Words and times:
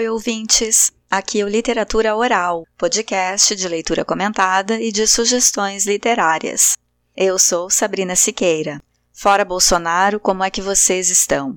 Oi, 0.00 0.08
ouvintes! 0.08 0.90
Aqui 1.10 1.42
é 1.42 1.44
o 1.44 1.48
Literatura 1.48 2.16
Oral, 2.16 2.64
podcast 2.78 3.54
de 3.54 3.68
leitura 3.68 4.02
comentada 4.02 4.80
e 4.80 4.90
de 4.90 5.06
sugestões 5.06 5.84
literárias. 5.84 6.72
Eu 7.14 7.38
sou 7.38 7.68
Sabrina 7.68 8.16
Siqueira. 8.16 8.82
Fora 9.12 9.44
Bolsonaro, 9.44 10.18
como 10.18 10.42
é 10.42 10.48
que 10.48 10.62
vocês 10.62 11.10
estão? 11.10 11.54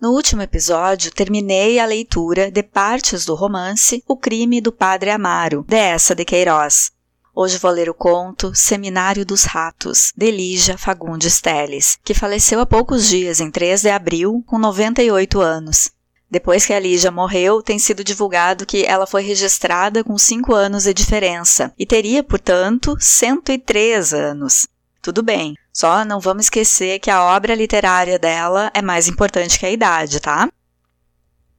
No 0.00 0.12
último 0.12 0.40
episódio, 0.40 1.12
terminei 1.12 1.78
a 1.78 1.84
leitura 1.84 2.50
de 2.50 2.62
partes 2.62 3.26
do 3.26 3.34
romance 3.34 4.02
O 4.08 4.16
Crime 4.16 4.62
do 4.62 4.72
Padre 4.72 5.10
Amaro, 5.10 5.66
de 5.68 6.14
de 6.16 6.24
Queiroz. 6.24 6.92
Hoje 7.34 7.58
vou 7.58 7.72
ler 7.72 7.90
o 7.90 7.94
conto 7.94 8.54
Seminário 8.54 9.26
dos 9.26 9.44
Ratos, 9.44 10.14
de 10.16 10.30
Lígia 10.30 10.78
Fagundes 10.78 11.42
Teles, 11.42 11.98
que 12.02 12.14
faleceu 12.14 12.58
há 12.58 12.64
poucos 12.64 13.06
dias, 13.06 13.38
em 13.38 13.50
3 13.50 13.82
de 13.82 13.90
abril, 13.90 14.42
com 14.46 14.58
98 14.58 15.42
anos. 15.42 15.90
Depois 16.32 16.64
que 16.64 16.72
a 16.72 16.80
Lígia 16.80 17.10
morreu, 17.10 17.62
tem 17.62 17.78
sido 17.78 18.02
divulgado 18.02 18.64
que 18.64 18.86
ela 18.86 19.06
foi 19.06 19.22
registrada 19.22 20.02
com 20.02 20.16
5 20.16 20.54
anos 20.54 20.84
de 20.84 20.94
diferença 20.94 21.74
e 21.78 21.84
teria, 21.84 22.24
portanto, 22.24 22.96
103 22.98 24.14
anos. 24.14 24.66
Tudo 25.02 25.22
bem, 25.22 25.54
só 25.70 26.06
não 26.06 26.18
vamos 26.18 26.46
esquecer 26.46 27.00
que 27.00 27.10
a 27.10 27.22
obra 27.22 27.54
literária 27.54 28.18
dela 28.18 28.70
é 28.72 28.80
mais 28.80 29.08
importante 29.08 29.58
que 29.58 29.66
a 29.66 29.70
idade, 29.70 30.20
tá? 30.20 30.48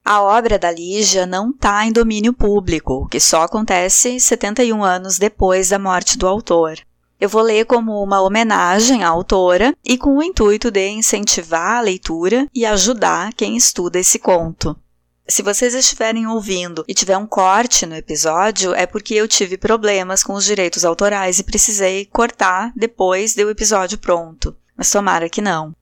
A 0.04 0.20
obra 0.20 0.58
da 0.58 0.72
Lígia 0.72 1.24
não 1.24 1.50
está 1.50 1.86
em 1.86 1.92
domínio 1.92 2.32
público, 2.32 3.04
o 3.04 3.06
que 3.06 3.20
só 3.20 3.42
acontece 3.42 4.18
71 4.18 4.82
anos 4.82 5.18
depois 5.20 5.68
da 5.68 5.78
morte 5.78 6.18
do 6.18 6.26
autor. 6.26 6.80
Eu 7.20 7.28
vou 7.28 7.42
ler 7.42 7.64
como 7.64 8.02
uma 8.02 8.20
homenagem 8.20 9.04
à 9.04 9.08
autora 9.08 9.74
e 9.84 9.96
com 9.96 10.16
o 10.16 10.22
intuito 10.22 10.70
de 10.70 10.88
incentivar 10.88 11.78
a 11.78 11.80
leitura 11.80 12.48
e 12.54 12.66
ajudar 12.66 13.32
quem 13.32 13.56
estuda 13.56 13.98
esse 13.98 14.18
conto. 14.18 14.76
Se 15.26 15.42
vocês 15.42 15.72
estiverem 15.72 16.26
ouvindo 16.26 16.84
e 16.86 16.92
tiver 16.92 17.16
um 17.16 17.26
corte 17.26 17.86
no 17.86 17.94
episódio, 17.94 18.74
é 18.74 18.84
porque 18.84 19.14
eu 19.14 19.26
tive 19.26 19.56
problemas 19.56 20.22
com 20.22 20.34
os 20.34 20.44
direitos 20.44 20.84
autorais 20.84 21.38
e 21.38 21.44
precisei 21.44 22.04
cortar 22.04 22.72
depois 22.76 23.34
do 23.34 23.48
episódio 23.48 23.96
pronto. 23.96 24.54
Mas 24.76 24.90
tomara 24.90 25.28
que 25.30 25.40
não. 25.40 25.74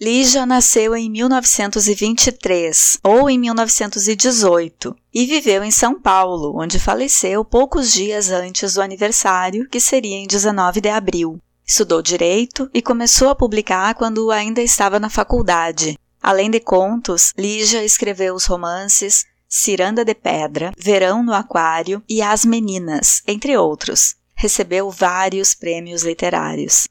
Lígia 0.00 0.44
nasceu 0.44 0.96
em 0.96 1.08
1923 1.08 2.98
ou 3.02 3.30
em 3.30 3.38
1918 3.38 4.96
e 5.12 5.24
viveu 5.24 5.62
em 5.62 5.70
São 5.70 6.00
Paulo, 6.00 6.60
onde 6.60 6.80
faleceu 6.80 7.44
poucos 7.44 7.92
dias 7.92 8.30
antes 8.30 8.74
do 8.74 8.82
aniversário, 8.82 9.68
que 9.68 9.78
seria 9.78 10.16
em 10.16 10.26
19 10.26 10.80
de 10.80 10.88
abril. 10.88 11.38
Estudou 11.64 12.02
direito 12.02 12.68
e 12.74 12.82
começou 12.82 13.28
a 13.28 13.36
publicar 13.36 13.94
quando 13.94 14.32
ainda 14.32 14.60
estava 14.60 14.98
na 14.98 15.08
faculdade. 15.08 15.96
Além 16.20 16.50
de 16.50 16.58
contos, 16.58 17.32
Lígia 17.38 17.84
escreveu 17.84 18.34
os 18.34 18.46
romances 18.46 19.24
Ciranda 19.48 20.04
de 20.04 20.14
Pedra, 20.14 20.72
Verão 20.76 21.22
no 21.22 21.32
Aquário 21.32 22.02
e 22.08 22.20
As 22.20 22.44
Meninas, 22.44 23.22
entre 23.28 23.56
outros. 23.56 24.16
Recebeu 24.36 24.90
vários 24.90 25.54
prêmios 25.54 26.02
literários. 26.02 26.88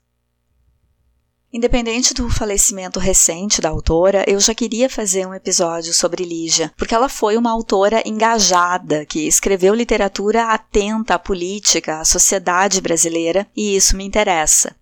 Independente 1.56 2.16
do 2.16 2.28
falecimento 2.32 3.00
recente 3.00 3.62
da 3.62 3.70
autora, 3.70 4.26
eu 4.28 4.40
já 4.40 4.56
queria 4.56 4.90
fazer 4.90 5.28
um 5.28 5.36
episódio 5.36 5.94
sobre 5.94 6.26
Lígia, 6.26 6.74
porque 6.76 6.96
ela 6.96 7.08
foi 7.08 7.38
uma 7.38 7.52
autora 7.52 8.02
engajada 8.08 9.06
que 9.06 9.28
escreveu 9.28 9.76
literatura 9.76 10.46
atenta 10.46 11.14
à 11.14 11.20
política, 11.20 12.00
à 12.00 12.06
sociedade 12.06 12.82
brasileira, 12.82 13.46
e 13.56 13.76
isso 13.76 13.96
me 13.96 14.04
interessa. 14.04 14.76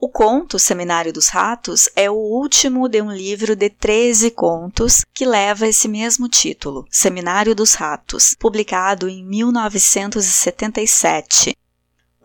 O 0.00 0.08
conto 0.08 0.58
Seminário 0.58 1.12
dos 1.12 1.28
Ratos 1.28 1.86
é 1.94 2.10
o 2.10 2.14
último 2.14 2.88
de 2.88 3.02
um 3.02 3.12
livro 3.12 3.54
de 3.54 3.68
13 3.68 4.30
contos 4.30 5.04
que 5.12 5.26
leva 5.26 5.68
esse 5.68 5.86
mesmo 5.86 6.30
título, 6.30 6.86
Seminário 6.90 7.54
dos 7.54 7.74
Ratos, 7.74 8.34
publicado 8.38 9.06
em 9.06 9.22
1977. 9.22 11.54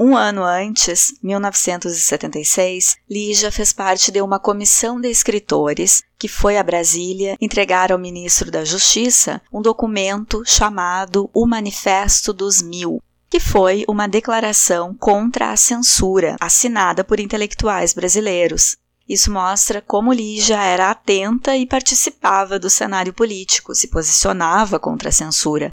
Um 0.03 0.17
ano 0.17 0.43
antes, 0.43 1.13
1976, 1.21 2.97
Lígia 3.07 3.51
fez 3.51 3.71
parte 3.71 4.11
de 4.11 4.19
uma 4.19 4.39
comissão 4.39 4.99
de 4.99 5.07
escritores 5.07 6.01
que 6.17 6.27
foi 6.27 6.57
a 6.57 6.63
Brasília 6.63 7.37
entregar 7.39 7.91
ao 7.91 7.99
ministro 7.99 8.49
da 8.49 8.65
Justiça 8.65 9.39
um 9.53 9.61
documento 9.61 10.41
chamado 10.43 11.29
O 11.31 11.45
Manifesto 11.45 12.33
dos 12.33 12.63
Mil, 12.63 12.99
que 13.29 13.39
foi 13.39 13.85
uma 13.87 14.07
declaração 14.07 14.95
contra 14.95 15.51
a 15.51 15.55
censura 15.55 16.35
assinada 16.41 17.03
por 17.03 17.19
intelectuais 17.19 17.93
brasileiros. 17.93 18.75
Isso 19.07 19.31
mostra 19.31 19.83
como 19.83 20.11
Lígia 20.11 20.63
era 20.63 20.89
atenta 20.89 21.55
e 21.55 21.67
participava 21.67 22.57
do 22.57 22.71
cenário 22.71 23.13
político, 23.13 23.75
se 23.75 23.87
posicionava 23.87 24.79
contra 24.79 25.09
a 25.09 25.11
censura. 25.11 25.71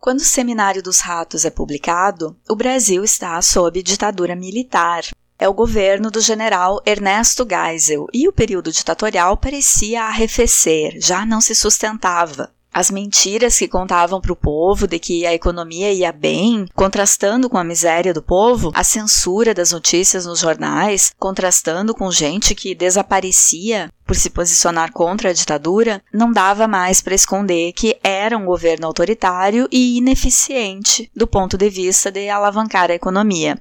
Quando 0.00 0.20
o 0.20 0.24
Seminário 0.24 0.80
dos 0.80 1.00
Ratos 1.00 1.44
é 1.44 1.50
publicado, 1.50 2.36
o 2.48 2.54
Brasil 2.54 3.02
está 3.02 3.40
sob 3.42 3.82
ditadura 3.82 4.36
militar. 4.36 5.02
É 5.36 5.48
o 5.48 5.54
governo 5.54 6.08
do 6.08 6.20
general 6.20 6.80
Ernesto 6.86 7.46
Geisel 7.48 8.06
e 8.12 8.28
o 8.28 8.32
período 8.32 8.70
ditatorial 8.70 9.36
parecia 9.36 10.04
arrefecer, 10.04 10.98
já 11.00 11.26
não 11.26 11.40
se 11.40 11.54
sustentava. 11.54 12.52
As 12.72 12.90
mentiras 12.90 13.58
que 13.58 13.66
contavam 13.66 14.20
para 14.20 14.32
o 14.32 14.36
povo 14.36 14.86
de 14.86 14.98
que 14.98 15.26
a 15.26 15.34
economia 15.34 15.92
ia 15.92 16.12
bem, 16.12 16.66
contrastando 16.74 17.48
com 17.48 17.58
a 17.58 17.64
miséria 17.64 18.14
do 18.14 18.22
povo, 18.22 18.70
a 18.74 18.84
censura 18.84 19.54
das 19.54 19.72
notícias 19.72 20.26
nos 20.26 20.40
jornais, 20.40 21.12
contrastando 21.18 21.94
com 21.94 22.10
gente 22.10 22.54
que 22.54 22.74
desaparecia 22.74 23.90
por 24.06 24.14
se 24.14 24.30
posicionar 24.30 24.92
contra 24.92 25.30
a 25.30 25.32
ditadura, 25.32 26.02
não 26.12 26.30
dava 26.30 26.68
mais 26.68 27.00
para 27.00 27.14
esconder 27.14 27.72
que 27.72 27.98
era 28.02 28.36
um 28.36 28.44
governo 28.44 28.86
autoritário 28.86 29.68
e 29.72 29.98
ineficiente 29.98 31.10
do 31.14 31.26
ponto 31.26 31.58
de 31.58 31.68
vista 31.68 32.10
de 32.10 32.28
alavancar 32.28 32.90
a 32.90 32.94
economia. 32.94 33.58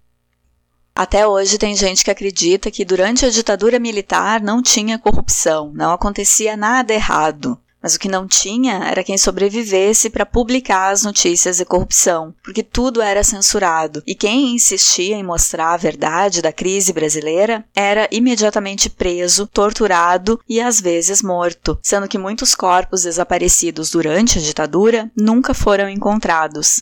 Até 0.97 1.28
hoje 1.28 1.59
tem 1.59 1.75
gente 1.75 2.03
que 2.03 2.09
acredita 2.09 2.72
que 2.72 2.84
durante 2.84 3.23
a 3.23 3.29
ditadura 3.29 3.78
militar 3.78 4.41
não 4.41 4.63
tinha 4.63 4.97
corrupção, 4.97 5.72
não 5.73 5.91
acontecia 5.91 6.57
nada 6.57 6.94
errado. 6.94 7.59
Mas 7.81 7.95
o 7.95 7.99
que 7.99 8.09
não 8.09 8.27
tinha 8.27 8.83
era 8.85 9.03
quem 9.03 9.17
sobrevivesse 9.17 10.09
para 10.09 10.25
publicar 10.25 10.91
as 10.91 11.03
notícias 11.03 11.57
de 11.57 11.65
corrupção, 11.65 12.33
porque 12.43 12.63
tudo 12.63 13.01
era 13.01 13.23
censurado. 13.23 14.01
E 14.05 14.15
quem 14.15 14.55
insistia 14.55 15.15
em 15.15 15.23
mostrar 15.23 15.73
a 15.73 15.77
verdade 15.77 16.41
da 16.41 16.51
crise 16.51 16.91
brasileira 16.91 17.63
era 17.75 18.07
imediatamente 18.11 18.89
preso, 18.89 19.47
torturado 19.47 20.39
e 20.49 20.59
às 20.59 20.81
vezes 20.81 21.21
morto, 21.21 21.79
sendo 21.81 22.07
que 22.07 22.17
muitos 22.17 22.55
corpos 22.55 23.03
desaparecidos 23.03 23.91
durante 23.91 24.39
a 24.39 24.41
ditadura 24.41 25.11
nunca 25.16 25.53
foram 25.53 25.89
encontrados. 25.89 26.81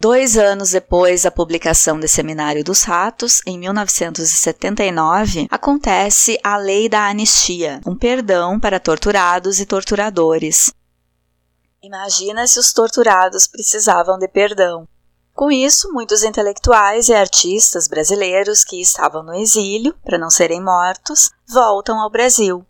Dois 0.00 0.38
anos 0.38 0.70
depois 0.70 1.24
da 1.24 1.30
publicação 1.30 1.98
de 1.98 2.06
Seminário 2.06 2.62
dos 2.62 2.84
Ratos, 2.84 3.40
em 3.44 3.58
1979, 3.58 5.48
acontece 5.50 6.38
a 6.44 6.56
Lei 6.56 6.88
da 6.88 7.08
Anistia, 7.08 7.80
um 7.84 7.96
perdão 7.96 8.60
para 8.60 8.78
torturados 8.78 9.58
e 9.58 9.66
torturadores. 9.66 10.72
Imagina 11.82 12.46
se 12.46 12.60
os 12.60 12.72
torturados 12.72 13.48
precisavam 13.48 14.16
de 14.20 14.28
perdão. 14.28 14.86
Com 15.34 15.50
isso, 15.50 15.92
muitos 15.92 16.22
intelectuais 16.22 17.08
e 17.08 17.14
artistas 17.14 17.88
brasileiros 17.88 18.62
que 18.62 18.80
estavam 18.80 19.24
no 19.24 19.34
exílio, 19.34 19.96
para 20.04 20.16
não 20.16 20.30
serem 20.30 20.62
mortos, 20.62 21.32
voltam 21.48 21.98
ao 22.00 22.08
Brasil. 22.08 22.64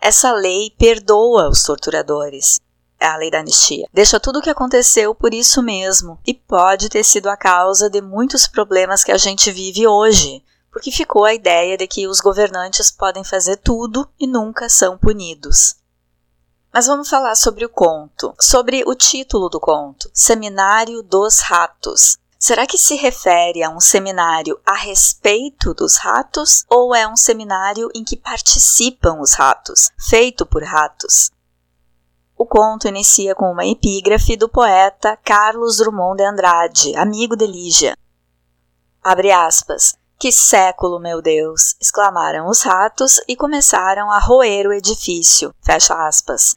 Essa 0.00 0.32
lei 0.32 0.74
perdoa 0.76 1.48
os 1.48 1.62
torturadores, 1.62 2.58
a 3.02 3.16
lei 3.16 3.30
da 3.30 3.40
anistia. 3.40 3.86
Deixa 3.92 4.20
tudo 4.20 4.38
o 4.38 4.42
que 4.42 4.50
aconteceu 4.50 5.14
por 5.14 5.34
isso 5.34 5.62
mesmo 5.62 6.18
e 6.26 6.32
pode 6.32 6.88
ter 6.88 7.04
sido 7.04 7.28
a 7.28 7.36
causa 7.36 7.90
de 7.90 8.00
muitos 8.00 8.46
problemas 8.46 9.02
que 9.02 9.12
a 9.12 9.18
gente 9.18 9.50
vive 9.50 9.86
hoje, 9.86 10.42
porque 10.70 10.90
ficou 10.90 11.24
a 11.24 11.34
ideia 11.34 11.76
de 11.76 11.86
que 11.86 12.06
os 12.06 12.20
governantes 12.20 12.90
podem 12.90 13.22
fazer 13.22 13.56
tudo 13.58 14.08
e 14.18 14.26
nunca 14.26 14.68
são 14.68 14.96
punidos. 14.96 15.76
Mas 16.72 16.86
vamos 16.86 17.10
falar 17.10 17.34
sobre 17.34 17.66
o 17.66 17.68
conto, 17.68 18.34
sobre 18.40 18.82
o 18.86 18.94
título 18.94 19.50
do 19.50 19.60
conto, 19.60 20.10
Seminário 20.14 21.02
dos 21.02 21.40
Ratos. 21.40 22.16
Será 22.38 22.66
que 22.66 22.76
se 22.76 22.96
refere 22.96 23.62
a 23.62 23.70
um 23.70 23.78
seminário 23.78 24.58
a 24.66 24.74
respeito 24.74 25.72
dos 25.74 25.94
ratos 25.94 26.64
ou 26.68 26.92
é 26.92 27.06
um 27.06 27.16
seminário 27.16 27.88
em 27.94 28.02
que 28.02 28.16
participam 28.16 29.20
os 29.20 29.34
ratos, 29.34 29.90
feito 29.96 30.44
por 30.44 30.64
ratos? 30.64 31.30
O 32.42 32.44
conto 32.44 32.88
inicia 32.88 33.36
com 33.36 33.52
uma 33.52 33.64
epígrafe 33.64 34.36
do 34.36 34.48
poeta 34.48 35.16
Carlos 35.24 35.76
Drummond 35.76 36.16
de 36.16 36.24
Andrade, 36.24 36.96
amigo 36.96 37.36
de 37.36 37.46
Lígia. 37.46 37.96
Abre 39.00 39.30
aspas. 39.30 39.94
Que 40.18 40.32
século, 40.32 40.98
meu 40.98 41.22
Deus! 41.22 41.76
exclamaram 41.80 42.48
os 42.48 42.62
ratos 42.62 43.20
e 43.28 43.36
começaram 43.36 44.10
a 44.10 44.18
roer 44.18 44.66
o 44.66 44.72
edifício. 44.72 45.54
Fecha 45.62 45.94
aspas. 45.94 46.56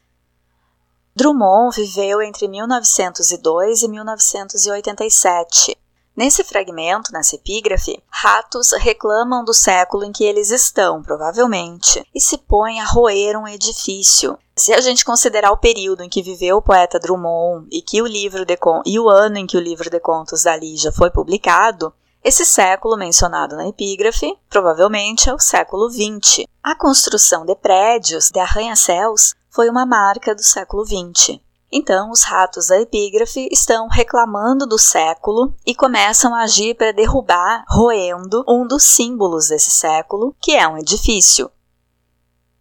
Drummond 1.14 1.76
viveu 1.76 2.20
entre 2.20 2.48
1902 2.48 3.82
e 3.84 3.88
1987. 3.88 5.78
Nesse 6.16 6.42
fragmento, 6.42 7.12
nessa 7.12 7.34
epígrafe, 7.34 8.02
ratos 8.08 8.72
reclamam 8.72 9.44
do 9.44 9.52
século 9.52 10.02
em 10.02 10.12
que 10.12 10.24
eles 10.24 10.50
estão, 10.50 11.02
provavelmente, 11.02 12.02
e 12.14 12.18
se 12.18 12.38
põem 12.38 12.80
a 12.80 12.86
roer 12.86 13.38
um 13.38 13.46
edifício. 13.46 14.38
Se 14.56 14.72
a 14.72 14.80
gente 14.80 15.04
considerar 15.04 15.50
o 15.50 15.58
período 15.58 16.02
em 16.02 16.08
que 16.08 16.22
viveu 16.22 16.56
o 16.56 16.62
poeta 16.62 16.98
Drummond 16.98 17.68
e 17.70 17.82
que 17.82 18.00
o 18.00 18.06
livro 18.06 18.46
de 18.46 18.58
e 18.86 18.98
o 18.98 19.10
ano 19.10 19.36
em 19.36 19.46
que 19.46 19.58
o 19.58 19.60
livro 19.60 19.90
de 19.90 20.00
contos 20.00 20.44
da 20.44 20.56
Lígia 20.56 20.90
foi 20.90 21.10
publicado, 21.10 21.92
esse 22.24 22.46
século 22.46 22.96
mencionado 22.96 23.54
na 23.54 23.68
epígrafe 23.68 24.34
provavelmente 24.48 25.28
é 25.28 25.34
o 25.34 25.38
século 25.38 25.90
XX. 25.90 26.46
A 26.62 26.74
construção 26.74 27.44
de 27.44 27.54
prédios, 27.54 28.30
de 28.30 28.40
arranha-céus, 28.40 29.34
foi 29.50 29.68
uma 29.68 29.84
marca 29.84 30.34
do 30.34 30.42
século 30.42 30.82
XX. 30.84 31.38
Então, 31.70 32.10
os 32.10 32.22
ratos 32.22 32.68
da 32.68 32.80
epígrafe 32.80 33.48
estão 33.50 33.88
reclamando 33.88 34.66
do 34.66 34.78
século 34.78 35.52
e 35.66 35.74
começam 35.74 36.34
a 36.34 36.42
agir 36.42 36.76
para 36.76 36.92
derrubar, 36.92 37.64
roendo, 37.68 38.44
um 38.48 38.66
dos 38.66 38.84
símbolos 38.84 39.48
desse 39.48 39.70
século, 39.70 40.34
que 40.40 40.52
é 40.52 40.66
um 40.68 40.78
edifício. 40.78 41.50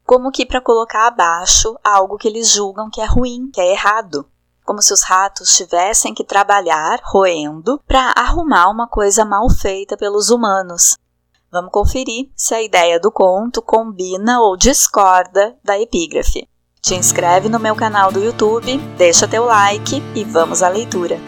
Como 0.05 0.31
que 0.31 0.45
para 0.45 0.61
colocar 0.61 1.07
abaixo 1.07 1.77
algo 1.83 2.17
que 2.17 2.27
eles 2.27 2.49
julgam 2.49 2.89
que 2.89 3.01
é 3.01 3.05
ruim, 3.05 3.49
que 3.51 3.61
é 3.61 3.71
errado. 3.71 4.27
Como 4.63 4.81
se 4.81 4.91
os 4.91 5.03
ratos 5.03 5.55
tivessem 5.55 6.13
que 6.13 6.23
trabalhar 6.23 6.99
roendo 7.03 7.79
para 7.87 8.11
arrumar 8.17 8.69
uma 8.69 8.87
coisa 8.87 9.23
mal 9.23 9.47
feita 9.49 9.95
pelos 9.95 10.31
humanos. 10.31 10.97
Vamos 11.51 11.71
conferir 11.71 12.31
se 12.35 12.53
a 12.53 12.61
ideia 12.61 12.99
do 12.99 13.11
conto 13.11 13.61
combina 13.61 14.41
ou 14.41 14.57
discorda 14.57 15.57
da 15.63 15.79
epígrafe. 15.79 16.47
Te 16.85 16.93
inscreve 16.93 17.49
no 17.49 17.57
meu 17.57 17.75
canal 17.75 18.11
do 18.11 18.23
YouTube, 18.23 18.77
deixa 18.95 19.27
teu 19.27 19.45
like 19.45 20.03
e 20.13 20.23
vamos 20.23 20.61
à 20.61 20.69
leitura. 20.69 21.19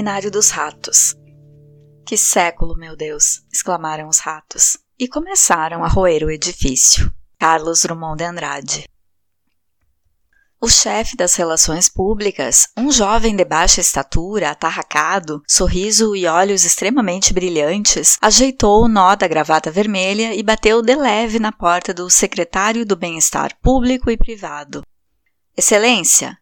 Seminário 0.00 0.30
dos 0.30 0.48
Ratos. 0.48 1.14
Que 2.06 2.16
século, 2.16 2.74
meu 2.74 2.96
Deus! 2.96 3.42
exclamaram 3.52 4.08
os 4.08 4.18
ratos 4.18 4.78
e 4.98 5.06
começaram 5.06 5.84
a 5.84 5.88
roer 5.88 6.24
o 6.24 6.30
edifício. 6.30 7.12
Carlos 7.38 7.82
Drummond 7.82 8.16
de 8.16 8.24
Andrade. 8.24 8.88
O 10.58 10.70
chefe 10.70 11.18
das 11.18 11.34
relações 11.34 11.90
públicas, 11.90 12.66
um 12.78 12.90
jovem 12.90 13.36
de 13.36 13.44
baixa 13.44 13.82
estatura, 13.82 14.48
atarracado, 14.48 15.42
sorriso 15.46 16.16
e 16.16 16.24
olhos 16.24 16.64
extremamente 16.64 17.34
brilhantes, 17.34 18.16
ajeitou 18.22 18.84
o 18.84 18.88
nó 18.88 19.14
da 19.14 19.28
gravata 19.28 19.70
vermelha 19.70 20.34
e 20.34 20.42
bateu 20.42 20.80
de 20.80 20.96
leve 20.96 21.38
na 21.38 21.52
porta 21.52 21.92
do 21.92 22.08
secretário 22.08 22.86
do 22.86 22.96
Bem-Estar 22.96 23.54
Público 23.60 24.10
e 24.10 24.16
Privado. 24.16 24.80
Excelência, 25.54 26.38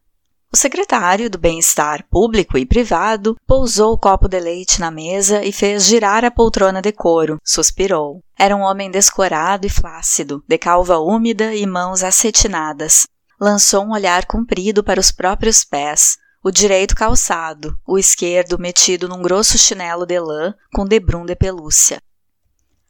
o 0.51 0.57
secretário 0.57 1.29
do 1.29 1.37
Bem-Estar 1.37 2.05
Público 2.11 2.57
e 2.57 2.65
Privado 2.65 3.37
pousou 3.47 3.93
o 3.93 3.99
copo 3.99 4.27
de 4.27 4.41
leite 4.41 4.81
na 4.81 4.91
mesa 4.91 5.45
e 5.45 5.53
fez 5.53 5.85
girar 5.85 6.25
a 6.25 6.31
poltrona 6.31 6.81
de 6.81 6.91
couro. 6.91 7.39
Suspirou. 7.45 8.23
Era 8.39 8.57
um 8.57 8.61
homem 8.61 8.91
descorado 8.91 9.67
e 9.67 9.71
flácido, 9.71 10.43
de 10.49 10.57
calva 10.57 10.99
úmida 10.99 11.55
e 11.55 11.67
mãos 11.67 12.03
acetinadas. 12.03 13.07
Lançou 13.39 13.85
um 13.85 13.93
olhar 13.93 14.25
comprido 14.25 14.83
para 14.83 14.99
os 14.99 15.13
próprios 15.13 15.65
pés, 15.65 16.17
o 16.43 16.51
direito 16.51 16.95
calçado, 16.97 17.79
o 17.87 17.99
esquerdo 17.99 18.59
metido 18.59 19.07
num 19.07 19.21
grosso 19.21 19.59
chinelo 19.59 20.07
de 20.07 20.19
lã 20.19 20.55
com 20.73 20.87
debrum 20.87 21.27
de 21.27 21.37
pelúcia. 21.37 22.01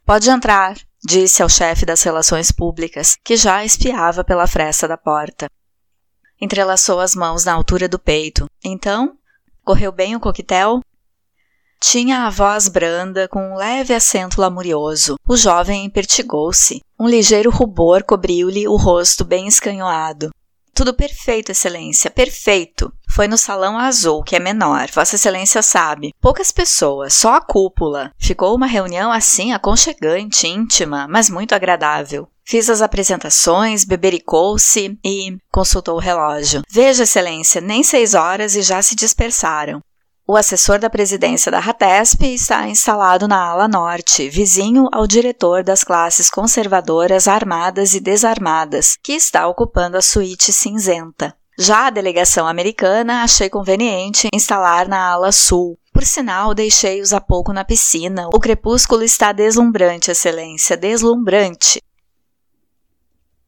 Pode 0.05 0.29
entrar, 0.29 0.77
disse 1.03 1.43
ao 1.43 1.49
chefe 1.49 1.85
das 1.85 2.01
relações 2.03 2.51
públicas, 2.51 3.17
que 3.23 3.35
já 3.35 3.65
espiava 3.65 4.23
pela 4.23 4.47
fresta 4.47 4.87
da 4.87 4.97
porta. 4.97 5.47
Entrelaçou 6.41 6.99
as 6.99 7.15
mãos 7.15 7.45
na 7.45 7.53
altura 7.53 7.87
do 7.87 7.99
peito. 7.99 8.47
Então, 8.63 9.17
correu 9.63 9.91
bem 9.91 10.15
o 10.15 10.19
coquetel? 10.19 10.81
Tinha 11.81 12.25
a 12.25 12.29
voz 12.29 12.67
branda, 12.67 13.27
com 13.27 13.53
um 13.53 13.55
leve 13.55 13.93
acento 13.93 14.41
lamurioso. 14.41 15.17
O 15.27 15.37
jovem 15.37 15.85
impertigou-se. 15.85 16.81
Um 16.99 17.07
ligeiro 17.07 17.49
rubor 17.49 18.03
cobriu-lhe 18.03 18.67
o 18.67 18.75
rosto 18.75 19.23
bem 19.23 19.47
escanhoado. 19.47 20.29
Tudo 20.73 20.93
perfeito, 20.93 21.51
Excelência, 21.51 22.09
perfeito. 22.09 22.89
Foi 23.09 23.27
no 23.27 23.37
salão 23.37 23.77
azul, 23.77 24.23
que 24.23 24.35
é 24.35 24.39
menor, 24.39 24.87
Vossa 24.93 25.15
Excelência 25.15 25.61
sabe. 25.61 26.13
Poucas 26.21 26.53
pessoas, 26.53 27.13
só 27.13 27.35
a 27.35 27.41
cúpula. 27.41 28.13
Ficou 28.17 28.55
uma 28.55 28.65
reunião 28.65 29.11
assim 29.11 29.51
aconchegante, 29.51 30.47
íntima, 30.47 31.05
mas 31.09 31.29
muito 31.29 31.53
agradável. 31.53 32.29
Fiz 32.49 32.67
as 32.67 32.81
apresentações, 32.81 33.85
bebericou-se 33.85 34.97
e 35.05 35.37
consultou 35.51 35.97
o 35.97 35.99
relógio. 35.99 36.63
Veja, 36.67 37.03
Excelência, 37.03 37.61
nem 37.61 37.83
seis 37.83 38.15
horas 38.15 38.55
e 38.55 38.63
já 38.63 38.81
se 38.81 38.95
dispersaram. 38.95 39.79
O 40.27 40.35
assessor 40.35 40.79
da 40.79 40.89
presidência 40.89 41.51
da 41.51 41.59
RATESP 41.59 42.25
está 42.33 42.67
instalado 42.67 43.27
na 43.27 43.39
ala 43.39 43.67
norte, 43.67 44.27
vizinho 44.29 44.87
ao 44.91 45.05
diretor 45.05 45.63
das 45.63 45.83
classes 45.83 46.27
conservadoras 46.27 47.27
armadas 47.27 47.93
e 47.93 47.99
desarmadas, 47.99 48.97
que 49.03 49.13
está 49.13 49.47
ocupando 49.47 49.95
a 49.95 50.01
suíte 50.01 50.51
cinzenta. 50.51 51.35
Já 51.55 51.85
a 51.85 51.89
delegação 51.91 52.47
americana 52.47 53.21
achei 53.21 53.47
conveniente 53.47 54.27
instalar 54.33 54.87
na 54.87 55.11
ala 55.11 55.31
sul. 55.31 55.77
Por 55.93 56.03
sinal, 56.03 56.55
deixei-os 56.55 57.13
há 57.13 57.21
pouco 57.21 57.53
na 57.53 57.63
piscina. 57.63 58.27
O 58.33 58.39
crepúsculo 58.39 59.03
está 59.03 59.31
deslumbrante, 59.31 60.09
Excelência, 60.09 60.75
deslumbrante. 60.75 61.79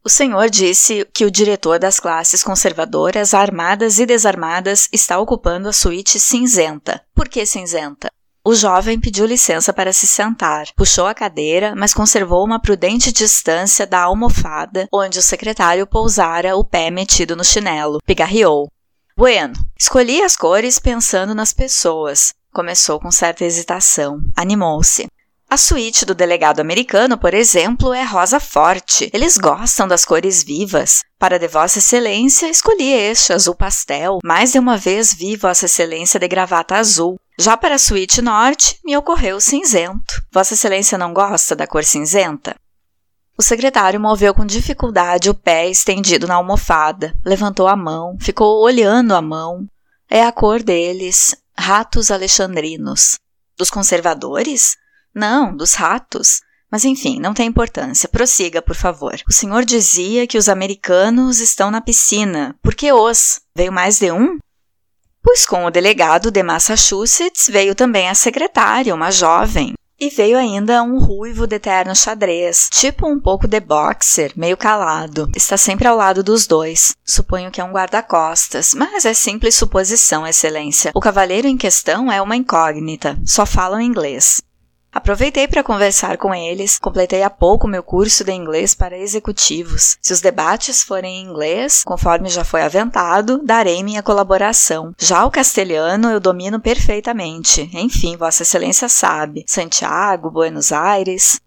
O 0.04 0.10
senhor 0.10 0.50
disse 0.50 1.08
que 1.14 1.26
o 1.26 1.30
diretor 1.30 1.78
das 1.78 2.00
classes 2.00 2.44
conservadoras, 2.44 3.36
armadas 3.36 4.00
e 4.00 4.06
desarmadas, 4.06 4.90
está 4.92 5.20
ocupando 5.20 5.70
a 5.70 5.74
suíte 5.74 6.20
cinzenta. 6.20 7.00
Por 7.14 7.30
que 7.30 7.46
cinzenta? 7.46 8.10
O 8.44 8.56
jovem 8.56 9.00
pediu 9.00 9.28
licença 9.28 9.72
para 9.72 9.94
se 9.94 10.08
sentar, 10.08 10.66
puxou 10.76 11.06
a 11.06 11.14
cadeira, 11.14 11.76
mas 11.78 11.94
conservou 11.94 12.44
uma 12.44 12.60
prudente 12.60 13.12
distância 13.12 13.86
da 13.86 14.00
almofada 14.02 14.88
onde 14.92 15.20
o 15.20 15.22
secretário 15.22 15.86
pousara 15.86 16.56
o 16.56 16.64
pé 16.64 16.90
metido 16.90 17.36
no 17.36 17.46
chinelo. 17.46 18.00
Pigarreou. 18.04 18.72
Bueno, 19.16 19.54
escolhi 19.78 20.24
as 20.24 20.36
cores 20.36 20.80
pensando 20.80 21.36
nas 21.36 21.54
pessoas. 21.54 22.34
Começou 22.52 23.00
com 23.00 23.12
certa 23.12 23.46
hesitação. 23.46 24.20
Animou-se. 24.36 25.08
A 25.52 25.58
suíte 25.58 26.06
do 26.06 26.16
delegado 26.16 26.62
americano, 26.62 27.18
por 27.18 27.34
exemplo, 27.34 27.94
é 27.94 28.06
rosa 28.06 28.40
forte. 28.40 29.10
Eles 29.12 29.36
gostam 29.36 29.86
das 29.86 30.06
cores 30.06 30.42
vivas. 30.42 31.04
Para 31.20 31.38
de 31.38 31.46
Vossa 31.46 31.80
Excelência, 31.80 32.48
escolhi 32.48 32.94
este, 32.94 33.34
azul 33.34 33.54
pastel. 33.54 34.20
Mais 34.24 34.54
de 34.54 34.60
uma 34.60 34.78
vez 34.78 35.14
vi 35.14 35.36
Vossa 35.36 35.66
Excelência 35.66 36.18
de 36.18 36.26
gravata 36.30 36.78
azul. 36.78 37.20
Já 37.38 37.58
para 37.58 37.76
a 37.76 37.78
suíte 37.78 38.22
norte, 38.22 38.80
me 38.82 38.96
ocorreu 38.96 39.42
cinzento. 39.42 40.24
Vossa 40.32 40.54
Excelência 40.54 40.98
não 40.98 41.14
gosta 41.14 41.54
da 41.54 41.68
cor 41.68 41.84
cinzenta? 41.84 42.56
O 43.38 43.44
secretário 43.44 44.00
moveu 44.00 44.34
com 44.34 44.46
dificuldade 44.46 45.30
o 45.30 45.36
pé 45.36 45.70
estendido 45.70 46.28
na 46.28 46.36
almofada, 46.36 47.14
levantou 47.26 47.68
a 47.68 47.76
mão, 47.76 48.18
ficou 48.22 48.64
olhando 48.64 49.14
a 49.14 49.22
mão. 49.22 49.68
É 50.10 50.24
a 50.24 50.32
cor 50.32 50.64
deles, 50.64 51.36
ratos 51.58 52.10
alexandrinos. 52.10 53.20
Dos 53.58 53.70
conservadores? 53.70 54.80
Não, 55.14 55.56
dos 55.56 55.74
ratos. 55.74 56.42
Mas 56.72 56.86
enfim, 56.86 57.20
não 57.20 57.34
tem 57.34 57.48
importância. 57.48 58.08
Prossiga, 58.08 58.62
por 58.62 58.76
favor. 58.76 59.20
O 59.28 59.34
senhor 59.34 59.66
dizia 59.66 60.26
que 60.26 60.38
os 60.38 60.48
americanos 60.48 61.40
estão 61.42 61.70
na 61.70 61.82
piscina. 61.82 62.56
Por 62.62 62.74
que 62.74 62.94
os? 62.94 63.42
Veio 63.54 63.74
mais 63.74 64.00
de 64.00 64.12
um? 64.12 64.38
Pois 65.22 65.46
com 65.46 65.66
o 65.66 65.70
delegado 65.70 66.32
de 66.32 66.42
Massachusetts 66.42 67.48
veio 67.48 67.76
também 67.76 68.10
a 68.10 68.16
secretária, 68.16 68.96
uma 68.96 69.12
jovem. 69.12 69.74
E 70.00 70.10
veio 70.10 70.36
ainda 70.36 70.82
um 70.82 70.98
ruivo 70.98 71.46
de 71.46 71.60
terno 71.60 71.96
xadrez, 71.96 72.70
tipo 72.72 73.08
um 73.08 73.20
pouco 73.20 73.48
de 73.48 73.60
boxer, 73.60 74.32
meio 74.36 74.58
calado. 74.58 75.30
Está 75.36 75.58
sempre 75.58 75.88
ao 75.88 75.96
lado 75.96 76.24
dos 76.24 76.48
dois. 76.48 76.96
Suponho 77.06 77.52
que 77.52 77.62
é 77.62 77.64
um 77.64 77.72
guarda-costas, 77.72 78.74
mas 78.74 79.06
é 79.06 79.14
simples 79.14 79.54
suposição, 79.54 80.26
Excelência. 80.26 80.92
O 80.96 81.00
cavalheiro 81.00 81.48
em 81.48 81.56
questão 81.56 82.12
é 82.12 82.20
uma 82.20 82.36
incógnita, 82.36 83.16
só 83.24 83.46
falam 83.46 83.80
inglês. 83.80 84.42
Aproveitei 84.94 85.48
para 85.48 85.64
conversar 85.64 86.18
com 86.18 86.36
eles. 86.36 86.78
Completei 86.78 87.24
há 87.24 87.30
pouco 87.30 87.68
meu 87.68 87.82
curso 87.82 88.26
de 88.26 88.34
inglês 88.34 88.76
para 88.76 88.98
executivos. 88.98 89.98
Se 90.02 90.12
os 90.12 90.20
debates 90.20 90.84
forem 90.84 91.18
em 91.22 91.26
inglês, 91.26 91.82
conforme 91.86 92.28
já 92.28 92.44
foi 92.44 92.62
aventado, 92.62 93.42
darei 93.42 93.82
minha 93.84 94.04
colaboração. 94.04 94.94
Já 94.98 95.26
o 95.26 95.32
castelhano 95.32 96.10
eu 96.10 96.20
domino 96.20 96.60
perfeitamente. 96.60 97.70
Enfim, 97.74 98.18
Vossa 98.18 98.44
Excelência 98.44 98.90
sabe. 98.90 99.46
Santiago, 99.48 100.30
Buenos 100.30 100.74
Aires. 100.74 101.40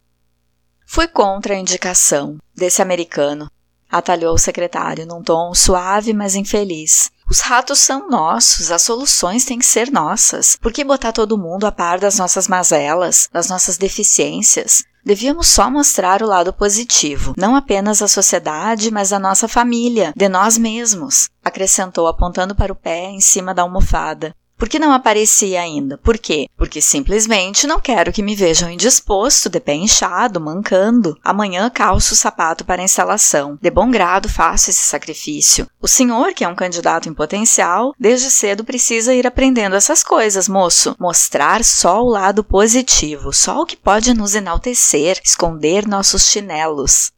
Fui 0.87 1.07
contra 1.07 1.55
a 1.55 1.59
indicação 1.59 2.39
desse 2.57 2.81
americano 2.81 3.51
atalhou 3.97 4.35
o 4.35 4.39
secretário 4.39 5.07
num 5.07 5.23
tom 5.23 5.55
suave, 5.55 6.13
mas 6.13 6.35
infeliz. 6.35 7.11
Os 7.29 7.41
ratos 7.41 7.79
são 7.79 8.09
nossos, 8.09 8.71
as 8.71 8.83
soluções 8.83 9.45
têm 9.45 9.59
que 9.59 9.67
ser 9.67 9.91
nossas. 9.91 10.57
Por 10.57 10.73
que 10.73 10.85
botar 10.85 11.13
todo 11.13 11.39
mundo 11.39 11.67
a 11.67 11.73
par 11.73 11.99
das 11.99 12.19
nossas 12.19 12.47
mazelas, 12.47 13.29
das 13.33 13.49
nossas 13.49 13.79
deficiências? 13.79 14.85
Devíamos 15.05 15.49
só 15.49 15.71
mostrar 15.71 16.23
o 16.23 16.27
lado 16.27 16.53
positivo, 16.53 17.35
não 17.37 17.57
apenas 17.57 18.01
a 18.01 18.09
sociedade, 18.09 18.91
mas 18.91 19.13
a 19.13 19.19
nossa 19.19 19.47
família, 19.47 20.13
de 20.17 20.29
nós 20.29 20.57
mesmos, 20.57 21.29
acrescentou 21.45 22.07
apontando 22.07 22.55
para 22.55 22.73
o 22.73 22.77
pé 22.77 23.11
em 23.11 23.21
cima 23.21 23.53
da 23.53 23.63
almofada. 23.63 24.35
Por 24.57 24.69
que 24.69 24.79
não 24.79 24.93
apareci 24.93 25.57
ainda? 25.57 25.99
Por 25.99 26.17
quê? 26.17 26.49
Porque 26.57 26.81
simplesmente 26.81 27.67
não 27.67 27.81
quero 27.81 28.13
que 28.13 28.23
me 28.23 28.37
vejam 28.37 28.71
indisposto, 28.71 29.51
de 29.51 29.61
pé 29.61 29.75
inchado, 29.75 30.41
mancando. 30.41 31.19
Amanhã 31.25 31.69
calço 31.69 32.15
o 32.15 32.17
sapato 32.17 32.65
para 32.65 32.81
a 32.81 32.85
instalação. 32.85 33.59
De 33.61 33.71
bom 33.71 33.91
grado 33.91 34.29
faço 34.29 34.71
esse 34.71 34.83
sacrifício. 34.83 35.69
O 35.81 35.89
senhor, 35.89 36.33
que 36.33 36.45
é 36.45 36.49
um 36.49 36.55
candidato 36.55 37.09
em 37.09 37.15
potencial, 37.15 37.93
desde 37.99 38.31
cedo 38.31 38.65
precisa 38.65 39.15
ir 39.15 39.27
aprendendo 39.27 39.77
essas 39.77 40.03
coisas, 40.03 40.49
moço. 40.49 40.95
Mostrar 40.99 41.65
só 41.65 42.03
o 42.03 42.09
lado 42.09 42.45
positivo, 42.45 43.33
só 43.33 43.61
o 43.61 43.67
que 43.67 43.77
pode 43.77 44.15
nos 44.15 44.35
enaltecer, 44.35 45.21
esconder 45.23 45.87
nossos 45.87 46.29
chinelos. 46.29 47.14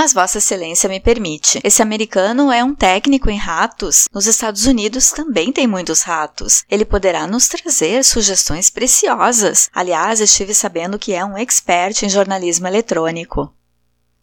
Mas 0.00 0.14
Vossa 0.14 0.38
Excelência 0.38 0.88
me 0.88 0.98
permite. 0.98 1.60
Esse 1.62 1.82
americano 1.82 2.50
é 2.50 2.64
um 2.64 2.74
técnico 2.74 3.28
em 3.28 3.36
ratos. 3.36 4.08
Nos 4.10 4.26
Estados 4.26 4.64
Unidos 4.64 5.10
também 5.10 5.52
tem 5.52 5.66
muitos 5.66 6.00
ratos. 6.00 6.64
Ele 6.70 6.86
poderá 6.86 7.26
nos 7.26 7.48
trazer 7.48 8.02
sugestões 8.02 8.70
preciosas. 8.70 9.68
Aliás, 9.74 10.18
estive 10.18 10.54
sabendo 10.54 10.98
que 10.98 11.12
é 11.12 11.22
um 11.22 11.36
expert 11.36 12.02
em 12.02 12.08
jornalismo 12.08 12.66
eletrônico. 12.66 13.52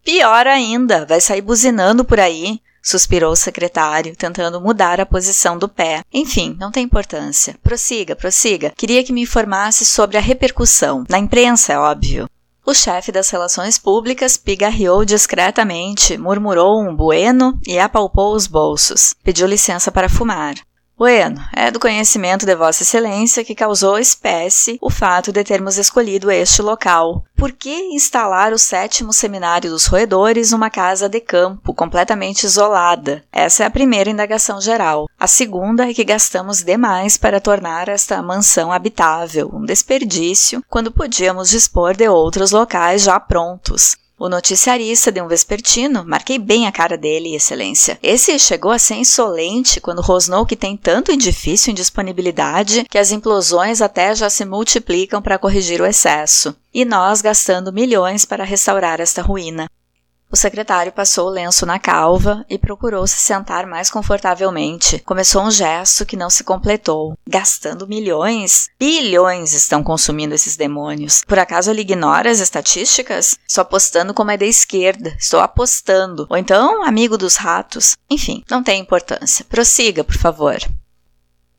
Pior 0.04 0.48
ainda, 0.48 1.06
vai 1.06 1.22
sair 1.22 1.42
buzinando 1.42 2.04
por 2.04 2.20
aí. 2.20 2.60
Suspirou 2.82 3.34
o 3.34 3.36
secretário, 3.36 4.16
tentando 4.16 4.60
mudar 4.60 5.00
a 5.00 5.06
posição 5.06 5.60
do 5.60 5.70
pé. 5.70 6.02
Enfim, 6.12 6.58
não 6.60 6.72
tem 6.72 6.86
importância. 6.86 7.56
Prossiga, 7.62 8.16
prossiga. 8.16 8.74
Queria 8.76 9.04
que 9.04 9.14
me 9.14 9.22
informasse 9.22 9.86
sobre 9.86 10.18
a 10.18 10.22
repercussão. 10.22 11.04
Na 11.08 11.20
imprensa, 11.20 11.74
é 11.74 11.78
óbvio. 11.78 12.28
O 12.70 12.74
chefe 12.74 13.14
das 13.14 13.30
relações 13.30 13.78
públicas 13.78 14.36
pigarreou 14.36 15.06
discretamente, 15.06 16.18
murmurou 16.18 16.82
um 16.82 16.94
bueno 16.94 17.58
e 17.66 17.80
apalpou 17.80 18.36
os 18.36 18.46
bolsos. 18.46 19.14
Pediu 19.24 19.48
licença 19.48 19.90
para 19.90 20.10
fumar. 20.10 20.56
Bueno, 20.98 21.40
é 21.56 21.70
do 21.70 21.80
conhecimento 21.80 22.44
de 22.44 22.56
Vossa 22.56 22.82
Excelência 22.82 23.46
que 23.46 23.54
causou 23.54 24.00
espécie 24.00 24.80
o 24.82 24.90
fato 24.90 25.32
de 25.32 25.44
termos 25.44 25.78
escolhido 25.78 26.32
este 26.32 26.60
local. 26.64 27.24
Por 27.36 27.52
que 27.52 27.94
instalar 27.94 28.52
o 28.52 28.58
sétimo 28.58 29.14
seminário 29.14 29.70
dos 29.70 29.86
roedores 29.86 30.52
numa 30.52 30.72
casa 30.72 31.08
de 31.08 31.22
campo, 31.22 31.72
completamente 31.72 32.46
isolada? 32.46 33.24
Essa 33.32 33.64
é 33.64 33.68
a 33.68 33.72
primeira 33.72 34.10
indagação 34.10 34.60
geral. 34.60 35.08
A 35.20 35.28
segunda 35.28 35.88
é 35.88 35.94
que 35.94 36.04
gastamos 36.04 36.64
demais 36.64 37.16
para 37.16 37.40
tornar 37.40 37.90
esta 37.90 38.20
mansão 38.24 38.72
habitável, 38.72 39.52
um 39.54 39.64
desperdício, 39.64 40.64
quando 40.68 40.92
podíamos 40.92 41.50
dispor 41.50 41.96
de 41.96 42.10
outros 42.10 42.50
locais 42.50 43.04
já 43.04 43.20
prontos. 43.20 43.96
O 44.20 44.30
noticiarista 44.30 45.12
de 45.12 45.22
um 45.22 45.28
vespertino, 45.28 46.04
marquei 46.04 46.40
bem 46.40 46.66
a 46.66 46.72
cara 46.72 46.98
dele, 46.98 47.36
Excelência. 47.36 48.00
Esse 48.02 48.40
chegou 48.40 48.72
a 48.72 48.80
ser 48.80 48.96
insolente 48.96 49.80
quando 49.80 50.02
rosnou 50.02 50.44
que 50.44 50.56
tem 50.56 50.76
tanto 50.76 51.12
edifício 51.12 51.70
em 51.70 51.76
disponibilidade 51.76 52.86
que 52.90 52.98
as 52.98 53.12
implosões 53.12 53.80
até 53.80 54.16
já 54.16 54.28
se 54.28 54.44
multiplicam 54.44 55.22
para 55.22 55.38
corrigir 55.38 55.82
o 55.82 55.86
excesso. 55.86 56.56
E 56.74 56.84
nós 56.84 57.22
gastando 57.22 57.72
milhões 57.72 58.26
para 58.26 58.44
restaurar 58.44 59.00
esta 59.00 59.22
ruína. 59.22 59.70
O 60.30 60.36
secretário 60.36 60.92
passou 60.92 61.28
o 61.28 61.32
lenço 61.32 61.66
na 61.66 61.80
calva 61.80 62.46
e 62.50 62.58
procurou 62.58 63.08
se 63.08 63.18
sentar 63.18 63.66
mais 63.66 63.90
confortavelmente. 63.90 65.00
Começou 65.00 65.42
um 65.42 65.52
gesto 65.52 66.06
que 66.06 66.18
não 66.18 66.30
se 66.30 66.44
completou. 66.44 67.18
Gastando 67.26 67.88
milhões? 67.88 68.68
Bilhões 68.78 69.54
estão 69.54 69.82
consumindo 69.82 70.36
esses 70.36 70.58
demônios. 70.58 71.24
Por 71.26 71.40
acaso 71.40 71.72
ele 71.72 71.82
ignora 71.82 72.30
as 72.30 72.40
estatísticas? 72.40 73.40
Estou 73.48 73.62
apostando 73.62 74.14
como 74.14 74.32
é 74.32 74.38
da 74.38 74.46
esquerda. 74.46 75.16
Estou 75.18 75.40
apostando. 75.40 76.28
Ou 76.30 76.38
então, 76.38 76.84
amigo 76.84 77.18
dos 77.18 77.38
ratos. 77.38 77.96
Enfim, 78.10 78.44
não 78.50 78.62
tem 78.62 78.82
importância. 78.82 79.46
Prossiga, 79.50 80.04
por 80.04 80.18
favor. 80.18 80.58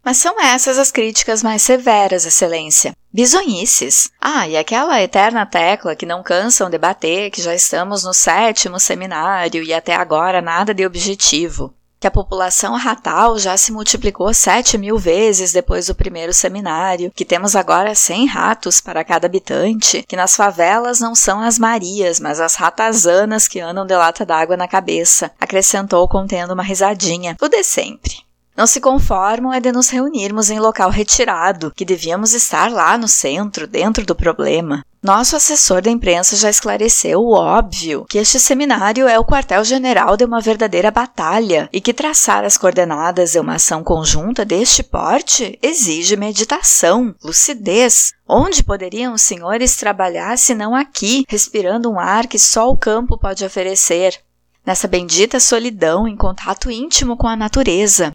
Mas 0.09 0.17
são 0.17 0.41
essas 0.41 0.79
as 0.79 0.91
críticas 0.91 1.43
mais 1.43 1.61
severas, 1.61 2.25
Excelência. 2.25 2.97
Bisonhices. 3.13 4.09
Ah, 4.19 4.49
e 4.49 4.57
aquela 4.57 5.03
eterna 5.03 5.45
tecla 5.45 5.95
que 5.95 6.07
não 6.07 6.23
cansam 6.23 6.71
de 6.71 6.79
bater 6.79 7.31
que 7.31 7.43
já 7.43 7.55
estamos 7.55 8.05
no 8.05 8.15
sétimo 8.15 8.81
seminário 8.81 9.63
e 9.63 9.75
até 9.75 9.95
agora 9.95 10.41
nada 10.41 10.73
de 10.73 10.87
objetivo. 10.87 11.75
Que 12.01 12.07
a 12.07 12.11
população 12.11 12.75
ratal 12.75 13.39
já 13.39 13.55
se 13.59 13.71
multiplicou 13.71 14.33
sete 14.33 14.79
mil 14.79 14.97
vezes 14.97 15.53
depois 15.53 15.89
do 15.89 15.95
primeiro 15.95 16.33
seminário, 16.33 17.13
que 17.15 17.23
temos 17.23 17.55
agora 17.55 17.95
100 17.95 18.29
ratos 18.29 18.81
para 18.81 19.05
cada 19.05 19.27
habitante, 19.27 20.03
que 20.09 20.17
nas 20.17 20.35
favelas 20.35 21.01
não 21.01 21.15
são 21.15 21.43
as 21.43 21.59
Marias, 21.59 22.19
mas 22.19 22.41
as 22.41 22.55
ratazanas 22.55 23.47
que 23.47 23.61
andam 23.61 23.85
de 23.85 23.95
lata 23.95 24.25
d'água 24.25 24.57
na 24.57 24.67
cabeça, 24.67 25.31
acrescentou 25.39 26.09
contendo 26.09 26.55
uma 26.55 26.63
risadinha. 26.63 27.37
O 27.43 27.47
de 27.47 27.63
sempre. 27.63 28.27
Não 28.59 28.67
se 28.67 28.81
conformam 28.81 29.53
é 29.53 29.61
de 29.61 29.71
nos 29.71 29.89
reunirmos 29.89 30.51
em 30.51 30.59
local 30.59 30.91
retirado, 30.91 31.73
que 31.77 31.85
devíamos 31.85 32.35
estar 32.35 32.73
lá 32.73 32.99
no 32.99 33.07
centro, 33.07 33.69
dentro 33.69 34.05
do 34.05 34.17
problema. 34.17 34.85
Nosso 35.01 35.37
assessor 35.37 35.81
da 35.81 35.93
imprensa 35.93 36.35
já 36.35 36.51
esclareceu 36.51 37.21
o 37.21 37.35
óbvio 37.35 38.05
que 38.11 38.19
este 38.19 38.41
seminário 38.41 39.07
é 39.07 39.17
o 39.17 39.25
quartel-general 39.25 40.17
de 40.17 40.25
uma 40.25 40.41
verdadeira 40.41 40.91
batalha 40.91 41.69
e 41.73 41.81
que 41.81 41.95
traçar 41.95 42.45
as 42.45 42.57
coordenadas 42.57 43.31
de 43.31 43.39
uma 43.39 43.55
ação 43.55 43.85
conjunta 43.85 44.45
deste 44.45 44.83
porte 44.83 45.57
exige 45.63 46.17
meditação, 46.17 47.15
lucidez. 47.23 48.13
Onde 48.29 48.65
poderiam 48.65 49.15
os 49.15 49.23
senhores 49.23 49.77
trabalhar 49.77 50.37
se 50.37 50.53
não 50.53 50.75
aqui, 50.75 51.25
respirando 51.29 51.89
um 51.89 52.01
ar 52.01 52.27
que 52.27 52.41
só 52.41 52.69
o 52.69 52.77
campo 52.77 53.17
pode 53.17 53.45
oferecer? 53.45 54.19
Nessa 54.67 54.89
bendita 54.89 55.39
solidão 55.41 56.07
em 56.07 56.17
contato 56.17 56.71
íntimo 56.71 57.17
com 57.17 57.27
a 57.27 57.37
natureza, 57.37 58.13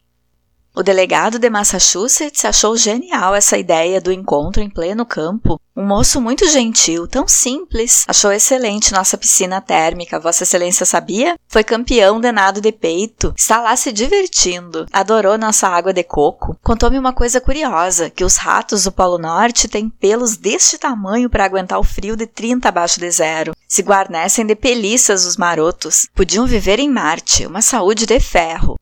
o 0.75 0.81
delegado 0.81 1.37
de 1.37 1.49
Massachusetts 1.49 2.43
achou 2.45 2.75
genial 2.75 3.35
essa 3.35 3.57
ideia 3.57 4.01
do 4.01 4.11
encontro 4.11 4.61
em 4.61 4.69
pleno 4.69 5.05
campo. 5.05 5.59
Um 5.75 5.85
moço 5.85 6.19
muito 6.19 6.47
gentil, 6.49 7.07
tão 7.07 7.27
simples. 7.27 8.03
Achou 8.07 8.31
excelente 8.31 8.91
nossa 8.91 9.17
piscina 9.17 9.61
térmica, 9.61 10.19
Vossa 10.19 10.43
Excelência 10.43 10.85
sabia? 10.85 11.35
Foi 11.47 11.63
campeão 11.63 12.19
de 12.19 12.31
nado 12.31 12.61
de 12.61 12.71
peito. 12.71 13.33
Está 13.35 13.59
lá 13.59 13.75
se 13.75 13.91
divertindo. 13.91 14.85
Adorou 14.91 15.37
nossa 15.37 15.67
água 15.67 15.93
de 15.93 16.03
coco. 16.03 16.57
Contou-me 16.63 16.97
uma 16.99 17.13
coisa 17.13 17.39
curiosa: 17.41 18.09
que 18.09 18.23
os 18.23 18.37
ratos 18.37 18.83
do 18.83 18.91
Polo 18.91 19.17
Norte 19.17 19.67
têm 19.67 19.89
pelos 19.89 20.37
deste 20.37 20.77
tamanho 20.77 21.29
para 21.29 21.45
aguentar 21.45 21.79
o 21.79 21.83
frio 21.83 22.15
de 22.15 22.27
30 22.27 22.69
abaixo 22.69 22.99
de 22.99 23.09
zero. 23.09 23.53
Se 23.67 23.81
guarnecem 23.81 24.45
de 24.45 24.55
peliças 24.55 25.25
os 25.25 25.37
marotos. 25.37 26.07
Podiam 26.13 26.45
viver 26.45 26.79
em 26.79 26.89
Marte, 26.89 27.47
uma 27.47 27.61
saúde 27.61 28.05
de 28.05 28.19
ferro. 28.19 28.75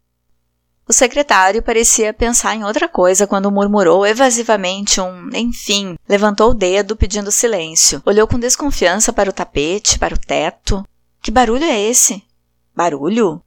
O 0.92 0.94
secretário 0.94 1.64
parecia 1.64 2.14
pensar 2.14 2.54
em 2.54 2.66
outra 2.66 2.86
coisa 2.86 3.26
quando 3.26 3.50
murmurou 3.50 4.06
evasivamente 4.06 5.00
um 5.00 5.30
enfim, 5.34 5.96
levantou 6.06 6.52
o 6.52 6.54
dedo 6.54 6.98
pedindo 6.98 7.32
silêncio, 7.32 8.04
olhou 8.06 8.28
com 8.28 8.38
desconfiança 8.38 9.14
para 9.14 9.30
o 9.30 9.34
tapete, 9.34 9.98
para 9.98 10.14
o 10.14 10.18
teto. 10.18 10.86
Que 11.22 11.32
barulho 11.32 11.64
é 11.64 11.80
esse? 11.80 12.22
Barulho? 12.76 13.42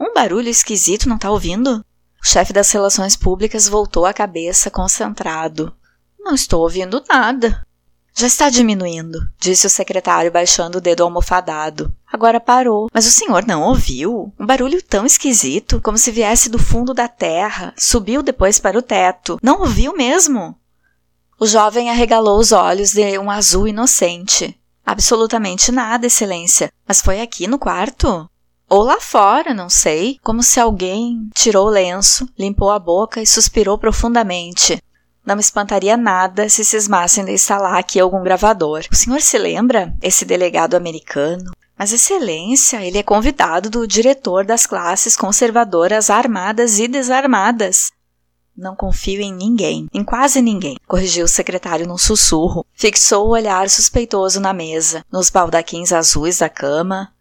Um 0.00 0.14
barulho 0.14 0.48
esquisito, 0.48 1.06
não 1.06 1.16
está 1.16 1.30
ouvindo? 1.30 1.84
O 2.22 2.26
chefe 2.26 2.54
das 2.54 2.70
relações 2.70 3.14
públicas 3.14 3.68
voltou 3.68 4.06
a 4.06 4.14
cabeça 4.14 4.70
concentrado. 4.70 5.76
Não 6.18 6.34
estou 6.34 6.62
ouvindo 6.62 7.04
nada. 7.10 7.62
Já 8.14 8.26
está 8.26 8.48
diminuindo, 8.48 9.18
disse 9.38 9.66
o 9.66 9.70
secretário 9.70 10.32
baixando 10.32 10.78
o 10.78 10.80
dedo 10.80 11.04
almofadado. 11.04 11.94
Agora 12.16 12.40
parou. 12.40 12.88
Mas 12.94 13.06
o 13.06 13.10
senhor 13.10 13.46
não 13.46 13.62
ouviu? 13.62 14.32
Um 14.40 14.46
barulho 14.46 14.82
tão 14.82 15.04
esquisito, 15.04 15.82
como 15.82 15.98
se 15.98 16.10
viesse 16.10 16.48
do 16.48 16.58
fundo 16.58 16.94
da 16.94 17.06
terra. 17.06 17.74
Subiu 17.76 18.22
depois 18.22 18.58
para 18.58 18.78
o 18.78 18.80
teto. 18.80 19.38
Não 19.42 19.60
ouviu 19.60 19.94
mesmo? 19.94 20.58
O 21.38 21.46
jovem 21.46 21.90
arregalou 21.90 22.38
os 22.38 22.52
olhos 22.52 22.92
de 22.92 23.18
um 23.18 23.30
azul 23.30 23.68
inocente. 23.68 24.58
Absolutamente 24.82 25.70
nada, 25.70 26.06
Excelência. 26.06 26.72
Mas 26.88 27.02
foi 27.02 27.20
aqui 27.20 27.46
no 27.46 27.58
quarto? 27.58 28.26
Ou 28.66 28.82
lá 28.82 28.98
fora, 28.98 29.52
não 29.52 29.68
sei. 29.68 30.16
Como 30.22 30.42
se 30.42 30.58
alguém 30.58 31.28
tirou 31.34 31.66
o 31.66 31.70
lenço, 31.70 32.26
limpou 32.38 32.70
a 32.70 32.78
boca 32.78 33.20
e 33.20 33.26
suspirou 33.26 33.76
profundamente. 33.76 34.82
Não 35.26 35.34
me 35.34 35.40
espantaria 35.40 35.96
nada 35.96 36.48
se 36.48 36.64
cismassem 36.64 37.24
de 37.24 37.32
instalar 37.32 37.74
aqui 37.74 37.98
algum 37.98 38.22
gravador. 38.22 38.84
O 38.92 38.94
senhor 38.94 39.20
se 39.20 39.36
lembra? 39.36 39.92
Esse 40.00 40.24
delegado 40.24 40.76
americano? 40.76 41.50
Mas, 41.76 41.92
Excelência, 41.92 42.80
ele 42.80 42.98
é 42.98 43.02
convidado 43.02 43.68
do 43.68 43.88
diretor 43.88 44.44
das 44.46 44.66
classes 44.66 45.16
conservadoras 45.16 46.10
armadas 46.10 46.78
e 46.78 46.86
desarmadas. 46.86 47.90
Não 48.56 48.76
confio 48.76 49.20
em 49.20 49.34
ninguém, 49.34 49.88
em 49.92 50.04
quase 50.04 50.40
ninguém, 50.40 50.78
corrigiu 50.86 51.24
o 51.24 51.28
secretário 51.28 51.88
num 51.88 51.98
sussurro. 51.98 52.64
Fixou 52.72 53.26
o 53.26 53.32
olhar 53.32 53.68
suspeitoso 53.68 54.38
na 54.40 54.52
mesa, 54.52 55.04
nos 55.12 55.28
baldaquins 55.28 55.92
azuis 55.92 56.38
da 56.38 56.48
cama. 56.48 57.12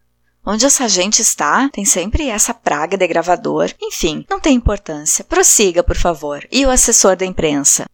Onde 0.45 0.65
essa 0.65 0.88
gente 0.88 1.24
está, 1.24 1.67
tem 1.69 1.83
sempre 1.83 2.29
essa 2.29 2.53
praga 2.53 2.95
de 2.95 3.07
gravador. 3.07 3.71
Enfim, 3.81 4.24
não 4.29 4.39
tem 4.39 4.55
importância. 4.55 5.24
Prossiga, 5.24 5.83
por 5.83 5.97
favor. 5.97 6.47
E 6.51 6.63
o 6.67 6.69
assessor 6.69 7.15
da 7.15 7.25
imprensa? 7.25 7.88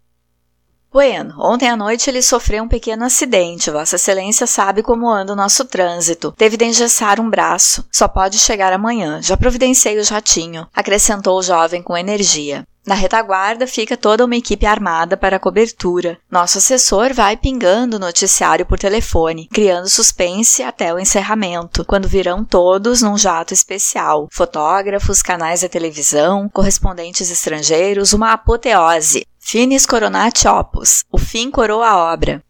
Bueno, 0.94 1.34
ontem 1.40 1.70
à 1.70 1.78
noite 1.78 2.10
ele 2.10 2.22
sofreu 2.22 2.66
um 2.66 2.68
pequeno 2.68 3.06
acidente. 3.06 3.72
Vossa 3.72 3.96
Excelência 3.96 4.46
sabe 4.46 4.84
como 4.84 5.10
anda 5.10 5.32
o 5.32 5.38
nosso 5.38 5.64
trânsito. 5.64 6.34
Teve 6.34 6.58
de 6.58 6.66
engessar 6.66 7.18
um 7.22 7.30
braço. 7.30 7.86
Só 7.90 8.10
pode 8.10 8.38
chegar 8.38 8.74
amanhã. 8.74 9.22
Já 9.22 9.38
providenciei 9.38 9.98
o 9.98 10.04
jatinho, 10.04 10.68
acrescentou 10.74 11.40
o 11.40 11.42
jovem 11.42 11.82
com 11.82 11.98
energia. 11.98 12.68
Na 12.86 12.96
retaguarda 12.96 13.68
fica 13.68 13.96
toda 13.96 14.26
uma 14.26 14.36
equipe 14.36 14.66
armada 14.66 15.16
para 15.16 15.36
a 15.36 15.40
cobertura. 15.40 16.18
Nosso 16.30 16.58
assessor 16.58 17.14
vai 17.14 17.38
pingando 17.38 17.98
o 17.98 18.00
noticiário 18.00 18.66
por 18.66 18.80
telefone, 18.80 19.48
criando 19.54 19.88
suspense 19.88 20.64
até 20.64 20.94
o 20.94 21.00
encerramento, 21.00 21.86
quando 21.86 22.08
virão 22.08 22.44
todos 22.44 23.02
num 23.02 23.18
jato 23.18 23.54
especial. 23.54 24.28
Fotógrafos, 24.32 25.22
canais 25.22 25.60
de 25.60 25.70
televisão, 25.70 26.50
correspondentes 26.50 27.30
estrangeiros, 27.30 28.14
uma 28.14 28.34
apoteose. 28.34 29.26
Finis 29.40 29.86
coronat 29.86 30.48
opus. 30.48 31.04
O 31.12 31.18
fim 31.18 31.52
coroa 31.52 31.88
a 31.88 32.14
obra. 32.14 32.44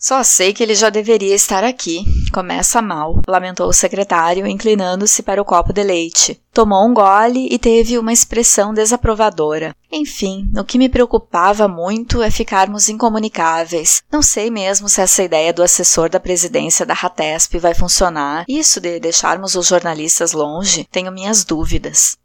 Só 0.00 0.22
sei 0.22 0.54
que 0.54 0.62
ele 0.62 0.74
já 0.74 0.88
deveria 0.88 1.34
estar 1.34 1.62
aqui. 1.62 2.06
Começa 2.32 2.80
mal, 2.80 3.20
lamentou 3.28 3.68
o 3.68 3.72
secretário, 3.72 4.46
inclinando-se 4.46 5.22
para 5.22 5.42
o 5.42 5.44
copo 5.44 5.74
de 5.74 5.82
leite. 5.82 6.40
Tomou 6.54 6.88
um 6.88 6.94
gole 6.94 7.48
e 7.50 7.58
teve 7.58 7.98
uma 7.98 8.10
expressão 8.10 8.72
desaprovadora. 8.72 9.76
Enfim, 9.92 10.50
o 10.56 10.64
que 10.64 10.78
me 10.78 10.88
preocupava 10.88 11.68
muito 11.68 12.22
é 12.22 12.30
ficarmos 12.30 12.88
incomunicáveis. 12.88 14.02
Não 14.10 14.22
sei 14.22 14.50
mesmo 14.50 14.88
se 14.88 15.02
essa 15.02 15.22
ideia 15.22 15.52
do 15.52 15.62
assessor 15.62 16.08
da 16.08 16.18
presidência 16.18 16.86
da 16.86 16.94
Ratesp 16.94 17.58
vai 17.58 17.74
funcionar. 17.74 18.46
Isso 18.48 18.80
de 18.80 18.98
deixarmos 18.98 19.54
os 19.54 19.66
jornalistas 19.66 20.32
longe, 20.32 20.88
tenho 20.90 21.12
minhas 21.12 21.44
dúvidas. 21.44 22.16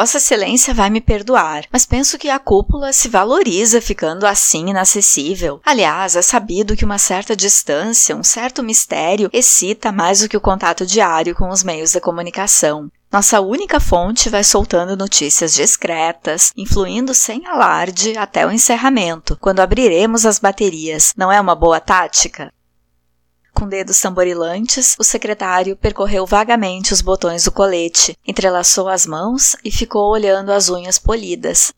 Vossa 0.00 0.16
Excelência 0.16 0.72
vai 0.72 0.88
me 0.88 0.98
perdoar, 0.98 1.66
mas 1.70 1.84
penso 1.84 2.16
que 2.16 2.30
a 2.30 2.38
cúpula 2.38 2.90
se 2.90 3.06
valoriza 3.06 3.82
ficando 3.82 4.26
assim 4.26 4.70
inacessível. 4.70 5.60
Aliás, 5.62 6.16
é 6.16 6.22
sabido 6.22 6.74
que 6.74 6.86
uma 6.86 6.96
certa 6.96 7.36
distância, 7.36 8.16
um 8.16 8.24
certo 8.24 8.62
mistério, 8.62 9.28
excita 9.30 9.92
mais 9.92 10.20
do 10.20 10.28
que 10.30 10.38
o 10.38 10.40
contato 10.40 10.86
diário 10.86 11.34
com 11.34 11.50
os 11.50 11.62
meios 11.62 11.92
de 11.92 12.00
comunicação. 12.00 12.90
Nossa 13.12 13.42
única 13.42 13.78
fonte 13.78 14.30
vai 14.30 14.42
soltando 14.42 14.96
notícias 14.96 15.52
discretas, 15.52 16.50
influindo 16.56 17.12
sem 17.12 17.46
alarde 17.46 18.16
até 18.16 18.46
o 18.46 18.50
encerramento, 18.50 19.36
quando 19.38 19.60
abriremos 19.60 20.24
as 20.24 20.38
baterias. 20.38 21.12
Não 21.14 21.30
é 21.30 21.38
uma 21.38 21.54
boa 21.54 21.78
tática? 21.78 22.50
Com 23.54 23.68
dedos 23.68 24.00
tamborilantes, 24.00 24.96
o 24.98 25.04
secretário 25.04 25.76
percorreu 25.76 26.24
vagamente 26.26 26.92
os 26.92 27.00
botões 27.00 27.44
do 27.44 27.52
colete, 27.52 28.16
entrelaçou 28.26 28.88
as 28.88 29.06
mãos 29.06 29.56
e 29.64 29.70
ficou 29.70 30.10
olhando 30.10 30.50
as 30.50 30.68
unhas 30.68 30.98
polidas. 30.98 31.72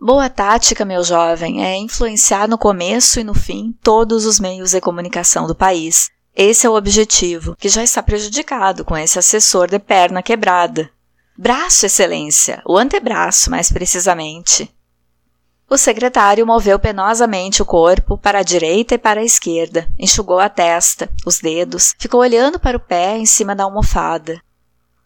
Boa 0.00 0.30
tática, 0.30 0.84
meu 0.84 1.02
jovem, 1.02 1.64
é 1.64 1.76
influenciar 1.76 2.46
no 2.46 2.56
começo 2.56 3.18
e 3.18 3.24
no 3.24 3.34
fim 3.34 3.76
todos 3.82 4.26
os 4.26 4.38
meios 4.38 4.70
de 4.70 4.80
comunicação 4.80 5.46
do 5.46 5.56
país. 5.56 6.08
Esse 6.36 6.68
é 6.68 6.70
o 6.70 6.76
objetivo, 6.76 7.56
que 7.56 7.68
já 7.68 7.82
está 7.82 8.00
prejudicado 8.00 8.84
com 8.84 8.96
esse 8.96 9.18
assessor 9.18 9.66
de 9.66 9.80
perna 9.80 10.22
quebrada. 10.22 10.88
Braço, 11.36 11.84
Excelência, 11.84 12.62
o 12.64 12.76
antebraço, 12.76 13.50
mais 13.50 13.72
precisamente. 13.72 14.72
O 15.70 15.76
secretário 15.76 16.46
moveu 16.46 16.78
penosamente 16.78 17.60
o 17.60 17.66
corpo 17.66 18.16
para 18.16 18.38
a 18.38 18.42
direita 18.42 18.94
e 18.94 18.98
para 18.98 19.20
a 19.20 19.24
esquerda, 19.24 19.86
enxugou 19.98 20.38
a 20.38 20.48
testa, 20.48 21.10
os 21.26 21.40
dedos, 21.40 21.94
ficou 21.98 22.20
olhando 22.20 22.58
para 22.58 22.78
o 22.78 22.80
pé 22.80 23.18
em 23.18 23.26
cima 23.26 23.54
da 23.54 23.64
almofada. 23.64 24.40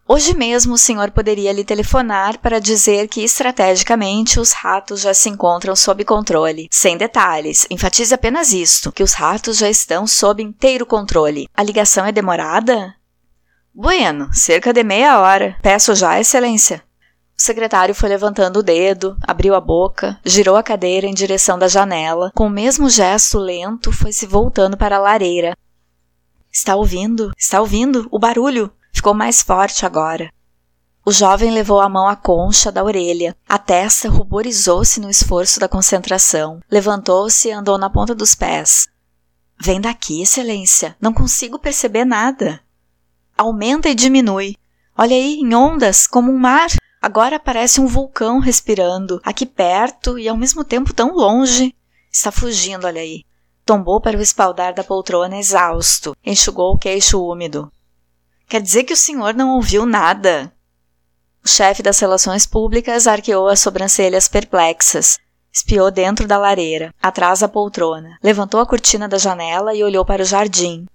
Hoje 0.06 0.36
mesmo 0.36 0.74
o 0.74 0.78
senhor 0.78 1.10
poderia 1.10 1.52
lhe 1.52 1.64
telefonar 1.64 2.38
para 2.38 2.60
dizer 2.60 3.08
que 3.08 3.24
estrategicamente 3.24 4.38
os 4.38 4.52
ratos 4.52 5.00
já 5.00 5.12
se 5.12 5.28
encontram 5.28 5.74
sob 5.74 6.04
controle. 6.04 6.68
Sem 6.70 6.96
detalhes, 6.96 7.66
enfatize 7.68 8.14
apenas 8.14 8.52
isto: 8.52 8.92
que 8.92 9.02
os 9.02 9.14
ratos 9.14 9.56
já 9.56 9.68
estão 9.68 10.06
sob 10.06 10.42
inteiro 10.42 10.86
controle. 10.86 11.48
A 11.54 11.62
ligação 11.62 12.04
é 12.04 12.12
demorada? 12.12 12.94
Bueno, 13.74 14.28
cerca 14.32 14.72
de 14.72 14.84
meia 14.84 15.18
hora. 15.18 15.56
Peço 15.62 15.94
já, 15.94 16.20
Excelência. 16.20 16.84
O 17.42 17.44
secretário 17.44 17.92
foi 17.92 18.08
levantando 18.08 18.60
o 18.60 18.62
dedo, 18.62 19.16
abriu 19.20 19.56
a 19.56 19.60
boca, 19.60 20.16
girou 20.24 20.54
a 20.54 20.62
cadeira 20.62 21.08
em 21.08 21.12
direção 21.12 21.58
da 21.58 21.66
janela. 21.66 22.30
Com 22.36 22.46
o 22.46 22.48
mesmo 22.48 22.88
gesto 22.88 23.36
lento, 23.36 23.90
foi 23.90 24.12
se 24.12 24.26
voltando 24.26 24.76
para 24.76 24.94
a 24.94 25.00
lareira. 25.00 25.56
Está 26.52 26.76
ouvindo? 26.76 27.32
Está 27.36 27.60
ouvindo? 27.60 28.06
O 28.12 28.18
barulho 28.20 28.72
ficou 28.92 29.12
mais 29.12 29.42
forte 29.42 29.84
agora. 29.84 30.32
O 31.04 31.10
jovem 31.10 31.50
levou 31.50 31.80
a 31.80 31.88
mão 31.88 32.06
à 32.06 32.14
concha 32.14 32.70
da 32.70 32.84
orelha. 32.84 33.36
A 33.48 33.58
testa 33.58 34.08
ruborizou-se 34.08 35.00
no 35.00 35.10
esforço 35.10 35.58
da 35.58 35.68
concentração. 35.68 36.60
Levantou-se 36.70 37.48
e 37.48 37.50
andou 37.50 37.76
na 37.76 37.90
ponta 37.90 38.14
dos 38.14 38.36
pés. 38.36 38.86
Vem 39.60 39.80
daqui, 39.80 40.22
Excelência. 40.22 40.96
Não 41.00 41.12
consigo 41.12 41.58
perceber 41.58 42.04
nada. 42.04 42.60
Aumenta 43.36 43.88
e 43.88 43.96
diminui. 43.96 44.54
Olha 44.96 45.16
aí, 45.16 45.40
em 45.40 45.52
ondas, 45.56 46.06
como 46.06 46.30
um 46.30 46.38
mar. 46.38 46.68
Agora 47.02 47.40
parece 47.40 47.80
um 47.80 47.86
vulcão 47.88 48.38
respirando, 48.38 49.20
aqui 49.24 49.44
perto 49.44 50.16
e 50.16 50.28
ao 50.28 50.36
mesmo 50.36 50.62
tempo 50.62 50.94
tão 50.94 51.12
longe. 51.12 51.74
Está 52.12 52.30
fugindo, 52.30 52.86
olha 52.86 53.02
aí. 53.02 53.24
Tombou 53.66 54.00
para 54.00 54.16
o 54.16 54.20
espaldar 54.22 54.72
da 54.72 54.84
poltrona 54.84 55.36
exausto, 55.36 56.16
enxugou 56.24 56.72
o 56.72 56.78
queixo 56.78 57.20
úmido. 57.20 57.72
Quer 58.48 58.62
dizer 58.62 58.84
que 58.84 58.92
o 58.92 58.96
senhor 58.96 59.34
não 59.34 59.56
ouviu 59.56 59.84
nada? 59.84 60.52
O 61.44 61.48
chefe 61.48 61.82
das 61.82 61.98
relações 61.98 62.46
públicas 62.46 63.08
arqueou 63.08 63.48
as 63.48 63.58
sobrancelhas 63.58 64.28
perplexas. 64.28 65.18
Espiou 65.52 65.90
dentro 65.90 66.28
da 66.28 66.38
lareira, 66.38 66.94
atrás 67.02 67.40
da 67.40 67.48
poltrona, 67.48 68.16
levantou 68.22 68.60
a 68.60 68.66
cortina 68.66 69.08
da 69.08 69.18
janela 69.18 69.74
e 69.74 69.82
olhou 69.82 70.04
para 70.04 70.22
o 70.22 70.24
jardim. 70.24 70.86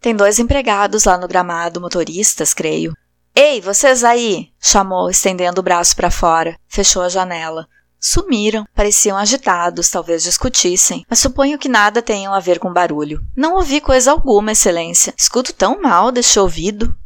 Tem 0.00 0.14
dois 0.14 0.38
empregados 0.38 1.04
lá 1.04 1.18
no 1.18 1.26
gramado, 1.26 1.80
motoristas, 1.80 2.54
creio. 2.54 2.94
Ei, 3.34 3.60
vocês 3.60 4.04
aí! 4.04 4.50
chamou, 4.60 5.08
estendendo 5.08 5.60
o 5.60 5.64
braço 5.64 5.96
para 5.96 6.10
fora. 6.10 6.58
Fechou 6.68 7.02
a 7.02 7.08
janela. 7.08 7.66
Sumiram, 7.98 8.66
pareciam 8.74 9.16
agitados, 9.16 9.90
talvez 9.90 10.22
discutissem, 10.22 11.04
mas 11.08 11.18
suponho 11.18 11.58
que 11.58 11.68
nada 11.68 12.00
tenham 12.00 12.32
a 12.32 12.40
ver 12.40 12.58
com 12.58 12.72
barulho. 12.72 13.20
Não 13.36 13.56
ouvi 13.56 13.78
coisa 13.78 14.10
alguma, 14.10 14.52
Excelência. 14.52 15.12
Escuto 15.16 15.52
tão 15.52 15.82
mal 15.82 16.10
deste 16.10 16.40
ouvido. 16.40 16.96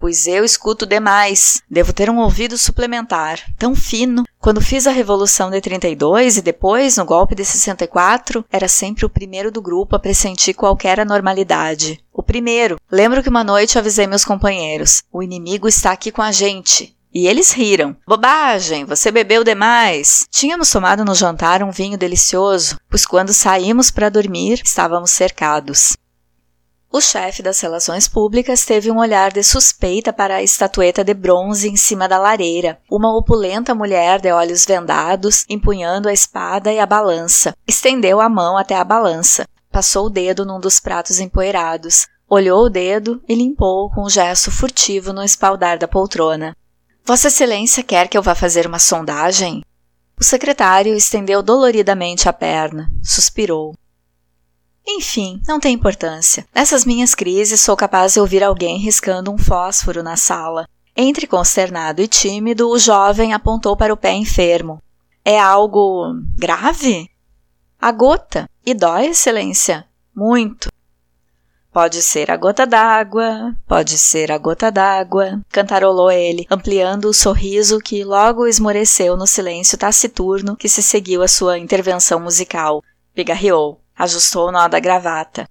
Pois 0.00 0.26
eu 0.26 0.42
escuto 0.42 0.86
demais. 0.86 1.60
Devo 1.70 1.92
ter 1.92 2.08
um 2.08 2.18
ouvido 2.20 2.56
suplementar, 2.56 3.38
tão 3.58 3.76
fino. 3.76 4.24
Quando 4.38 4.62
fiz 4.62 4.86
a 4.86 4.90
Revolução 4.90 5.50
de 5.50 5.60
32 5.60 6.38
e 6.38 6.42
depois, 6.42 6.96
no 6.96 7.04
golpe 7.04 7.34
de 7.34 7.44
64, 7.44 8.42
era 8.50 8.66
sempre 8.66 9.04
o 9.04 9.10
primeiro 9.10 9.52
do 9.52 9.60
grupo 9.60 9.94
a 9.94 9.98
pressentir 9.98 10.54
qualquer 10.54 10.98
anormalidade. 10.98 12.02
O 12.14 12.22
primeiro. 12.22 12.80
Lembro 12.90 13.22
que 13.22 13.28
uma 13.28 13.44
noite 13.44 13.78
avisei 13.78 14.06
meus 14.06 14.24
companheiros: 14.24 15.02
o 15.12 15.22
inimigo 15.22 15.68
está 15.68 15.92
aqui 15.92 16.10
com 16.10 16.22
a 16.22 16.32
gente. 16.32 16.96
E 17.12 17.26
eles 17.26 17.50
riram. 17.52 17.94
Bobagem, 18.06 18.86
você 18.86 19.10
bebeu 19.10 19.44
demais. 19.44 20.26
Tínhamos 20.30 20.70
tomado 20.70 21.04
no 21.04 21.14
jantar 21.14 21.62
um 21.62 21.70
vinho 21.70 21.98
delicioso, 21.98 22.78
pois 22.88 23.04
quando 23.04 23.34
saímos 23.34 23.90
para 23.90 24.08
dormir 24.08 24.62
estávamos 24.64 25.10
cercados. 25.10 25.96
O 26.92 27.00
chefe 27.00 27.40
das 27.40 27.60
relações 27.60 28.08
públicas 28.08 28.64
teve 28.64 28.90
um 28.90 28.98
olhar 28.98 29.32
de 29.32 29.44
suspeita 29.44 30.12
para 30.12 30.34
a 30.34 30.42
estatueta 30.42 31.04
de 31.04 31.14
bronze 31.14 31.68
em 31.68 31.76
cima 31.76 32.08
da 32.08 32.18
lareira, 32.18 32.80
uma 32.90 33.16
opulenta 33.16 33.72
mulher 33.76 34.20
de 34.20 34.32
olhos 34.32 34.64
vendados, 34.66 35.44
empunhando 35.48 36.08
a 36.08 36.12
espada 36.12 36.72
e 36.72 36.80
a 36.80 36.86
balança. 36.86 37.54
Estendeu 37.64 38.20
a 38.20 38.28
mão 38.28 38.58
até 38.58 38.74
a 38.74 38.82
balança, 38.82 39.46
passou 39.70 40.06
o 40.06 40.10
dedo 40.10 40.44
num 40.44 40.58
dos 40.58 40.80
pratos 40.80 41.20
empoeirados, 41.20 42.08
olhou 42.28 42.64
o 42.64 42.70
dedo 42.70 43.22
e 43.28 43.36
limpou 43.36 43.88
com 43.90 44.02
um 44.02 44.10
gesto 44.10 44.50
furtivo 44.50 45.12
no 45.12 45.22
espaldar 45.22 45.78
da 45.78 45.86
poltrona. 45.86 46.56
Vossa 47.04 47.28
Excelência 47.28 47.84
quer 47.84 48.08
que 48.08 48.18
eu 48.18 48.22
vá 48.22 48.34
fazer 48.34 48.66
uma 48.66 48.80
sondagem? 48.80 49.64
O 50.18 50.24
secretário 50.24 50.96
estendeu 50.96 51.40
doloridamente 51.40 52.28
a 52.28 52.32
perna, 52.32 52.90
suspirou. 53.00 53.74
Enfim, 54.92 55.40
não 55.46 55.60
tem 55.60 55.74
importância. 55.74 56.44
Nessas 56.52 56.84
minhas 56.84 57.14
crises 57.14 57.60
sou 57.60 57.76
capaz 57.76 58.14
de 58.14 58.20
ouvir 58.20 58.42
alguém 58.42 58.76
riscando 58.76 59.30
um 59.30 59.38
fósforo 59.38 60.02
na 60.02 60.16
sala. 60.16 60.68
Entre 60.96 61.28
consternado 61.28 62.02
e 62.02 62.08
tímido, 62.08 62.68
o 62.68 62.78
jovem 62.78 63.32
apontou 63.32 63.76
para 63.76 63.94
o 63.94 63.96
pé 63.96 64.12
enfermo. 64.12 64.82
É 65.24 65.38
algo 65.38 66.12
grave? 66.36 67.08
A 67.80 67.92
gota. 67.92 68.48
E 68.66 68.74
dói, 68.74 69.06
Excelência? 69.06 69.86
Muito. 70.14 70.68
Pode 71.72 72.02
ser 72.02 72.32
a 72.32 72.36
gota 72.36 72.66
d'água, 72.66 73.54
pode 73.68 73.96
ser 73.96 74.32
a 74.32 74.38
gota 74.38 74.72
d'água, 74.72 75.40
cantarolou 75.50 76.10
ele, 76.10 76.44
ampliando 76.50 77.04
o 77.04 77.14
sorriso 77.14 77.78
que 77.78 78.02
logo 78.02 78.44
esmoreceu 78.44 79.16
no 79.16 79.26
silêncio 79.26 79.78
taciturno 79.78 80.56
que 80.56 80.68
se 80.68 80.82
seguiu 80.82 81.22
à 81.22 81.28
sua 81.28 81.58
intervenção 81.58 82.18
musical. 82.18 82.82
Pigarreou, 83.14 83.79
ajustou 84.00 84.48
o 84.48 84.52
nó 84.52 84.66
da 84.66 84.80
gravata. 84.80 85.46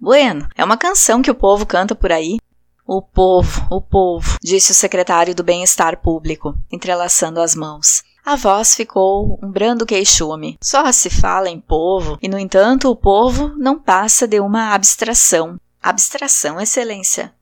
Bueno, 0.00 0.48
é 0.56 0.64
uma 0.64 0.76
canção 0.76 1.20
que 1.20 1.30
o 1.30 1.34
povo 1.34 1.66
canta 1.66 1.94
por 1.94 2.10
aí. 2.10 2.38
O 2.86 3.02
povo, 3.02 3.66
o 3.70 3.80
povo, 3.80 4.38
disse 4.42 4.72
o 4.72 4.74
secretário 4.74 5.34
do 5.34 5.44
Bem-Estar 5.44 6.00
Público, 6.00 6.54
entrelaçando 6.72 7.40
as 7.40 7.54
mãos. 7.54 8.02
A 8.24 8.36
voz 8.36 8.74
ficou 8.74 9.38
um 9.42 9.50
brando 9.50 9.84
queixume. 9.84 10.56
Só 10.62 10.90
se 10.92 11.10
fala 11.10 11.50
em 11.50 11.60
povo, 11.60 12.18
e 12.22 12.28
no 12.28 12.38
entanto 12.38 12.90
o 12.90 12.96
povo 12.96 13.54
não 13.58 13.78
passa 13.78 14.26
de 14.26 14.40
uma 14.40 14.74
abstração. 14.74 15.58
Abstração, 15.82 16.58
excelência. 16.58 17.34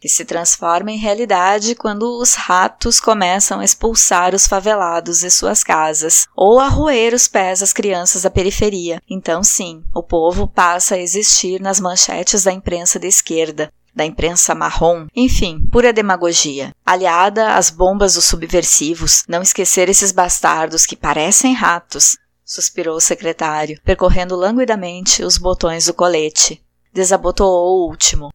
Que 0.00 0.08
se 0.08 0.24
transforma 0.24 0.90
em 0.90 0.96
realidade 0.96 1.74
quando 1.74 2.18
os 2.18 2.34
ratos 2.34 2.98
começam 2.98 3.60
a 3.60 3.64
expulsar 3.64 4.34
os 4.34 4.46
favelados 4.46 5.20
de 5.20 5.30
suas 5.30 5.62
casas, 5.62 6.26
ou 6.34 6.58
a 6.58 6.68
roer 6.68 7.12
os 7.12 7.28
pés 7.28 7.60
das 7.60 7.72
crianças 7.72 8.22
da 8.22 8.30
periferia. 8.30 9.02
Então, 9.08 9.42
sim, 9.42 9.84
o 9.94 10.02
povo 10.02 10.48
passa 10.48 10.94
a 10.94 10.98
existir 10.98 11.60
nas 11.60 11.78
manchetes 11.78 12.44
da 12.44 12.52
imprensa 12.52 12.98
de 12.98 13.08
esquerda 13.08 13.70
da 13.94 14.04
imprensa 14.04 14.54
marrom, 14.54 15.06
enfim, 15.14 15.60
pura 15.70 15.92
demagogia. 15.92 16.72
Aliada 16.86 17.54
às 17.54 17.70
bombas 17.70 18.14
dos 18.14 18.24
subversivos, 18.24 19.24
não 19.28 19.42
esquecer 19.42 19.88
esses 19.88 20.12
bastardos 20.12 20.86
que 20.86 20.96
parecem 20.96 21.52
ratos, 21.52 22.16
suspirou 22.44 22.96
o 22.96 23.00
secretário, 23.00 23.80
percorrendo 23.84 24.36
languidamente 24.36 25.22
os 25.22 25.38
botões 25.38 25.86
do 25.86 25.94
colete. 25.94 26.62
Desabotoou 26.92 27.84
o 27.84 27.88
último. 27.88 28.30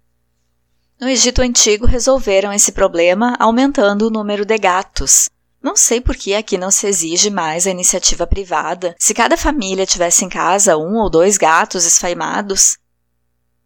No 1.00 1.10
Egito 1.10 1.42
Antigo 1.42 1.86
resolveram 1.86 2.54
esse 2.54 2.72
problema 2.72 3.36
aumentando 3.38 4.08
o 4.08 4.10
número 4.10 4.46
de 4.46 4.58
gatos. 4.58 5.30
Não 5.62 5.76
sei 5.76 6.00
por 6.00 6.16
que 6.16 6.34
aqui 6.34 6.58
não 6.58 6.72
se 6.72 6.88
exige 6.88 7.30
mais 7.30 7.68
a 7.68 7.72
iniciativa 7.72 8.26
privada. 8.26 8.96
Se 8.98 9.14
cada 9.14 9.36
família 9.36 9.86
tivesse 9.86 10.24
em 10.24 10.30
casa 10.30 10.78
um 10.78 10.96
ou 10.96 11.10
dois 11.10 11.38
gatos 11.38 11.86
esfaimados, 11.86 12.78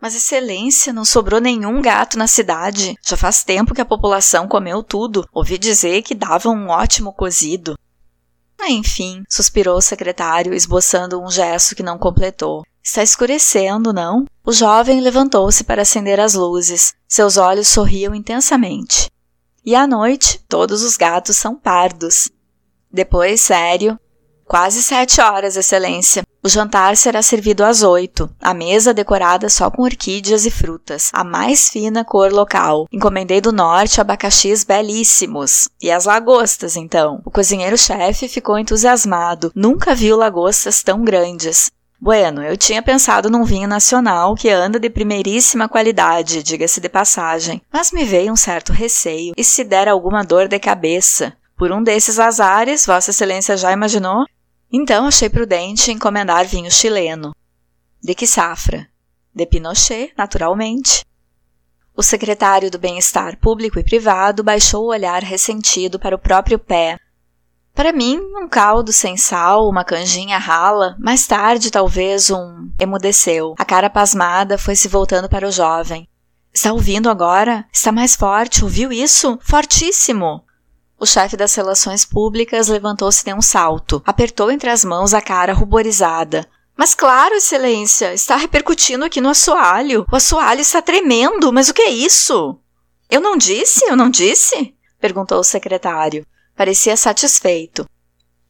mas, 0.02 0.16
Excelência, 0.16 0.94
não 0.94 1.04
sobrou 1.04 1.42
nenhum 1.42 1.82
gato 1.82 2.18
na 2.18 2.26
cidade. 2.26 2.96
Já 3.06 3.18
faz 3.18 3.44
tempo 3.44 3.76
que 3.76 3.82
a 3.82 3.86
população 3.86 4.48
comeu 4.48 4.82
tudo. 4.82 5.28
Ouvi 5.34 5.58
dizer 5.58 6.02
que 6.04 6.16
dava 6.16 6.50
um 6.50 6.70
ótimo 6.70 7.12
cozido. 7.12 7.78
Enfim, 8.68 9.24
suspirou 9.30 9.78
o 9.78 9.82
secretário, 9.82 10.54
esboçando 10.54 11.22
um 11.22 11.30
gesto 11.30 11.76
que 11.76 11.84
não 11.84 11.98
completou. 11.98 12.64
Está 12.84 13.04
escurecendo, 13.04 13.94
não? 13.94 14.26
O 14.46 14.52
jovem 14.52 15.02
levantou-se 15.02 15.64
para 15.64 15.82
acender 15.82 16.20
as 16.20 16.34
luzes. 16.34 16.94
Seus 17.08 17.38
olhos 17.38 17.68
sorriam 17.68 18.16
intensamente. 18.16 19.10
E 19.66 19.76
à 19.76 19.86
noite, 19.86 20.44
todos 20.48 20.82
os 20.84 20.98
gatos 20.98 21.36
são 21.36 21.56
pardos. 21.56 22.30
Depois, 22.92 23.42
sério, 23.42 24.00
Quase 24.50 24.82
sete 24.82 25.22
horas, 25.22 25.56
Excelência. 25.56 26.24
O 26.44 26.50
jantar 26.50 26.98
será 26.98 27.22
servido 27.22 27.64
às 27.64 27.84
oito. 27.84 28.28
A 28.42 28.52
mesa 28.52 28.96
decorada 28.96 29.48
só 29.48 29.70
com 29.70 29.84
orquídeas 29.84 30.44
e 30.44 30.50
frutas, 30.50 31.12
a 31.14 31.24
mais 31.24 31.70
fina 31.70 32.04
cor 32.04 32.32
local. 32.32 32.88
Encomendei 32.92 33.40
do 33.42 33.52
norte 33.52 34.02
abacaxis 34.02 34.64
belíssimos. 34.64 35.70
E 35.80 35.92
as 35.92 36.06
lagostas, 36.06 36.76
então. 36.76 37.22
O 37.24 37.30
cozinheiro-chefe 37.30 38.28
ficou 38.28 38.58
entusiasmado. 38.58 39.52
Nunca 39.54 39.94
viu 39.94 40.18
lagostas 40.18 40.82
tão 40.82 41.04
grandes. 41.04 41.70
Bueno, 42.02 42.42
eu 42.42 42.56
tinha 42.56 42.82
pensado 42.82 43.30
num 43.30 43.44
vinho 43.44 43.68
nacional 43.68 44.34
que 44.34 44.50
anda 44.50 44.80
de 44.80 44.90
primeiríssima 44.90 45.68
qualidade, 45.68 46.42
diga-se 46.42 46.80
de 46.80 46.88
passagem, 46.88 47.62
mas 47.72 47.92
me 47.92 48.06
veio 48.06 48.32
um 48.32 48.38
certo 48.38 48.72
receio 48.72 49.34
e 49.36 49.44
se 49.44 49.66
der 49.66 49.90
alguma 49.90 50.24
dor 50.24 50.48
de 50.48 50.58
cabeça. 50.60 51.36
Por 51.58 51.74
um 51.74 51.84
desses 51.84 52.18
azares, 52.18 52.86
Vossa 52.86 53.10
Excelência 53.12 53.58
já 53.58 53.74
imaginou? 53.74 54.24
Então 54.72 55.08
achei 55.08 55.30
prudente 55.30 55.92
encomendar 55.92 56.48
vinho 56.48 56.72
chileno. 56.72 57.36
De 58.02 58.16
que 58.16 58.26
safra? 58.26 58.88
De 59.36 59.46
Pinochet, 59.46 60.14
naturalmente. 60.18 61.06
O 61.94 62.02
secretário 62.02 62.72
do 62.72 62.80
Bem-Estar 62.80 63.38
Público 63.38 63.78
e 63.78 63.84
Privado 63.84 64.42
baixou 64.42 64.86
o 64.86 64.92
olhar 64.92 65.22
ressentido 65.22 66.00
para 66.00 66.16
o 66.16 66.20
próprio 66.20 66.58
pé. 66.58 66.98
Para 67.80 67.94
mim, 67.94 68.20
um 68.36 68.46
caldo 68.46 68.92
sem 68.92 69.16
sal, 69.16 69.70
uma 69.70 69.86
canjinha 69.86 70.38
rala, 70.38 70.98
mais 71.00 71.26
tarde 71.26 71.72
talvez 71.72 72.30
um. 72.30 72.70
Emudeceu. 72.78 73.56
A 73.58 73.64
cara 73.64 73.90
pasmada 73.90 74.58
foi 74.58 74.76
se 74.76 74.90
voltando 74.90 75.30
para 75.30 75.48
o 75.48 75.52
jovem. 75.52 76.06
Está 76.54 76.74
ouvindo 76.74 77.10
agora? 77.10 77.66
Está 77.72 77.90
mais 77.90 78.18
forte, 78.18 78.66
ouviu 78.66 78.92
isso? 78.92 79.40
Fortíssimo! 79.42 80.44
O 81.00 81.06
chefe 81.06 81.38
das 81.38 81.56
relações 81.56 82.04
públicas 82.04 82.68
levantou-se 82.68 83.24
de 83.24 83.34
um 83.34 83.42
salto, 83.42 84.04
apertou 84.06 84.52
entre 84.52 84.70
as 84.70 84.84
mãos 84.84 85.14
a 85.14 85.22
cara 85.22 85.54
ruborizada. 85.54 86.46
Mas 86.76 86.94
claro, 86.94 87.36
excelência, 87.36 88.14
está 88.14 88.36
repercutindo 88.36 89.06
aqui 89.06 89.22
no 89.22 89.30
assoalho. 89.30 90.06
O 90.12 90.18
assoalho 90.18 90.60
está 90.60 90.82
tremendo, 90.82 91.54
mas 91.54 91.70
o 91.70 91.74
que 91.74 91.84
é 91.84 91.92
isso? 91.92 92.60
Eu 93.10 93.22
não 93.22 93.38
disse? 93.38 93.86
Eu 93.86 93.96
não 93.96 94.10
disse? 94.10 94.76
perguntou 95.00 95.40
o 95.40 95.46
secretário. 95.46 96.26
Parecia 96.60 96.98
satisfeito. 96.98 97.86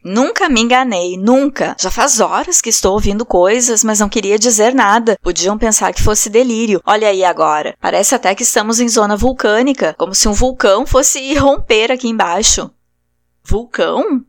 Nunca 0.03 0.49
me 0.49 0.61
enganei, 0.61 1.15
nunca. 1.15 1.75
Já 1.79 1.91
faz 1.91 2.19
horas 2.19 2.59
que 2.59 2.69
estou 2.69 2.93
ouvindo 2.93 3.23
coisas, 3.23 3.83
mas 3.83 3.99
não 3.99 4.09
queria 4.09 4.39
dizer 4.39 4.73
nada. 4.73 5.15
Podiam 5.21 5.59
pensar 5.59 5.93
que 5.93 6.01
fosse 6.01 6.27
delírio. 6.27 6.81
Olha 6.83 7.09
aí 7.09 7.23
agora. 7.23 7.77
Parece 7.79 8.15
até 8.15 8.33
que 8.33 8.41
estamos 8.41 8.79
em 8.79 8.89
zona 8.89 9.15
vulcânica, 9.15 9.93
como 9.93 10.15
se 10.15 10.27
um 10.27 10.33
vulcão 10.33 10.87
fosse 10.87 11.19
irromper 11.19 11.91
aqui 11.91 12.09
embaixo. 12.09 12.71
Vulcão? 13.43 14.25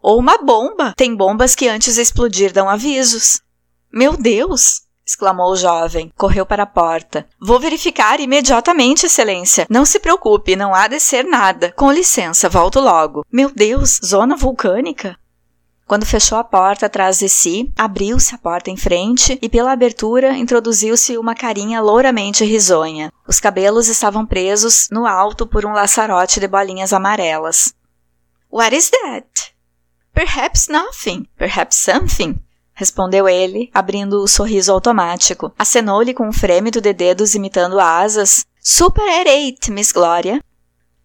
Ou 0.00 0.18
uma 0.18 0.38
bomba. 0.38 0.94
Tem 0.96 1.14
bombas 1.14 1.54
que 1.54 1.68
antes 1.68 1.96
de 1.96 2.00
explodir 2.00 2.54
dão 2.54 2.70
avisos. 2.70 3.42
Meu 3.92 4.16
Deus! 4.16 4.80
Exclamou 5.10 5.52
o 5.52 5.56
jovem. 5.56 6.12
Correu 6.16 6.46
para 6.46 6.62
a 6.62 6.66
porta. 6.66 7.26
Vou 7.40 7.58
verificar 7.58 8.20
imediatamente, 8.20 9.06
Excelência. 9.06 9.66
Não 9.68 9.84
se 9.84 9.98
preocupe, 9.98 10.56
não 10.56 10.74
há 10.74 10.86
de 10.86 11.00
ser 11.00 11.24
nada. 11.24 11.72
Com 11.72 11.90
licença, 11.90 12.48
volto 12.48 12.80
logo. 12.80 13.24
Meu 13.32 13.50
Deus, 13.50 13.98
zona 14.04 14.36
vulcânica? 14.36 15.18
Quando 15.86 16.06
fechou 16.06 16.38
a 16.38 16.44
porta 16.44 16.86
atrás 16.86 17.18
de 17.18 17.28
si, 17.28 17.72
abriu-se 17.76 18.32
a 18.32 18.38
porta 18.38 18.70
em 18.70 18.76
frente 18.76 19.36
e, 19.42 19.48
pela 19.48 19.72
abertura, 19.72 20.36
introduziu-se 20.36 21.18
uma 21.18 21.34
carinha 21.34 21.80
louramente 21.80 22.44
risonha. 22.44 23.12
Os 23.26 23.40
cabelos 23.40 23.88
estavam 23.88 24.24
presos 24.24 24.86
no 24.92 25.04
alto 25.04 25.48
por 25.48 25.66
um 25.66 25.72
laçarote 25.72 26.38
de 26.38 26.46
bolinhas 26.46 26.92
amarelas. 26.92 27.74
What 28.48 28.76
is 28.76 28.88
that? 28.90 29.52
Perhaps 30.14 30.68
nothing. 30.68 31.26
Perhaps 31.36 31.76
something 31.76 32.40
respondeu 32.80 33.28
ele, 33.28 33.70
abrindo 33.74 34.22
o 34.22 34.26
sorriso 34.26 34.72
automático. 34.72 35.52
Acenou-lhe 35.58 36.14
com 36.14 36.26
um 36.26 36.32
frêmito 36.32 36.80
de 36.80 36.94
dedos 36.94 37.34
imitando 37.34 37.78
asas. 37.78 38.46
Super 38.58 39.26
eight, 39.26 39.70
Miss 39.70 39.92
Glória. 39.92 40.42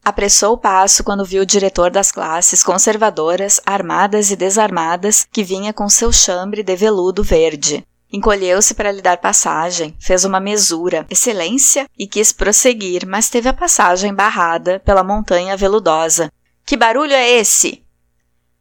Apressou 0.04 0.54
o 0.54 0.58
passo 0.58 1.04
quando 1.04 1.26
viu 1.26 1.44
o 1.44 1.46
diretor 1.46 1.92
das 1.92 2.14
classes 2.14 2.64
conservadoras, 2.64 3.60
armadas 3.66 4.32
e 4.32 4.38
desarmadas, 4.38 5.28
que 5.30 5.44
vinha 5.44 5.74
com 5.74 5.90
seu 5.90 6.14
chambre 6.14 6.64
de 6.64 6.76
veludo 6.78 7.22
verde. 7.22 7.86
Encolheu-se 8.10 8.74
para 8.74 8.92
lhe 8.92 9.02
dar 9.02 9.18
passagem, 9.18 9.94
fez 10.00 10.24
uma 10.24 10.40
mesura, 10.40 11.06
excelência, 11.10 11.90
e 11.98 12.08
quis 12.08 12.32
prosseguir, 12.32 13.06
mas 13.06 13.30
teve 13.30 13.50
a 13.50 13.54
passagem 13.54 14.14
barrada 14.14 14.80
pela 14.80 15.04
montanha 15.04 15.58
veludosa. 15.58 16.32
Que 16.66 16.78
barulho 16.78 17.12
é 17.12 17.32
esse? 17.32 17.84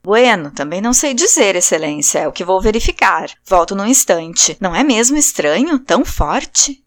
Bueno, 0.04 0.50
também 0.50 0.82
não 0.82 0.92
sei 0.92 1.14
dizer, 1.14 1.56
Excelência, 1.56 2.18
é 2.18 2.28
o 2.28 2.32
que 2.32 2.44
vou 2.44 2.60
verificar. 2.60 3.30
Volto 3.42 3.74
num 3.74 3.86
instante. 3.86 4.54
Não 4.60 4.76
é 4.76 4.84
mesmo 4.84 5.16
estranho? 5.16 5.78
Tão 5.78 6.04
forte? 6.04 6.84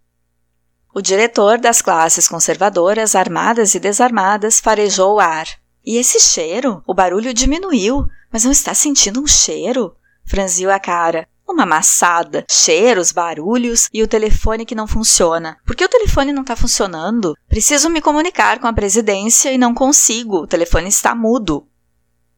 O 0.93 1.01
diretor 1.01 1.57
das 1.57 1.81
classes 1.81 2.27
conservadoras, 2.27 3.15
armadas 3.15 3.73
e 3.73 3.79
desarmadas, 3.79 4.59
farejou 4.59 5.15
o 5.15 5.19
ar. 5.19 5.47
E 5.83 5.97
esse 5.97 6.19
cheiro? 6.19 6.83
O 6.85 6.93
barulho 6.93 7.33
diminuiu, 7.33 8.05
mas 8.31 8.43
não 8.43 8.51
está 8.51 8.75
sentindo 8.75 9.19
um 9.19 9.25
cheiro? 9.25 9.95
Franziu 10.23 10.69
a 10.69 10.79
cara. 10.79 11.27
Uma 11.47 11.65
maçada, 11.65 12.45
cheiros, 12.47 13.11
barulhos 13.11 13.89
e 13.91 14.03
o 14.03 14.07
telefone 14.07 14.63
que 14.63 14.75
não 14.75 14.85
funciona. 14.85 15.57
Por 15.65 15.75
que 15.75 15.85
o 15.85 15.89
telefone 15.89 16.31
não 16.31 16.41
está 16.41 16.55
funcionando? 16.55 17.35
Preciso 17.49 17.89
me 17.89 17.99
comunicar 17.99 18.59
com 18.59 18.67
a 18.67 18.73
presidência 18.73 19.51
e 19.51 19.57
não 19.57 19.73
consigo. 19.73 20.43
O 20.43 20.47
telefone 20.47 20.89
está 20.89 21.15
mudo. 21.15 21.66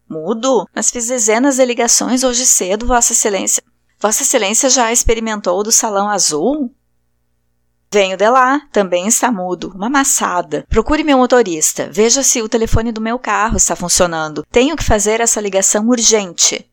Mudo? 0.09 0.67
Mas 0.73 0.89
fiz 0.89 1.07
dezenas 1.07 1.57
de 1.57 1.65
ligações 1.65 2.23
hoje 2.23 2.45
cedo, 2.45 2.87
Vossa 2.87 3.13
Excelência. 3.13 3.61
Vossa 3.99 4.23
Excelência 4.23 4.69
já 4.69 4.91
experimentou 4.91 5.61
do 5.63 5.71
salão 5.71 6.09
azul? 6.09 6.73
Venho 7.91 8.17
de 8.17 8.29
lá, 8.29 8.61
também 8.71 9.07
está 9.07 9.31
mudo. 9.31 9.71
Uma 9.75 9.89
maçada. 9.89 10.65
Procure 10.69 11.03
meu 11.03 11.17
motorista. 11.17 11.89
Veja 11.91 12.21
se 12.21 12.41
o 12.41 12.47
telefone 12.49 12.91
do 12.91 13.01
meu 13.01 13.17
carro 13.17 13.57
está 13.57 13.75
funcionando. 13.75 14.45
Tenho 14.51 14.75
que 14.75 14.83
fazer 14.83 15.21
essa 15.21 15.41
ligação 15.41 15.87
urgente. 15.87 16.69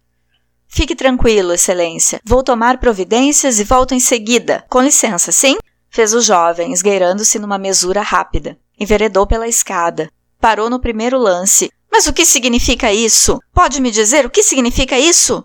Fique 0.69 0.95
tranquilo, 0.95 1.53
Excelência. 1.53 2.21
Vou 2.25 2.43
tomar 2.43 2.79
providências 2.79 3.59
e 3.59 3.65
volto 3.65 3.95
em 3.95 4.01
seguida. 4.01 4.65
Com 4.69 4.83
licença, 4.83 5.33
sim? 5.33 5.57
Fez 5.89 6.13
o 6.13 6.21
jovem, 6.21 6.73
esgueirando-se 6.73 7.39
numa 7.39 7.57
mesura 7.57 8.03
rápida. 8.03 8.59
Enveredou 8.79 9.27
pela 9.27 9.49
escada. 9.49 10.11
Parou 10.39 10.69
no 10.69 10.79
primeiro 10.79 11.19
lance. 11.19 11.71
Mas 11.97 12.07
o 12.07 12.13
que 12.13 12.27
significa 12.27 12.93
isso? 12.93 13.41
Pode 13.55 13.81
me 13.81 13.91
dizer 13.91 14.27
o 14.27 14.31
que 14.31 14.43
significa 14.43 14.99
isso? 14.99 15.43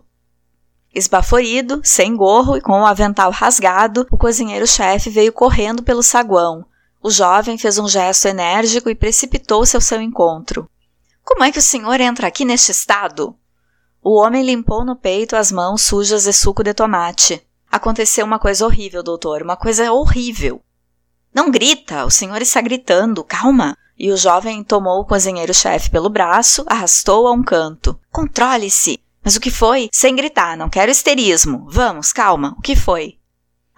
Esbaforido, 0.93 1.79
sem 1.81 2.13
gorro 2.13 2.57
e 2.57 2.61
com 2.61 2.81
o 2.81 2.85
avental 2.85 3.31
rasgado, 3.31 4.05
o 4.11 4.17
cozinheiro-chefe 4.17 5.09
veio 5.09 5.31
correndo 5.31 5.81
pelo 5.81 6.03
saguão. 6.03 6.65
O 7.01 7.09
jovem 7.09 7.57
fez 7.57 7.77
um 7.77 7.87
gesto 7.87 8.27
enérgico 8.27 8.89
e 8.89 8.95
precipitou-se 8.95 9.77
ao 9.77 9.81
seu 9.81 10.01
encontro. 10.01 10.69
Como 11.23 11.41
é 11.41 11.53
que 11.53 11.59
o 11.59 11.61
senhor 11.61 12.01
entra 12.01 12.27
aqui 12.27 12.43
neste 12.43 12.73
estado? 12.73 13.33
O 14.03 14.19
homem 14.19 14.43
limpou 14.43 14.83
no 14.83 14.97
peito 14.97 15.37
as 15.37 15.53
mãos 15.53 15.83
sujas 15.83 16.25
de 16.25 16.33
suco 16.33 16.65
de 16.65 16.73
tomate. 16.73 17.41
Aconteceu 17.71 18.25
uma 18.25 18.39
coisa 18.39 18.65
horrível, 18.65 19.01
doutor, 19.01 19.41
uma 19.41 19.55
coisa 19.55 19.89
horrível. 19.93 20.61
Não 21.33 21.49
grita, 21.49 22.03
o 22.03 22.11
senhor 22.11 22.41
está 22.41 22.59
gritando, 22.59 23.23
calma. 23.23 23.77
E 24.03 24.11
o 24.11 24.17
jovem 24.17 24.63
tomou 24.63 24.99
o 24.99 25.05
cozinheiro-chefe 25.05 25.91
pelo 25.91 26.09
braço, 26.09 26.65
arrastou-o 26.65 27.27
a 27.27 27.31
um 27.31 27.43
canto. 27.43 27.95
Controle-se! 28.11 28.99
Mas 29.23 29.35
o 29.35 29.39
que 29.39 29.51
foi? 29.51 29.89
Sem 29.93 30.15
gritar, 30.15 30.57
não 30.57 30.71
quero 30.71 30.89
histerismo. 30.89 31.67
Vamos, 31.69 32.11
calma, 32.11 32.55
o 32.57 32.61
que 32.63 32.75
foi? 32.75 33.19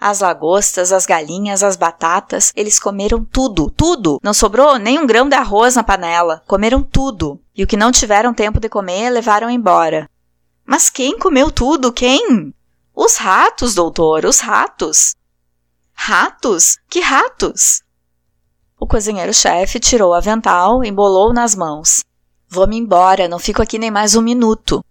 As 0.00 0.20
lagostas, 0.20 0.92
as 0.92 1.04
galinhas, 1.04 1.62
as 1.62 1.76
batatas, 1.76 2.54
eles 2.56 2.78
comeram 2.78 3.22
tudo, 3.22 3.70
tudo. 3.70 4.18
Não 4.22 4.32
sobrou 4.32 4.78
nem 4.78 4.98
um 4.98 5.06
grão 5.06 5.28
de 5.28 5.34
arroz 5.34 5.76
na 5.76 5.84
panela. 5.84 6.42
Comeram 6.46 6.82
tudo. 6.82 7.38
E 7.54 7.62
o 7.62 7.66
que 7.66 7.76
não 7.76 7.92
tiveram 7.92 8.32
tempo 8.32 8.58
de 8.58 8.70
comer, 8.70 9.10
levaram 9.10 9.50
embora. 9.50 10.08
Mas 10.64 10.88
quem 10.88 11.18
comeu 11.18 11.50
tudo? 11.50 11.92
Quem? 11.92 12.54
Os 12.94 13.16
ratos, 13.16 13.74
doutor, 13.74 14.24
os 14.24 14.40
ratos. 14.40 15.14
Ratos? 15.92 16.78
Que 16.88 17.00
ratos? 17.00 17.83
O 18.84 18.86
cozinheiro-chefe 18.86 19.80
tirou 19.80 20.10
o 20.10 20.14
avental, 20.14 20.84
embolou 20.84 21.32
nas 21.32 21.54
mãos. 21.54 22.04
Vou-me 22.46 22.76
embora, 22.76 23.26
não 23.26 23.38
fico 23.38 23.62
aqui 23.62 23.78
nem 23.78 23.90
mais 23.90 24.14
um 24.14 24.20
minuto. 24.20 24.84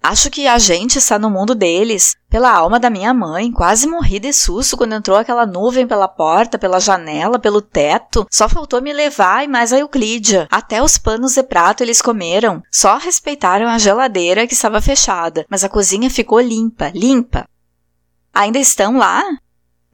Acho 0.00 0.30
que 0.30 0.46
a 0.46 0.56
gente 0.56 0.98
está 0.98 1.18
no 1.18 1.28
mundo 1.28 1.52
deles. 1.52 2.14
Pela 2.28 2.52
alma 2.52 2.78
da 2.78 2.88
minha 2.88 3.12
mãe, 3.12 3.50
quase 3.50 3.88
morri 3.88 4.20
de 4.20 4.32
susto 4.32 4.76
quando 4.76 4.92
entrou 4.92 5.16
aquela 5.16 5.44
nuvem 5.44 5.84
pela 5.84 6.06
porta, 6.06 6.60
pela 6.60 6.78
janela, 6.78 7.40
pelo 7.40 7.60
teto. 7.60 8.24
Só 8.30 8.48
faltou 8.48 8.80
me 8.80 8.92
levar 8.92 9.42
e 9.42 9.48
mais 9.48 9.72
a 9.72 9.80
Euclídia. 9.80 10.46
Até 10.48 10.80
os 10.80 10.96
panos 10.96 11.34
de 11.34 11.42
prato 11.42 11.82
eles 11.82 12.00
comeram. 12.00 12.62
Só 12.70 12.98
respeitaram 12.98 13.66
a 13.66 13.78
geladeira 13.78 14.46
que 14.46 14.54
estava 14.54 14.80
fechada, 14.80 15.44
mas 15.50 15.64
a 15.64 15.68
cozinha 15.68 16.08
ficou 16.08 16.38
limpa, 16.38 16.92
limpa. 16.94 17.48
Ainda 18.32 18.60
estão 18.60 18.96
lá? 18.96 19.24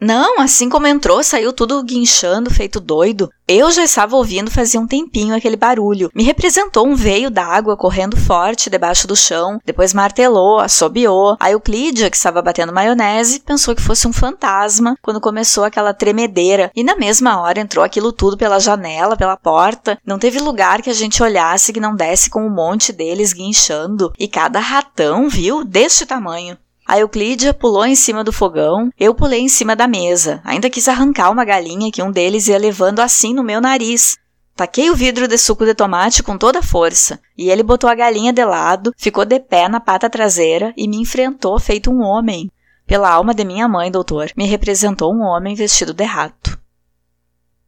Não, 0.00 0.40
assim 0.40 0.68
como 0.68 0.86
entrou, 0.86 1.22
saiu 1.22 1.52
tudo 1.52 1.82
guinchando, 1.82 2.50
feito 2.50 2.78
doido. 2.78 3.30
Eu 3.48 3.70
já 3.70 3.82
estava 3.82 4.16
ouvindo 4.16 4.50
fazia 4.50 4.78
um 4.78 4.86
tempinho 4.86 5.34
aquele 5.34 5.56
barulho. 5.56 6.10
Me 6.14 6.22
representou 6.22 6.86
um 6.86 6.94
veio 6.94 7.30
d'água 7.30 7.76
correndo 7.76 8.16
forte 8.16 8.68
debaixo 8.68 9.06
do 9.06 9.16
chão, 9.16 9.58
depois 9.64 9.94
martelou, 9.94 10.58
assobiou. 10.58 11.36
A 11.40 11.50
Euclídia, 11.50 12.10
que 12.10 12.16
estava 12.16 12.42
batendo 12.42 12.72
maionese, 12.72 13.40
pensou 13.40 13.74
que 13.74 13.80
fosse 13.80 14.06
um 14.06 14.12
fantasma 14.12 14.96
quando 15.00 15.20
começou 15.20 15.64
aquela 15.64 15.94
tremedeira. 15.94 16.70
E 16.74 16.84
na 16.84 16.96
mesma 16.96 17.40
hora 17.40 17.60
entrou 17.60 17.84
aquilo 17.84 18.12
tudo 18.12 18.36
pela 18.36 18.60
janela, 18.60 19.16
pela 19.16 19.36
porta. 19.36 19.98
Não 20.04 20.18
teve 20.18 20.38
lugar 20.40 20.82
que 20.82 20.90
a 20.90 20.94
gente 20.94 21.22
olhasse 21.22 21.72
que 21.72 21.80
não 21.80 21.94
desse 21.94 22.28
com 22.28 22.44
um 22.44 22.50
monte 22.50 22.92
deles 22.92 23.32
guinchando. 23.32 24.12
E 24.18 24.28
cada 24.28 24.60
ratão, 24.60 25.28
viu, 25.28 25.64
deste 25.64 26.04
tamanho. 26.04 26.58
A 26.86 27.00
Euclídia 27.00 27.52
pulou 27.52 27.84
em 27.84 27.96
cima 27.96 28.22
do 28.22 28.32
fogão, 28.32 28.92
eu 28.96 29.12
pulei 29.12 29.40
em 29.40 29.48
cima 29.48 29.74
da 29.74 29.88
mesa. 29.88 30.40
Ainda 30.44 30.70
quis 30.70 30.86
arrancar 30.86 31.30
uma 31.30 31.44
galinha 31.44 31.90
que 31.90 32.00
um 32.00 32.12
deles 32.12 32.46
ia 32.46 32.56
levando 32.56 33.00
assim 33.00 33.34
no 33.34 33.42
meu 33.42 33.60
nariz. 33.60 34.16
Taquei 34.54 34.88
o 34.88 34.94
vidro 34.94 35.26
de 35.26 35.36
suco 35.36 35.66
de 35.66 35.74
tomate 35.74 36.22
com 36.22 36.38
toda 36.38 36.60
a 36.60 36.62
força, 36.62 37.20
e 37.36 37.50
ele 37.50 37.64
botou 37.64 37.90
a 37.90 37.94
galinha 37.94 38.32
de 38.32 38.44
lado, 38.44 38.94
ficou 38.96 39.24
de 39.24 39.40
pé 39.40 39.68
na 39.68 39.80
pata 39.80 40.08
traseira 40.08 40.72
e 40.76 40.86
me 40.86 40.96
enfrentou 40.98 41.58
feito 41.58 41.90
um 41.90 42.02
homem. 42.02 42.50
Pela 42.86 43.10
alma 43.10 43.34
de 43.34 43.44
minha 43.44 43.66
mãe, 43.66 43.90
doutor, 43.90 44.30
me 44.36 44.46
representou 44.46 45.12
um 45.12 45.22
homem 45.22 45.56
vestido 45.56 45.92
de 45.92 46.04
rato. 46.04 46.56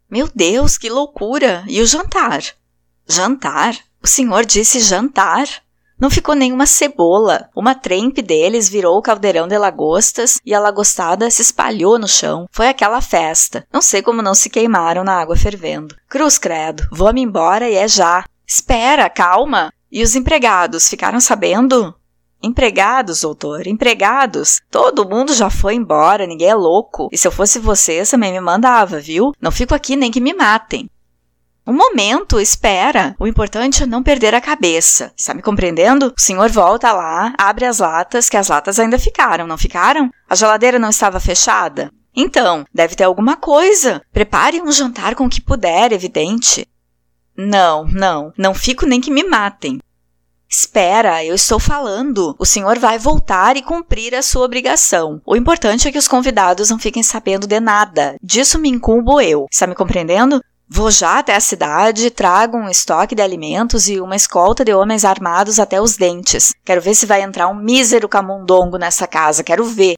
Meu 0.09 0.31
Deus, 0.33 0.79
que 0.79 0.89
loucura! 0.89 1.65
E 1.67 1.83
o 1.83 1.87
jantar? 1.87 2.41
Jantar? 3.07 3.77
O 4.01 4.07
senhor 4.07 4.47
disse 4.47 4.81
jantar? 4.81 5.47
Não 6.01 6.09
ficou 6.09 6.35
nenhuma 6.35 6.67
cebola. 6.67 7.49
Uma 7.57 7.75
trempe 7.75 8.23
deles 8.23 8.69
virou 8.69 8.97
o 8.97 9.03
caldeirão 9.03 9.49
de 9.49 9.59
lagostas 9.59 10.39
e 10.47 10.55
a 10.55 10.61
lagostada 10.61 11.29
se 11.31 11.43
espalhou 11.43 11.99
no 11.99 12.07
chão. 12.07 12.47
Foi 12.53 12.69
aquela 12.69 13.01
festa. 13.01 13.67
Não 13.73 13.83
sei 13.83 14.01
como 14.01 14.23
não 14.23 14.35
se 14.35 14.49
queimaram 14.49 15.03
na 15.03 15.15
água 15.21 15.37
fervendo. 15.37 15.97
Cruz 16.09 16.39
credo, 16.39 16.87
vou-me 16.93 17.21
embora 17.21 17.69
e 17.69 17.75
é 17.75 17.89
já. 17.89 18.25
Espera, 18.47 19.11
calma. 19.11 19.73
E 19.91 20.03
os 20.03 20.15
empregados 20.15 20.89
ficaram 20.89 21.21
sabendo? 21.21 21.95
Empregados, 22.41 23.23
doutor, 23.23 23.67
empregados. 23.67 24.61
Todo 24.71 25.09
mundo 25.09 25.35
já 25.35 25.51
foi 25.51 25.75
embora, 25.75 26.27
ninguém 26.27 26.51
é 26.51 26.55
louco. 26.55 27.09
E 27.11 27.19
se 27.19 27.27
eu 27.27 27.33
fosse 27.33 27.59
vocês, 27.59 28.11
também 28.11 28.33
me 28.33 28.41
mandava, 28.41 29.01
viu? 29.01 29.33
Não 29.41 29.51
fico 29.51 29.75
aqui 29.75 29.97
nem 29.97 30.11
que 30.11 30.21
me 30.21 30.33
matem. 30.33 30.89
Um 31.69 31.75
momento, 31.75 32.41
espera. 32.41 33.15
O 33.19 33.27
importante 33.27 33.83
é 33.83 33.87
não 33.87 34.03
perder 34.03 34.35
a 34.35 34.41
cabeça. 34.41 35.13
Está 35.15 35.35
me 35.35 35.43
compreendendo? 35.43 36.15
O 36.17 36.21
senhor 36.21 36.49
volta 36.49 36.91
lá, 36.95 37.35
abre 37.37 37.67
as 37.67 37.79
latas, 37.79 38.31
que 38.31 38.39
as 38.39 38.49
latas 38.49 38.79
ainda 38.79 38.99
ficaram, 38.99 39.47
não 39.47 39.59
ficaram? 39.59 40.11
A 40.27 40.35
geladeira 40.35 40.79
não 40.79 40.89
estava 40.89 41.21
fechada? 41.21 41.93
Então, 42.17 42.65
deve 42.73 42.97
ter 42.97 43.05
alguma 43.05 43.37
coisa. 43.37 44.01
Prepare 44.11 44.63
um 44.63 44.73
jantar 44.73 45.15
com 45.15 45.27
o 45.27 45.29
que 45.29 45.43
puder, 45.43 45.93
evidente. 45.93 46.67
Não, 47.37 47.85
não, 47.85 48.33
não 48.39 48.55
fico 48.55 48.87
nem 48.87 48.99
que 48.99 49.11
me 49.11 49.23
matem. 49.23 49.79
Espera, 50.49 51.23
eu 51.23 51.35
estou 51.35 51.61
falando. 51.61 52.35
O 52.39 52.47
senhor 52.47 52.79
vai 52.79 52.99
voltar 52.99 53.59
e 53.59 53.63
cumprir 53.63 54.15
a 54.15 54.23
sua 54.23 54.47
obrigação. 54.47 55.21
O 55.27 55.37
importante 55.37 55.87
é 55.87 55.93
que 55.93 55.99
os 55.99 56.09
convidados 56.09 56.71
não 56.71 56.79
fiquem 56.79 57.03
sabendo 57.03 57.47
de 57.47 57.61
nada. 57.61 58.17
Disso 58.23 58.59
me 58.59 58.71
incumbo 58.71 59.21
eu. 59.21 59.45
Está 59.53 59.67
me 59.67 59.75
compreendendo? 59.75 60.41
Vou 60.71 60.91
já 60.91 61.19
até 61.19 61.35
a 61.35 61.41
cidade, 61.41 62.11
trago 62.11 62.59
um 62.59 62.69
estoque 62.69 63.15
de 63.15 63.23
alimentos 63.23 63.89
e 63.89 64.01
uma 64.01 64.15
escolta 64.15 64.63
de 64.63 64.75
homens 64.75 65.03
armados 65.03 65.59
até 65.59 65.81
os 65.81 65.97
dentes. 65.97 66.53
Quero 66.63 66.83
ver 66.83 66.95
se 66.95 67.07
vai 67.07 67.23
entrar 67.23 67.49
um 67.49 67.55
mísero 67.55 68.07
camundongo 68.07 68.77
nessa 68.77 69.07
casa, 69.07 69.43
quero 69.43 69.65
ver. 69.65 69.97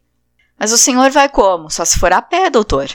Mas 0.56 0.70
o 0.72 0.78
senhor 0.78 1.10
vai 1.10 1.28
como? 1.28 1.68
Só 1.68 1.84
se 1.84 1.98
for 1.98 2.12
a 2.12 2.22
pé, 2.22 2.48
doutor. 2.48 2.88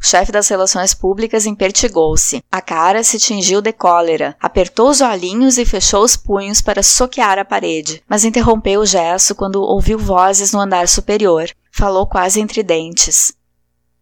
O 0.00 0.06
chefe 0.06 0.30
das 0.30 0.48
relações 0.48 0.92
públicas 0.92 1.46
impertigou-se. 1.46 2.42
A 2.52 2.60
cara 2.60 3.02
se 3.02 3.18
tingiu 3.18 3.62
de 3.62 3.72
cólera, 3.72 4.36
apertou 4.38 4.90
os 4.90 5.00
olhinhos 5.00 5.56
e 5.56 5.64
fechou 5.64 6.04
os 6.04 6.16
punhos 6.16 6.60
para 6.60 6.82
soquear 6.82 7.38
a 7.38 7.44
parede, 7.44 8.02
mas 8.06 8.22
interrompeu 8.22 8.80
o 8.80 8.86
gesto 8.86 9.34
quando 9.34 9.62
ouviu 9.62 9.98
vozes 9.98 10.52
no 10.52 10.60
andar 10.60 10.86
superior. 10.86 11.48
Falou 11.72 12.06
quase 12.06 12.40
entre 12.40 12.62
dentes. 12.62 13.32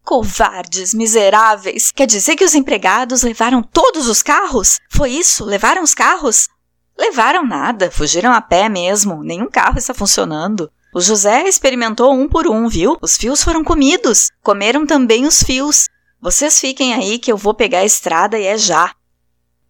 Covardes, 0.07 0.95
miseráveis! 0.95 1.91
Quer 1.91 2.07
dizer 2.07 2.37
que 2.37 2.45
os 2.45 2.55
empregados 2.55 3.23
levaram 3.25 3.61
todos 3.61 4.07
os 4.07 4.23
carros? 4.23 4.79
Foi 4.89 5.11
isso? 5.11 5.45
Levaram 5.45 5.83
os 5.83 5.95
carros? 5.95 6.49
Levaram 6.97 7.45
nada, 7.45 7.91
fugiram 7.91 8.33
a 8.33 8.41
pé 8.41 8.69
mesmo, 8.69 9.25
nenhum 9.25 9.51
carro 9.51 9.79
está 9.79 9.93
funcionando. 9.93 10.71
O 10.95 11.01
José 11.01 11.49
experimentou 11.49 12.15
um 12.15 12.29
por 12.29 12.47
um, 12.47 12.69
viu? 12.69 12.97
Os 13.03 13.17
fios 13.17 13.43
foram 13.43 13.65
comidos. 13.65 14.31
Comeram 14.45 14.87
também 14.87 15.27
os 15.27 15.43
fios. 15.43 15.89
Vocês 16.21 16.61
fiquem 16.61 16.95
aí 16.95 17.19
que 17.19 17.33
eu 17.33 17.37
vou 17.37 17.53
pegar 17.53 17.81
a 17.81 17.85
estrada 17.85 18.39
e 18.39 18.45
é 18.45 18.57
já. 18.57 18.95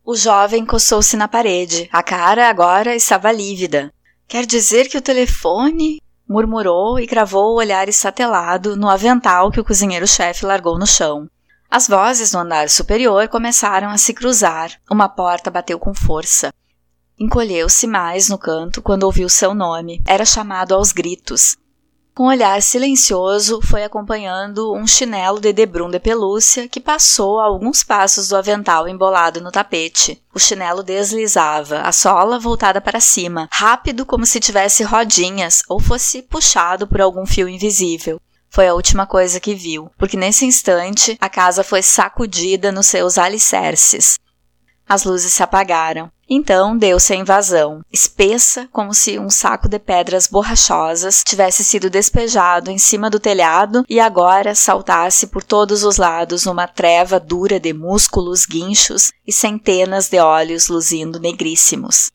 O 0.05 0.15
jovem 0.15 0.65
encostou-se 0.65 1.17
na 1.17 1.27
parede. 1.27 1.89
A 1.91 2.03
cara 2.03 2.51
agora 2.51 2.95
estava 2.95 3.33
lívida. 3.33 3.91
Quer 4.29 4.45
dizer 4.45 4.91
que 4.91 4.99
o 4.99 5.03
telefone 5.03 5.99
murmurou 6.29 6.99
e 6.99 7.07
cravou 7.07 7.53
o 7.53 7.59
olhar 7.59 7.89
estatelado 7.89 8.77
no 8.77 8.89
avental 8.89 9.51
que 9.51 9.61
o 9.61 9.65
cozinheiro-chefe 9.65 10.45
largou 10.45 10.79
no 10.79 10.87
chão. 10.87 11.29
As 11.71 11.89
vozes 11.89 12.33
no 12.33 12.41
andar 12.41 12.69
superior 12.69 13.29
começaram 13.29 13.91
a 13.91 13.99
se 13.99 14.15
cruzar. 14.15 14.71
Uma 14.91 15.09
porta 15.09 15.51
bateu 15.51 15.79
com 15.79 15.93
força. 15.95 16.53
Encolheu-se 17.19 17.87
mais 17.87 18.29
no 18.29 18.39
canto 18.39 18.83
quando 18.83 19.05
ouviu 19.05 19.29
seu 19.29 19.55
nome. 19.55 20.03
Era 20.07 20.25
chamado 20.25 20.75
aos 20.75 20.93
gritos. 20.93 21.57
Com 22.17 22.29
olhar 22.29 22.63
silencioso, 22.63 23.61
foi 23.63 23.85
acompanhando 23.85 24.73
um 24.73 24.87
chinelo 24.87 25.39
de 25.39 25.53
debrum 25.53 25.91
de 25.91 26.01
pelúcia 26.01 26.67
que 26.67 26.81
passou 26.81 27.39
a 27.39 27.45
alguns 27.45 27.85
passos 27.85 28.29
do 28.29 28.37
avental 28.39 28.89
embolado 28.89 29.39
no 29.43 29.53
tapete. 29.53 30.19
O 30.35 30.39
chinelo 30.39 30.83
deslizava, 30.83 31.83
a 31.83 31.93
sola 31.93 32.39
voltada 32.39 32.81
para 32.81 33.01
cima, 33.01 33.51
rápido 33.53 34.07
como 34.07 34.25
se 34.25 34.41
tivesse 34.41 34.83
rodinhas 34.83 35.63
ou 35.69 35.79
fosse 35.79 36.23
puxado 36.23 36.87
por 36.87 37.03
algum 37.03 37.27
fio 37.27 37.51
invisível. 37.51 38.19
Foi 38.49 38.67
a 38.67 38.73
última 38.73 39.05
coisa 39.05 39.39
que 39.39 39.55
viu, 39.55 39.91
porque 39.99 40.17
nesse 40.17 40.47
instante 40.47 41.19
a 41.21 41.29
casa 41.29 41.63
foi 41.63 41.83
sacudida 41.83 42.73
nos 42.73 42.87
seus 42.87 43.19
alicerces. 43.19 44.19
As 44.89 45.03
luzes 45.03 45.33
se 45.33 45.43
apagaram. 45.43 46.11
Então 46.29 46.77
deu-se 46.77 47.13
a 47.13 47.17
invasão, 47.17 47.83
espessa 47.93 48.69
como 48.73 48.93
se 48.93 49.17
um 49.17 49.31
saco 49.31 49.69
de 49.69 49.79
pedras 49.79 50.27
borrachosas 50.27 51.23
tivesse 51.25 51.63
sido 51.63 51.89
despejado 51.89 52.69
em 52.69 52.79
cima 52.79 53.09
do 53.09 53.21
telhado 53.21 53.85
e 53.89 54.01
agora 54.01 54.55
saltasse 54.55 55.29
por 55.29 55.45
todos 55.45 55.85
os 55.85 55.99
lados 55.99 56.45
numa 56.45 56.67
treva 56.67 57.21
dura 57.21 57.61
de 57.61 57.73
músculos, 57.73 58.45
guinchos 58.45 59.13
e 59.25 59.33
centenas 59.33 60.09
de 60.09 60.19
olhos 60.19 60.67
luzindo 60.67 61.21
negríssimos. 61.21 62.11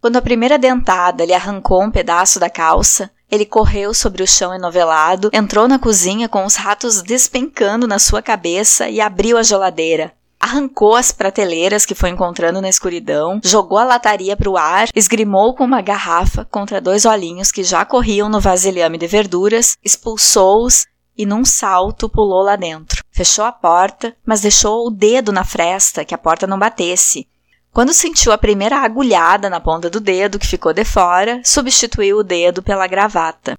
Quando 0.00 0.16
a 0.16 0.22
primeira 0.22 0.58
dentada 0.58 1.24
lhe 1.24 1.34
arrancou 1.34 1.84
um 1.84 1.90
pedaço 1.90 2.40
da 2.40 2.50
calça, 2.50 3.10
ele 3.30 3.46
correu 3.46 3.94
sobre 3.94 4.24
o 4.24 4.26
chão 4.26 4.52
enovelado, 4.52 5.30
entrou 5.32 5.68
na 5.68 5.78
cozinha 5.78 6.28
com 6.28 6.44
os 6.44 6.56
ratos 6.56 7.00
despencando 7.00 7.86
na 7.86 8.00
sua 8.00 8.20
cabeça 8.20 8.88
e 8.88 9.00
abriu 9.00 9.38
a 9.38 9.42
geladeira 9.42 10.12
arrancou 10.40 10.96
as 10.96 11.12
prateleiras 11.12 11.84
que 11.84 11.94
foi 11.94 12.08
encontrando 12.08 12.60
na 12.62 12.68
escuridão, 12.68 13.40
jogou 13.44 13.76
a 13.76 13.84
lataria 13.84 14.36
para 14.36 14.48
o 14.48 14.56
ar, 14.56 14.88
esgrimou 14.94 15.54
com 15.54 15.64
uma 15.64 15.82
garrafa 15.82 16.46
contra 16.46 16.80
dois 16.80 17.04
olhinhos 17.04 17.52
que 17.52 17.62
já 17.62 17.84
corriam 17.84 18.28
no 18.30 18.40
vasilhame 18.40 18.96
de 18.96 19.06
verduras, 19.06 19.76
expulsou-os 19.84 20.86
e 21.16 21.26
num 21.26 21.44
salto 21.44 22.08
pulou 22.08 22.42
lá 22.42 22.56
dentro. 22.56 23.04
Fechou 23.12 23.44
a 23.44 23.52
porta, 23.52 24.16
mas 24.24 24.40
deixou 24.40 24.86
o 24.86 24.90
dedo 24.90 25.30
na 25.30 25.44
fresta 25.44 26.04
que 26.04 26.14
a 26.14 26.18
porta 26.18 26.46
não 26.46 26.58
batesse. 26.58 27.28
Quando 27.72 27.92
sentiu 27.92 28.32
a 28.32 28.38
primeira 28.38 28.78
agulhada 28.78 29.50
na 29.50 29.60
ponta 29.60 29.90
do 29.90 30.00
dedo 30.00 30.38
que 30.38 30.46
ficou 30.46 30.72
de 30.72 30.84
fora, 30.84 31.40
substituiu 31.44 32.18
o 32.18 32.24
dedo 32.24 32.62
pela 32.62 32.86
gravata. 32.86 33.56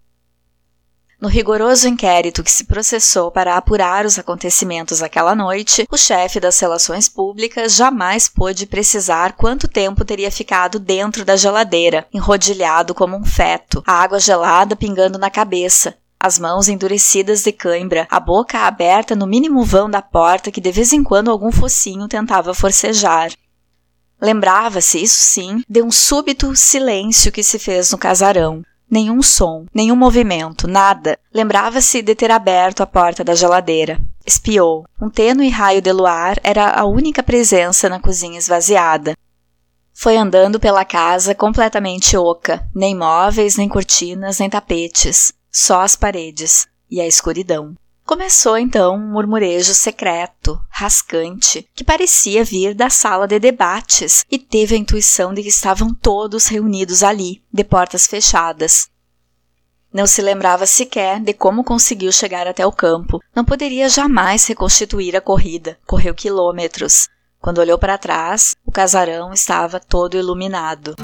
No 1.21 1.29
rigoroso 1.29 1.87
inquérito 1.87 2.43
que 2.43 2.49
se 2.49 2.63
processou 2.63 3.29
para 3.29 3.55
apurar 3.55 4.07
os 4.07 4.17
acontecimentos 4.17 5.03
aquela 5.03 5.35
noite, 5.35 5.87
o 5.91 5.95
chefe 5.95 6.39
das 6.39 6.59
relações 6.59 7.07
públicas 7.07 7.75
jamais 7.75 8.27
pôde 8.27 8.65
precisar 8.65 9.33
quanto 9.33 9.67
tempo 9.67 10.03
teria 10.03 10.31
ficado 10.31 10.79
dentro 10.79 11.23
da 11.23 11.35
geladeira, 11.35 12.07
enrodilhado 12.11 12.95
como 12.95 13.15
um 13.15 13.23
feto, 13.23 13.83
a 13.85 14.01
água 14.01 14.19
gelada 14.19 14.75
pingando 14.75 15.19
na 15.19 15.29
cabeça, 15.29 15.95
as 16.19 16.39
mãos 16.39 16.67
endurecidas 16.67 17.43
de 17.43 17.51
cãibra, 17.51 18.07
a 18.09 18.19
boca 18.19 18.57
aberta 18.57 19.15
no 19.15 19.27
mínimo 19.27 19.63
vão 19.63 19.87
da 19.87 20.01
porta 20.01 20.49
que 20.49 20.59
de 20.59 20.71
vez 20.71 20.91
em 20.91 21.03
quando 21.03 21.29
algum 21.29 21.51
focinho 21.51 22.07
tentava 22.07 22.51
forcejar. 22.55 23.31
Lembrava-se, 24.19 25.01
isso 25.03 25.19
sim, 25.19 25.63
de 25.69 25.83
um 25.83 25.91
súbito 25.91 26.55
silêncio 26.55 27.31
que 27.31 27.43
se 27.43 27.59
fez 27.59 27.91
no 27.91 27.97
casarão. 27.99 28.63
Nenhum 28.91 29.23
som, 29.23 29.65
nenhum 29.73 29.95
movimento, 29.95 30.67
nada. 30.67 31.17
Lembrava-se 31.33 32.01
de 32.01 32.13
ter 32.13 32.29
aberto 32.29 32.83
a 32.83 32.85
porta 32.85 33.23
da 33.23 33.33
geladeira. 33.33 33.97
Espiou. 34.25 34.83
Um 35.01 35.09
tênue 35.09 35.47
raio 35.47 35.81
de 35.81 35.93
luar 35.93 36.37
era 36.43 36.71
a 36.71 36.83
única 36.83 37.23
presença 37.23 37.87
na 37.87 38.01
cozinha 38.01 38.37
esvaziada. 38.37 39.15
Foi 39.93 40.17
andando 40.17 40.59
pela 40.59 40.83
casa 40.83 41.33
completamente 41.33 42.17
oca, 42.17 42.67
nem 42.75 42.93
móveis, 42.93 43.55
nem 43.55 43.69
cortinas, 43.69 44.39
nem 44.39 44.49
tapetes, 44.49 45.31
só 45.49 45.79
as 45.79 45.95
paredes 45.95 46.67
e 46.89 46.99
a 46.99 47.07
escuridão. 47.07 47.73
Começou 48.11 48.57
então 48.57 48.95
um 48.95 49.11
murmurejo 49.13 49.73
secreto, 49.73 50.61
rascante, 50.69 51.65
que 51.73 51.81
parecia 51.81 52.43
vir 52.43 52.75
da 52.75 52.89
sala 52.89 53.25
de 53.25 53.39
debates 53.39 54.25
e 54.29 54.37
teve 54.37 54.75
a 54.75 54.77
intuição 54.77 55.33
de 55.33 55.41
que 55.41 55.47
estavam 55.47 55.93
todos 55.93 56.47
reunidos 56.47 57.03
ali, 57.03 57.41
de 57.53 57.63
portas 57.63 58.05
fechadas. 58.05 58.89
Não 59.93 60.05
se 60.05 60.21
lembrava 60.21 60.65
sequer 60.65 61.21
de 61.21 61.33
como 61.33 61.63
conseguiu 61.63 62.11
chegar 62.11 62.47
até 62.47 62.67
o 62.67 62.71
campo. 62.73 63.17
Não 63.33 63.45
poderia 63.45 63.87
jamais 63.87 64.45
reconstituir 64.45 65.15
a 65.15 65.21
corrida. 65.21 65.79
Correu 65.87 66.13
quilômetros. 66.13 67.07
Quando 67.39 67.59
olhou 67.59 67.79
para 67.79 67.97
trás, 67.97 68.53
o 68.65 68.73
casarão 68.73 69.31
estava 69.31 69.79
todo 69.79 70.17
iluminado. 70.17 70.97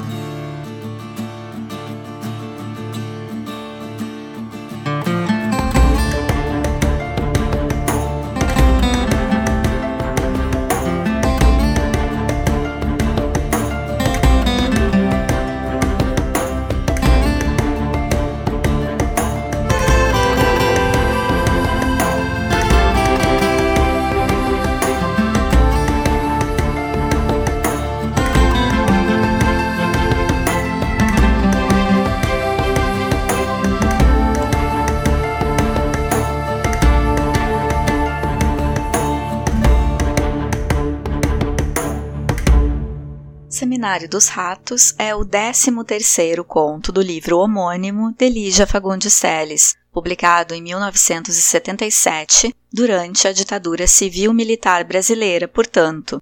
Seminário 43.87 44.09
dos 44.09 44.27
Ratos 44.27 44.93
é 44.97 45.15
o 45.15 45.21
13º 45.21 46.43
conto 46.43 46.91
do 46.91 47.01
livro 47.01 47.37
homônimo 47.37 48.13
de 48.17 48.27
Lígia 48.27 48.67
Fagundes 48.67 49.17
Telles, 49.17 49.77
publicado 49.93 50.53
em 50.53 50.61
1977, 50.61 52.53
durante 52.69 53.29
a 53.29 53.31
ditadura 53.31 53.87
civil-militar 53.87 54.83
brasileira, 54.83 55.47
portanto. 55.47 56.21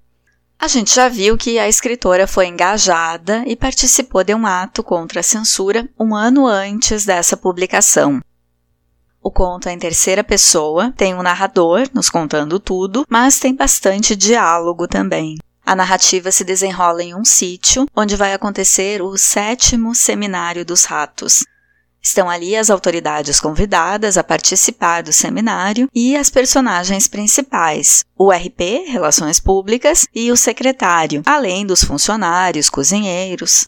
A 0.59 0.67
gente 0.67 0.93
já 0.93 1.09
viu 1.09 1.35
que 1.35 1.57
a 1.57 1.67
escritora 1.67 2.27
foi 2.27 2.45
engajada 2.45 3.43
e 3.47 3.55
participou 3.55 4.23
de 4.23 4.35
um 4.35 4.45
ato 4.45 4.83
contra 4.83 5.21
a 5.21 5.23
censura 5.23 5.89
um 5.99 6.13
ano 6.13 6.45
antes 6.45 7.03
dessa 7.03 7.35
publicação. 7.35 8.21
O 9.23 9.31
conto 9.31 9.69
é 9.69 9.73
em 9.73 9.79
terceira 9.79 10.23
pessoa, 10.23 10.93
tem 10.95 11.15
um 11.15 11.23
narrador 11.23 11.89
nos 11.95 12.11
contando 12.11 12.59
tudo, 12.59 13.07
mas 13.09 13.39
tem 13.39 13.55
bastante 13.55 14.15
diálogo 14.15 14.87
também. 14.87 15.35
A 15.65 15.75
narrativa 15.75 16.31
se 16.31 16.43
desenrola 16.43 17.01
em 17.01 17.15
um 17.15 17.25
sítio 17.25 17.87
onde 17.95 18.15
vai 18.15 18.33
acontecer 18.33 19.01
o 19.01 19.17
sétimo 19.17 19.95
Seminário 19.95 20.63
dos 20.63 20.85
Ratos. 20.85 21.43
Estão 21.99 22.29
ali 22.29 22.55
as 22.55 22.69
autoridades 22.69 23.39
convidadas 23.39 24.15
a 24.15 24.23
participar 24.23 25.01
do 25.01 25.11
seminário 25.11 25.89
e 25.91 26.15
as 26.15 26.29
personagens 26.29 27.07
principais, 27.07 28.05
o 28.15 28.31
RP, 28.31 28.85
Relações 28.87 29.39
Públicas, 29.39 30.05
e 30.13 30.31
o 30.31 30.37
secretário, 30.37 31.23
além 31.25 31.65
dos 31.65 31.83
funcionários, 31.83 32.69
cozinheiros. 32.69 33.67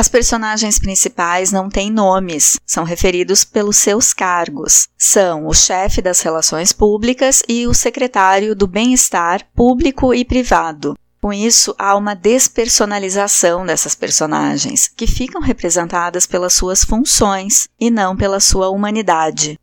As 0.00 0.06
personagens 0.06 0.78
principais 0.78 1.50
não 1.50 1.68
têm 1.68 1.90
nomes, 1.90 2.56
são 2.64 2.84
referidos 2.84 3.42
pelos 3.42 3.78
seus 3.78 4.12
cargos. 4.12 4.86
São 4.96 5.48
o 5.48 5.52
chefe 5.52 6.00
das 6.00 6.20
relações 6.20 6.72
públicas 6.72 7.42
e 7.48 7.66
o 7.66 7.74
secretário 7.74 8.54
do 8.54 8.68
bem-estar 8.68 9.44
público 9.56 10.14
e 10.14 10.24
privado. 10.24 10.96
Com 11.20 11.32
isso, 11.32 11.74
há 11.76 11.96
uma 11.96 12.14
despersonalização 12.14 13.66
dessas 13.66 13.96
personagens, 13.96 14.86
que 14.86 15.04
ficam 15.04 15.42
representadas 15.42 16.28
pelas 16.28 16.52
suas 16.52 16.84
funções 16.84 17.66
e 17.80 17.90
não 17.90 18.16
pela 18.16 18.38
sua 18.38 18.68
humanidade. 18.68 19.58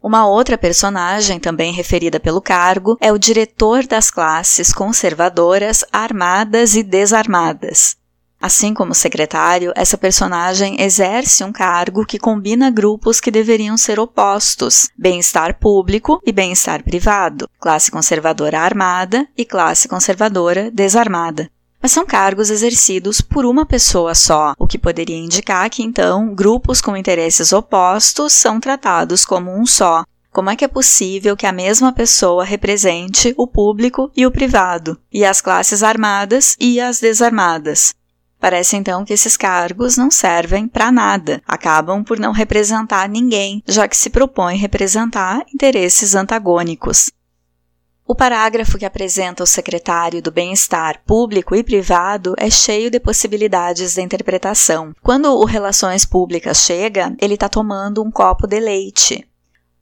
Uma 0.00 0.24
outra 0.24 0.56
personagem, 0.56 1.40
também 1.40 1.72
referida 1.72 2.20
pelo 2.20 2.40
cargo, 2.40 2.96
é 3.00 3.10
o 3.10 3.18
diretor 3.18 3.88
das 3.88 4.08
classes 4.08 4.72
conservadoras 4.72 5.84
armadas 5.92 6.76
e 6.76 6.84
desarmadas. 6.84 8.00
Assim 8.42 8.74
como 8.74 8.92
secretário, 8.92 9.72
essa 9.76 9.96
personagem 9.96 10.82
exerce 10.82 11.44
um 11.44 11.52
cargo 11.52 12.04
que 12.04 12.18
combina 12.18 12.72
grupos 12.72 13.20
que 13.20 13.30
deveriam 13.30 13.76
ser 13.78 14.00
opostos: 14.00 14.88
bem-estar 14.98 15.60
público 15.60 16.20
e 16.26 16.32
bem-estar 16.32 16.82
privado, 16.82 17.48
classe 17.60 17.88
conservadora 17.88 18.58
armada 18.58 19.28
e 19.38 19.44
classe 19.44 19.86
conservadora 19.86 20.72
desarmada. 20.72 21.48
Mas 21.80 21.92
são 21.92 22.04
cargos 22.04 22.50
exercidos 22.50 23.20
por 23.20 23.44
uma 23.44 23.64
pessoa 23.64 24.12
só, 24.12 24.54
o 24.58 24.66
que 24.66 24.76
poderia 24.76 25.16
indicar 25.16 25.70
que 25.70 25.84
então 25.84 26.34
grupos 26.34 26.80
com 26.80 26.96
interesses 26.96 27.52
opostos 27.52 28.32
são 28.32 28.58
tratados 28.58 29.24
como 29.24 29.56
um 29.56 29.64
só, 29.64 30.02
como 30.32 30.50
é 30.50 30.56
que 30.56 30.64
é 30.64 30.68
possível 30.68 31.36
que 31.36 31.46
a 31.46 31.52
mesma 31.52 31.92
pessoa 31.92 32.44
represente 32.44 33.32
o 33.36 33.46
público 33.46 34.10
e 34.16 34.26
o 34.26 34.32
privado, 34.32 34.98
e 35.12 35.24
as 35.24 35.40
classes 35.40 35.84
armadas 35.84 36.56
e 36.58 36.80
as 36.80 36.98
desarmadas? 36.98 37.94
Parece 38.42 38.74
então 38.74 39.04
que 39.04 39.12
esses 39.12 39.36
cargos 39.36 39.96
não 39.96 40.10
servem 40.10 40.66
para 40.66 40.90
nada, 40.90 41.40
acabam 41.46 42.02
por 42.02 42.18
não 42.18 42.32
representar 42.32 43.08
ninguém, 43.08 43.62
já 43.64 43.86
que 43.86 43.96
se 43.96 44.10
propõe 44.10 44.56
representar 44.56 45.44
interesses 45.54 46.16
antagônicos. 46.16 47.08
O 48.04 48.16
parágrafo 48.16 48.76
que 48.76 48.84
apresenta 48.84 49.44
o 49.44 49.46
secretário 49.46 50.20
do 50.20 50.32
Bem-Estar 50.32 51.02
Público 51.06 51.54
e 51.54 51.62
Privado 51.62 52.34
é 52.36 52.50
cheio 52.50 52.90
de 52.90 52.98
possibilidades 52.98 53.94
de 53.94 54.02
interpretação. 54.02 54.92
Quando 55.00 55.26
o 55.26 55.44
Relações 55.44 56.04
Públicas 56.04 56.64
chega, 56.64 57.14
ele 57.20 57.34
está 57.34 57.48
tomando 57.48 58.02
um 58.02 58.10
copo 58.10 58.48
de 58.48 58.58
leite. 58.58 59.24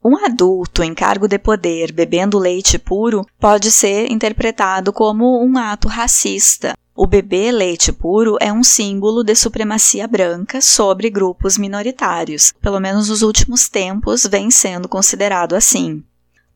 Um 0.05 0.23
adulto 0.23 0.83
em 0.83 0.95
cargo 0.95 1.27
de 1.27 1.39
poder 1.39 1.93
bebendo 1.93 2.39
leite 2.39 2.79
puro 2.79 3.25
pode 3.39 3.73
ser 3.73 4.13
interpretado 4.13 4.93
como 4.93 5.43
um 5.43 5.57
ato 5.57 5.89
racista. 5.89 6.75
O 6.95 7.07
beber 7.07 7.53
leite 7.53 7.93
puro 7.93 8.37
é 8.41 8.53
um 8.53 8.65
símbolo 8.65 9.23
de 9.23 9.35
supremacia 9.35 10.09
branca 10.09 10.61
sobre 10.61 11.09
grupos 11.09 11.57
minoritários. 11.57 12.53
Pelo 12.61 12.81
menos 12.81 13.09
nos 13.09 13.23
últimos 13.23 13.69
tempos 13.69 14.27
vem 14.27 14.51
sendo 14.51 14.89
considerado 14.89 15.55
assim. 15.55 16.03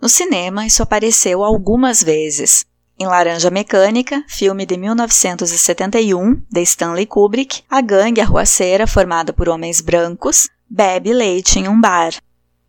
No 0.00 0.08
cinema, 0.08 0.66
isso 0.66 0.82
apareceu 0.82 1.42
algumas 1.42 2.02
vezes. 2.02 2.66
Em 2.98 3.06
Laranja 3.06 3.50
Mecânica, 3.50 4.24
filme 4.28 4.66
de 4.66 4.76
1971, 4.76 6.42
de 6.50 6.62
Stanley 6.62 7.06
Kubrick, 7.06 7.62
a 7.68 7.80
gangue 7.80 8.20
arruaceira, 8.20 8.86
formada 8.86 9.32
por 9.32 9.48
homens 9.48 9.80
brancos, 9.80 10.48
bebe 10.68 11.12
leite 11.12 11.58
em 11.58 11.68
um 11.68 11.80
bar. 11.80 12.12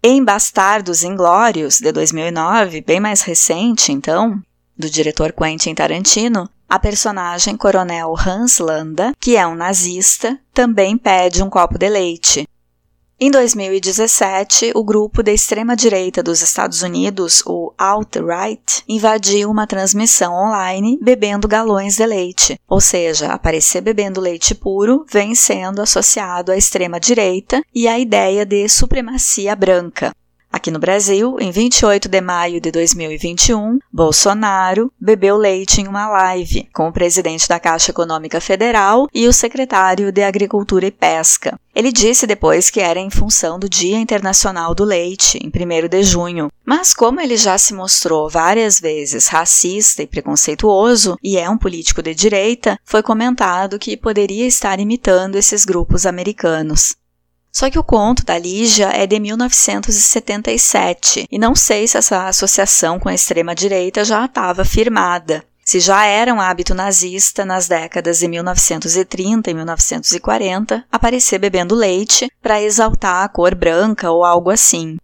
Em 0.01 0.23
Bastardos 0.23 1.03
Inglórios, 1.03 1.79
de 1.79 1.91
2009, 1.91 2.81
bem 2.81 2.99
mais 2.99 3.21
recente 3.21 3.91
então, 3.91 4.41
do 4.77 4.89
diretor 4.89 5.31
Quentin 5.31 5.75
Tarantino, 5.75 6.49
a 6.69 6.79
personagem 6.79 7.55
Coronel 7.55 8.13
Hans 8.17 8.59
Landa, 8.59 9.13
que 9.19 9.37
é 9.37 9.45
um 9.45 9.55
nazista, 9.55 10.39
também 10.53 10.97
pede 10.97 11.43
um 11.43 11.49
copo 11.49 11.77
de 11.77 11.89
leite. 11.89 12.47
Em 13.17 13.31
2017, 13.31 14.73
o 14.75 14.83
grupo 14.83 15.23
da 15.23 15.31
extrema-direita 15.31 16.21
dos 16.21 16.41
Estados 16.41 16.81
Unidos, 16.81 17.41
o 17.45 17.73
Alt-Right, 17.77 18.83
invadiu 18.89 19.49
uma 19.49 19.65
transmissão 19.65 20.33
online 20.33 20.99
bebendo 21.01 21.47
galões 21.47 21.95
de 21.95 22.05
leite, 22.05 22.59
ou 22.67 22.81
seja, 22.81 23.31
aparecer 23.31 23.79
bebendo 23.79 24.19
leite 24.19 24.53
puro 24.53 25.05
vem 25.09 25.33
sendo 25.33 25.81
associado 25.81 26.51
à 26.51 26.57
extrema-direita 26.57 27.63
e 27.73 27.87
à 27.87 27.97
ideia 27.97 28.45
de 28.45 28.67
supremacia 28.67 29.55
branca. 29.55 30.13
Aqui 30.55 30.71
no 30.71 30.79
Brasil, 30.79 31.35
em 31.37 31.51
28 31.51 32.07
de 32.07 32.21
maio 32.21 32.61
de 32.61 32.71
2021, 32.71 33.77
Bolsonaro 33.91 34.89
bebeu 34.97 35.35
leite 35.35 35.81
em 35.81 35.87
uma 35.89 36.07
live 36.07 36.69
com 36.73 36.87
o 36.87 36.93
presidente 36.93 37.45
da 37.45 37.59
Caixa 37.59 37.91
Econômica 37.91 38.39
Federal 38.39 39.05
e 39.13 39.27
o 39.27 39.33
secretário 39.33 40.13
de 40.13 40.23
Agricultura 40.23 40.85
e 40.85 40.91
Pesca. 40.91 41.59
Ele 41.75 41.91
disse 41.91 42.25
depois 42.25 42.69
que 42.69 42.79
era 42.79 43.01
em 43.01 43.09
função 43.09 43.59
do 43.59 43.67
Dia 43.67 43.97
Internacional 43.97 44.73
do 44.73 44.85
Leite, 44.85 45.37
em 45.43 45.49
1 45.49 45.89
de 45.89 46.03
junho. 46.03 46.49
Mas, 46.63 46.93
como 46.93 47.19
ele 47.19 47.35
já 47.35 47.57
se 47.57 47.73
mostrou 47.73 48.29
várias 48.29 48.79
vezes 48.79 49.27
racista 49.27 50.03
e 50.03 50.07
preconceituoso 50.07 51.17
e 51.21 51.37
é 51.37 51.49
um 51.49 51.57
político 51.57 52.01
de 52.01 52.15
direita, 52.15 52.79
foi 52.85 53.03
comentado 53.03 53.77
que 53.77 53.97
poderia 53.97 54.47
estar 54.47 54.79
imitando 54.79 55.35
esses 55.35 55.65
grupos 55.65 56.05
americanos. 56.05 56.95
Só 57.55 57.69
que 57.69 57.79
o 57.79 57.83
conto 57.83 58.25
da 58.25 58.37
Lígia 58.37 58.87
é 58.87 59.07
de 59.07 59.17
1977 59.17 61.25
e 61.31 61.39
não 61.39 61.55
sei 61.55 61.87
se 61.87 61.97
essa 61.97 62.27
associação 62.27 62.99
com 62.99 63.07
a 63.07 63.13
extrema-direita 63.13 64.03
já 64.03 64.25
estava 64.25 64.65
firmada. 64.65 65.41
Se 65.63 65.79
já 65.79 66.03
era 66.03 66.33
um 66.33 66.41
hábito 66.41 66.75
nazista 66.75 67.45
nas 67.45 67.69
décadas 67.69 68.19
de 68.19 68.27
1930 68.27 69.49
e 69.49 69.53
1940 69.53 70.83
aparecer 70.91 71.39
bebendo 71.39 71.73
leite 71.73 72.29
para 72.41 72.61
exaltar 72.61 73.23
a 73.23 73.29
cor 73.29 73.55
branca 73.55 74.11
ou 74.11 74.25
algo 74.25 74.49
assim. 74.49 74.97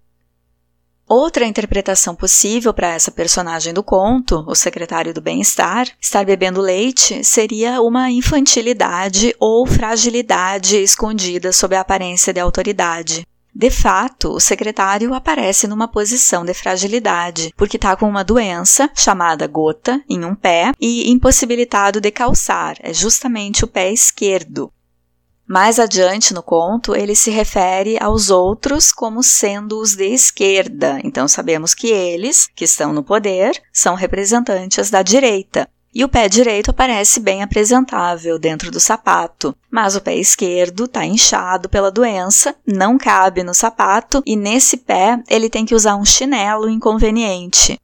Outra 1.13 1.45
interpretação 1.45 2.15
possível 2.15 2.73
para 2.73 2.93
essa 2.93 3.11
personagem 3.11 3.73
do 3.73 3.83
conto, 3.83 4.45
o 4.47 4.55
secretário 4.55 5.13
do 5.13 5.19
bem-estar, 5.19 5.85
estar 5.99 6.23
bebendo 6.23 6.61
leite, 6.61 7.21
seria 7.21 7.81
uma 7.81 8.09
infantilidade 8.09 9.35
ou 9.37 9.67
fragilidade 9.67 10.77
escondida 10.77 11.51
sob 11.51 11.75
a 11.75 11.81
aparência 11.81 12.31
de 12.31 12.39
autoridade. 12.39 13.27
De 13.53 13.69
fato, 13.69 14.29
o 14.29 14.39
secretário 14.39 15.13
aparece 15.13 15.67
numa 15.67 15.85
posição 15.85 16.45
de 16.45 16.53
fragilidade, 16.53 17.53
porque 17.57 17.75
está 17.75 17.93
com 17.97 18.07
uma 18.07 18.23
doença 18.23 18.89
chamada 18.95 19.45
gota 19.47 20.01
em 20.09 20.23
um 20.23 20.33
pé 20.33 20.71
e 20.79 21.11
impossibilitado 21.11 21.99
de 21.99 22.09
calçar, 22.09 22.77
é 22.79 22.93
justamente 22.93 23.65
o 23.65 23.67
pé 23.67 23.91
esquerdo. 23.91 24.71
Mais 25.51 25.79
adiante 25.79 26.33
no 26.33 26.41
conto, 26.41 26.95
ele 26.95 27.13
se 27.13 27.29
refere 27.29 28.01
aos 28.01 28.29
outros 28.29 28.89
como 28.89 29.21
sendo 29.21 29.81
os 29.81 29.97
de 29.97 30.05
esquerda, 30.05 31.01
então 31.03 31.27
sabemos 31.27 31.73
que 31.73 31.87
eles, 31.87 32.47
que 32.55 32.63
estão 32.63 32.93
no 32.93 33.03
poder, 33.03 33.61
são 33.73 33.93
representantes 33.93 34.89
da 34.89 35.01
direita. 35.01 35.67
E 35.93 36.05
o 36.05 36.07
pé 36.07 36.29
direito 36.29 36.71
aparece 36.71 37.19
bem 37.19 37.43
apresentável 37.43 38.39
dentro 38.39 38.71
do 38.71 38.79
sapato, 38.79 39.53
mas 39.69 39.93
o 39.93 39.99
pé 39.99 40.15
esquerdo 40.15 40.85
está 40.85 41.03
inchado 41.05 41.67
pela 41.67 41.91
doença, 41.91 42.55
não 42.65 42.97
cabe 42.97 43.43
no 43.43 43.53
sapato 43.53 44.23
e 44.25 44.37
nesse 44.37 44.77
pé 44.77 45.21
ele 45.27 45.49
tem 45.49 45.65
que 45.65 45.75
usar 45.75 45.97
um 45.97 46.05
chinelo 46.05 46.69
inconveniente. 46.69 47.77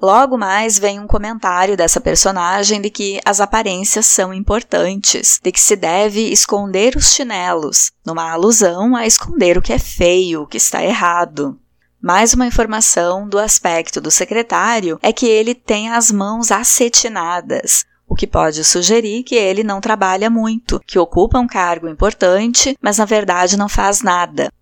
Logo 0.00 0.36
mais 0.36 0.78
vem 0.78 1.00
um 1.00 1.06
comentário 1.06 1.74
dessa 1.74 2.00
personagem 2.00 2.82
de 2.82 2.90
que 2.90 3.18
as 3.24 3.40
aparências 3.40 4.04
são 4.04 4.32
importantes, 4.32 5.40
de 5.42 5.50
que 5.50 5.60
se 5.60 5.74
deve 5.74 6.20
esconder 6.30 6.96
os 6.96 7.14
chinelos, 7.14 7.90
numa 8.04 8.30
alusão 8.30 8.94
a 8.94 9.06
esconder 9.06 9.56
o 9.56 9.62
que 9.62 9.72
é 9.72 9.78
feio, 9.78 10.42
o 10.42 10.46
que 10.46 10.58
está 10.58 10.84
errado. 10.84 11.58
Mais 12.00 12.34
uma 12.34 12.46
informação 12.46 13.26
do 13.26 13.38
aspecto 13.38 13.98
do 13.98 14.10
secretário 14.10 14.98
é 15.02 15.14
que 15.14 15.26
ele 15.26 15.54
tem 15.54 15.90
as 15.90 16.10
mãos 16.10 16.52
acetinadas, 16.52 17.86
o 18.08 18.14
que 18.14 18.26
pode 18.26 18.62
sugerir 18.64 19.24
que 19.24 19.34
ele 19.34 19.64
não 19.64 19.80
trabalha 19.80 20.30
muito, 20.30 20.80
que 20.86 20.98
ocupa 20.98 21.38
um 21.38 21.46
cargo 21.46 21.88
importante, 21.88 22.76
mas 22.80 22.98
na 22.98 23.04
verdade 23.04 23.56
não 23.56 23.68
faz 23.68 24.02
nada. 24.02 24.52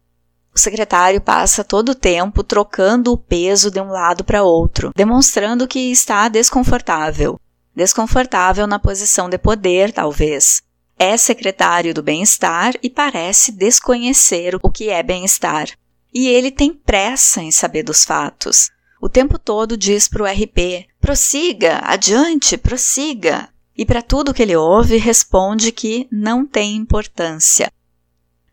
O 0.55 0.59
secretário 0.59 1.21
passa 1.21 1.65
todo 1.65 1.91
o 1.91 1.95
tempo 1.95 2.45
trocando 2.45 3.13
o 3.13 3.19
peso 3.19 3.71
de 3.71 3.81
um 3.81 3.89
lado 3.89 4.23
para 4.23 4.45
outro, 4.45 4.93
demonstrando 4.95 5.67
que 5.67 5.91
está 5.91 6.29
desconfortável. 6.29 7.41
Desconfortável 7.75 8.67
na 8.67 8.79
posição 8.79 9.29
de 9.29 9.37
poder, 9.37 9.93
talvez. 9.93 10.63
É 10.97 11.17
secretário 11.17 11.93
do 11.93 12.05
bem-estar 12.05 12.75
e 12.81 12.89
parece 12.89 13.51
desconhecer 13.51 14.57
o 14.63 14.71
que 14.71 14.91
é 14.91 15.03
bem-estar. 15.03 15.69
E 16.15 16.29
ele 16.29 16.53
tem 16.53 16.73
pressa 16.73 17.43
em 17.43 17.51
saber 17.51 17.83
dos 17.83 18.05
fatos. 18.05 18.71
O 19.03 19.09
tempo 19.09 19.41
todo 19.41 19.77
diz 19.77 20.07
para 20.07 20.23
o 20.23 20.27
RP: 20.27 20.87
prossiga, 21.01 21.81
adiante, 21.83 22.57
prossiga. 22.57 23.49
E 23.77 23.85
para 23.85 24.01
tudo 24.01 24.33
que 24.33 24.41
ele 24.41 24.55
ouve, 24.55 24.99
responde 24.99 25.73
que 25.73 26.07
não 26.13 26.47
tem 26.47 26.77
importância. 26.77 27.69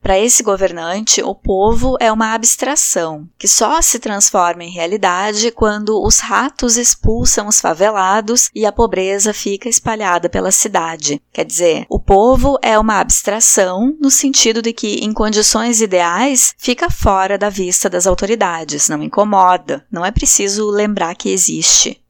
Para 0.02 0.20
esse 0.20 0.42
governante, 0.42 1.22
o 1.22 1.36
povo 1.36 1.96
é 2.00 2.12
uma 2.12 2.34
abstração, 2.34 3.30
que 3.38 3.48
só 3.48 3.82
se 3.82 4.00
transforma 4.00 4.64
em 4.64 4.72
realidade 4.72 5.52
quando 5.52 6.04
os 6.04 6.20
ratos 6.20 6.76
expulsam 6.76 7.48
os 7.48 7.62
favelados 7.62 8.50
e 8.56 8.66
a 8.66 8.72
pobreza 8.72 9.32
fica 9.32 9.70
espalhada 9.70 10.28
pela 10.28 10.52
cidade. 10.52 11.22
Quer 11.32 11.46
dizer, 11.46 11.86
o 11.88 12.00
povo 12.00 12.58
é 12.64 12.80
uma 12.80 13.00
abstração 13.00 13.96
no 14.02 14.10
sentido 14.10 14.60
de 14.62 14.74
que, 14.74 14.96
em 14.96 15.14
condições 15.14 15.82
ideais, 15.82 16.56
fica 16.58 16.90
fora 16.90 17.38
da 17.38 17.50
vista 17.50 17.88
das 17.88 18.08
autoridades, 18.08 18.90
não 18.90 19.04
incomoda, 19.04 19.86
não 19.92 20.04
é 20.04 20.10
preciso 20.10 20.70
lembrar 20.72 21.14
que 21.14 21.30
existe. 21.30 22.01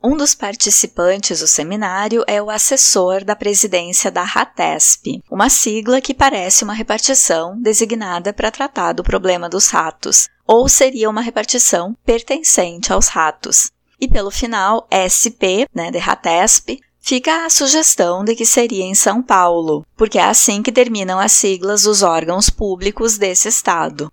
Um 0.00 0.16
dos 0.16 0.32
participantes 0.32 1.40
do 1.40 1.48
seminário 1.48 2.22
é 2.28 2.40
o 2.40 2.50
assessor 2.50 3.24
da 3.24 3.34
presidência 3.34 4.12
da 4.12 4.22
RATESP, 4.22 5.20
uma 5.28 5.50
sigla 5.50 6.00
que 6.00 6.14
parece 6.14 6.62
uma 6.62 6.72
repartição 6.72 7.60
designada 7.60 8.32
para 8.32 8.52
tratar 8.52 8.92
do 8.92 9.02
problema 9.02 9.48
dos 9.48 9.68
ratos, 9.70 10.28
ou 10.46 10.68
seria 10.68 11.10
uma 11.10 11.20
repartição 11.20 11.96
pertencente 12.06 12.92
aos 12.92 13.08
ratos. 13.08 13.72
E 14.00 14.06
pelo 14.06 14.30
final, 14.30 14.86
SP, 14.88 15.66
né, 15.74 15.90
de 15.90 15.98
RATESP, 15.98 16.78
fica 17.00 17.44
a 17.44 17.50
sugestão 17.50 18.22
de 18.22 18.36
que 18.36 18.46
seria 18.46 18.84
em 18.84 18.94
São 18.94 19.20
Paulo, 19.20 19.84
porque 19.96 20.18
é 20.18 20.24
assim 20.24 20.62
que 20.62 20.70
terminam 20.70 21.18
as 21.18 21.32
siglas 21.32 21.82
dos 21.82 22.04
órgãos 22.04 22.48
públicos 22.48 23.18
desse 23.18 23.48
estado. 23.48 24.12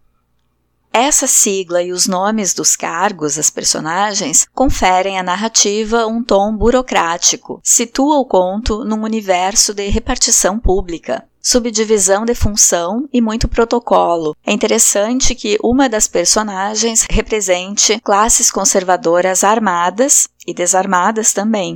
Essa 0.97 1.27
sigla 1.27 1.83
e 1.83 1.91
os 1.91 2.07
nomes 2.07 2.53
dos 2.53 2.73
cargos, 2.73 3.37
as 3.37 3.49
personagens, 3.49 4.47
conferem 4.53 5.19
à 5.19 5.23
narrativa 5.23 6.07
um 6.07 6.23
tom 6.23 6.55
burocrático, 6.55 7.59
situa 7.61 8.17
o 8.17 8.25
conto 8.25 8.85
num 8.85 9.03
universo 9.03 9.73
de 9.73 9.89
repartição 9.89 10.57
pública, 10.57 11.27
subdivisão 11.41 12.23
de 12.23 12.33
função 12.33 13.09
e 13.11 13.19
muito 13.19 13.45
protocolo. 13.49 14.37
É 14.45 14.53
interessante 14.53 15.35
que 15.35 15.57
uma 15.61 15.89
das 15.89 16.07
personagens 16.07 17.05
represente 17.11 17.99
classes 17.99 18.49
conservadoras 18.49 19.43
armadas 19.43 20.29
e 20.47 20.53
desarmadas 20.53 21.33
também. 21.33 21.75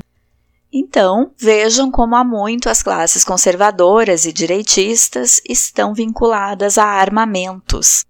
Então, 0.71 1.31
vejam 1.37 1.91
como 1.91 2.15
há 2.15 2.23
muito 2.23 2.69
as 2.69 2.81
classes 2.81 3.25
conservadoras 3.25 4.23
e 4.23 4.31
direitistas 4.31 5.41
estão 5.45 5.93
vinculadas 5.93 6.77
a 6.77 6.85
armamentos. 6.85 8.07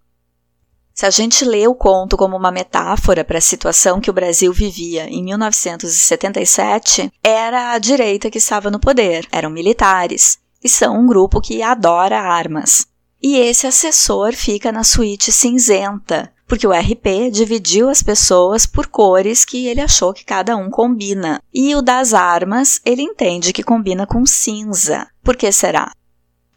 Se 1.00 1.06
a 1.06 1.10
gente 1.10 1.46
lê 1.46 1.66
o 1.66 1.74
conto 1.74 2.18
como 2.18 2.36
uma 2.36 2.52
metáfora 2.52 3.24
para 3.24 3.38
a 3.38 3.42
situação 3.42 4.02
que 4.02 4.10
o 4.10 4.14
Brasil 4.14 4.52
vivia 4.52 5.08
em 5.08 5.24
1977, 5.24 7.10
era 7.24 7.72
a 7.72 7.78
direita 7.78 8.30
que 8.30 8.38
estava 8.38 8.70
no 8.70 8.82
poder, 8.82 9.26
eram 9.32 9.50
militares, 9.50 10.40
e 10.62 10.68
são 10.68 11.00
um 11.00 11.08
grupo 11.08 11.40
que 11.40 11.64
adora 11.64 12.20
armas. 12.20 12.86
E 13.24 13.38
esse 13.38 13.66
assessor 13.66 14.34
fica 14.34 14.74
na 14.74 14.84
suíte 14.84 15.32
cinzenta, 15.32 16.34
porque 16.46 16.68
o 16.68 16.74
RP 16.74 17.32
dividiu 17.32 17.88
as 17.88 18.04
pessoas 18.04 18.66
por 18.66 18.88
cores 18.88 19.46
que 19.46 19.68
ele 19.68 19.80
achou 19.80 20.14
que 20.14 20.26
cada 20.26 20.58
um 20.58 20.70
combina. 20.70 21.42
E 21.54 21.74
o 21.78 21.82
das 21.82 22.14
armas, 22.14 22.82
ele 22.86 23.04
entende 23.04 23.54
que 23.54 23.64
combina 23.64 24.06
com 24.06 24.26
cinza. 24.26 25.08
Por 25.24 25.38
que 25.38 25.50
será? 25.50 25.94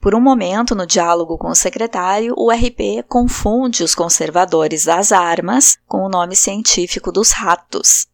Por 0.03 0.17
um 0.17 0.21
momento, 0.21 0.75
no 0.75 0.85
diálogo 0.85 1.39
com 1.39 1.47
o 1.47 1.55
secretário, 1.55 2.35
o 2.37 2.51
RP 2.51 3.05
confunde 3.09 3.85
os 3.85 3.95
conservadores 3.95 4.85
das 4.85 5.13
armas 5.13 5.79
com 5.87 5.99
o 5.99 6.09
nome 6.09 6.35
científico 6.35 7.13
dos 7.13 7.31
ratos. 7.31 8.09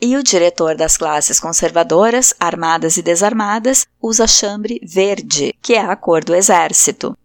E 0.00 0.16
o 0.16 0.22
diretor 0.22 0.76
das 0.76 0.96
classes 0.96 1.40
conservadoras, 1.40 2.32
armadas 2.38 2.98
e 2.98 3.02
desarmadas, 3.02 3.84
usa 4.00 4.28
chambre 4.28 4.80
verde, 4.84 5.52
que 5.60 5.74
é 5.74 5.80
a 5.80 5.96
cor 5.96 6.22
do 6.22 6.36
exército. 6.36 7.18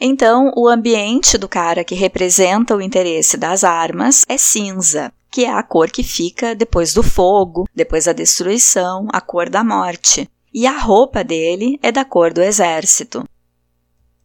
Então, 0.00 0.52
o 0.56 0.66
ambiente 0.66 1.38
do 1.38 1.48
cara 1.48 1.84
que 1.84 1.94
representa 1.94 2.74
o 2.74 2.82
interesse 2.82 3.36
das 3.36 3.62
armas 3.62 4.24
é 4.28 4.36
cinza, 4.36 5.12
que 5.30 5.44
é 5.44 5.52
a 5.52 5.62
cor 5.62 5.92
que 5.92 6.02
fica 6.02 6.56
depois 6.56 6.92
do 6.92 7.04
fogo, 7.04 7.68
depois 7.72 8.06
da 8.06 8.12
destruição, 8.12 9.06
a 9.12 9.20
cor 9.20 9.48
da 9.48 9.62
morte. 9.62 10.28
E 10.54 10.66
a 10.66 10.78
roupa 10.78 11.24
dele 11.24 11.78
é 11.82 11.90
da 11.90 12.04
cor 12.04 12.32
do 12.32 12.42
exército. 12.42 13.24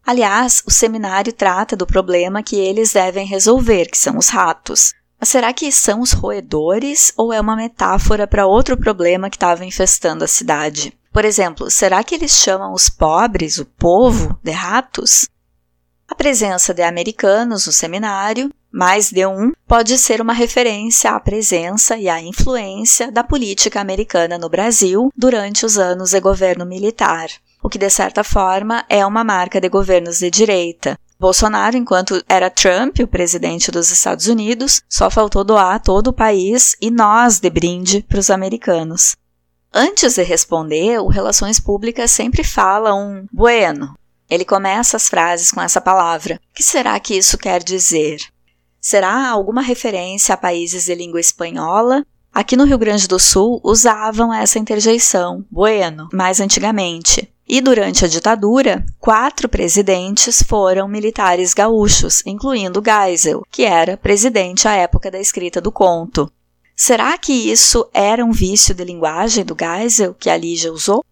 Aliás, 0.04 0.62
o 0.66 0.70
seminário 0.70 1.32
trata 1.32 1.76
do 1.76 1.86
problema 1.86 2.42
que 2.42 2.56
eles 2.56 2.92
devem 2.92 3.26
resolver, 3.26 3.86
que 3.86 3.98
são 3.98 4.16
os 4.18 4.28
ratos. 4.28 4.92
Mas 5.18 5.28
será 5.28 5.52
que 5.52 5.70
são 5.72 6.00
os 6.00 6.12
roedores 6.12 7.12
ou 7.16 7.32
é 7.32 7.40
uma 7.40 7.56
metáfora 7.56 8.26
para 8.26 8.46
outro 8.46 8.76
problema 8.76 9.28
que 9.28 9.36
estava 9.36 9.64
infestando 9.64 10.24
a 10.24 10.28
cidade? 10.28 10.96
Por 11.12 11.24
exemplo, 11.24 11.70
será 11.70 12.04
que 12.04 12.14
eles 12.14 12.32
chamam 12.32 12.72
os 12.72 12.88
pobres, 12.88 13.58
o 13.58 13.64
povo, 13.64 14.38
de 14.42 14.50
ratos? 14.50 15.26
A 16.08 16.14
presença 16.14 16.72
de 16.72 16.82
americanos 16.82 17.66
no 17.66 17.72
seminário, 17.72 18.50
mais 18.70 19.10
de 19.10 19.26
um, 19.26 19.52
pode 19.66 19.96
ser 19.98 20.20
uma 20.20 20.32
referência 20.32 21.10
à 21.10 21.20
presença 21.20 21.96
e 21.96 22.08
à 22.08 22.20
influência 22.20 23.10
da 23.10 23.24
política 23.24 23.80
americana 23.80 24.38
no 24.38 24.48
Brasil 24.48 25.12
durante 25.16 25.64
os 25.64 25.78
anos 25.78 26.10
de 26.10 26.20
governo 26.20 26.66
militar, 26.66 27.28
o 27.62 27.68
que 27.68 27.78
de 27.78 27.90
certa 27.90 28.22
forma 28.22 28.84
é 28.88 29.04
uma 29.04 29.24
marca 29.24 29.60
de 29.60 29.68
governos 29.68 30.18
de 30.18 30.30
direita. 30.30 30.98
Bolsonaro, 31.18 31.76
enquanto 31.76 32.22
era 32.28 32.48
Trump, 32.48 33.00
o 33.00 33.08
presidente 33.08 33.72
dos 33.72 33.90
Estados 33.90 34.28
Unidos, 34.28 34.82
só 34.88 35.10
faltou 35.10 35.42
doar 35.42 35.82
todo 35.82 36.08
o 36.08 36.12
país 36.12 36.76
e 36.80 36.90
nós 36.90 37.40
de 37.40 37.50
brinde 37.50 38.04
para 38.08 38.20
os 38.20 38.30
americanos. 38.30 39.16
Antes 39.74 40.14
de 40.14 40.22
responder, 40.22 41.00
o 41.00 41.08
Relações 41.08 41.58
Públicas 41.58 42.10
sempre 42.10 42.44
fala 42.44 42.94
um 42.94 43.26
bueno, 43.32 43.98
ele 44.30 44.44
começa 44.44 44.96
as 44.96 45.08
frases 45.08 45.50
com 45.50 45.60
essa 45.60 45.80
palavra. 45.80 46.40
O 46.50 46.54
que 46.54 46.62
será 46.62 46.98
que 47.00 47.16
isso 47.16 47.36
quer 47.36 47.62
dizer? 47.62 48.18
Será 48.80 49.28
alguma 49.28 49.60
referência 49.60 50.34
a 50.34 50.38
países 50.38 50.84
de 50.84 50.94
língua 50.94 51.20
espanhola? 51.20 52.04
Aqui 52.32 52.56
no 52.56 52.64
Rio 52.64 52.78
Grande 52.78 53.08
do 53.08 53.18
Sul 53.18 53.60
usavam 53.64 54.32
essa 54.32 54.58
interjeição, 54.58 55.44
bueno, 55.50 56.08
mais 56.12 56.40
antigamente. 56.40 57.28
E 57.48 57.60
durante 57.60 58.04
a 58.04 58.08
ditadura, 58.08 58.84
quatro 59.00 59.48
presidentes 59.48 60.42
foram 60.42 60.86
militares 60.86 61.54
gaúchos, 61.54 62.22
incluindo 62.26 62.82
Geisel, 62.84 63.42
que 63.50 63.64
era 63.64 63.96
presidente 63.96 64.68
à 64.68 64.74
época 64.74 65.10
da 65.10 65.18
escrita 65.18 65.60
do 65.60 65.72
conto. 65.72 66.30
Será 66.76 67.16
que 67.18 67.32
isso 67.32 67.88
era 67.92 68.24
um 68.24 68.30
vício 68.30 68.74
de 68.74 68.84
linguagem 68.84 69.44
do 69.44 69.56
Geisel 69.58 70.14
que 70.14 70.30
a 70.30 70.36
Lígia 70.36 70.72
usou? 70.72 71.02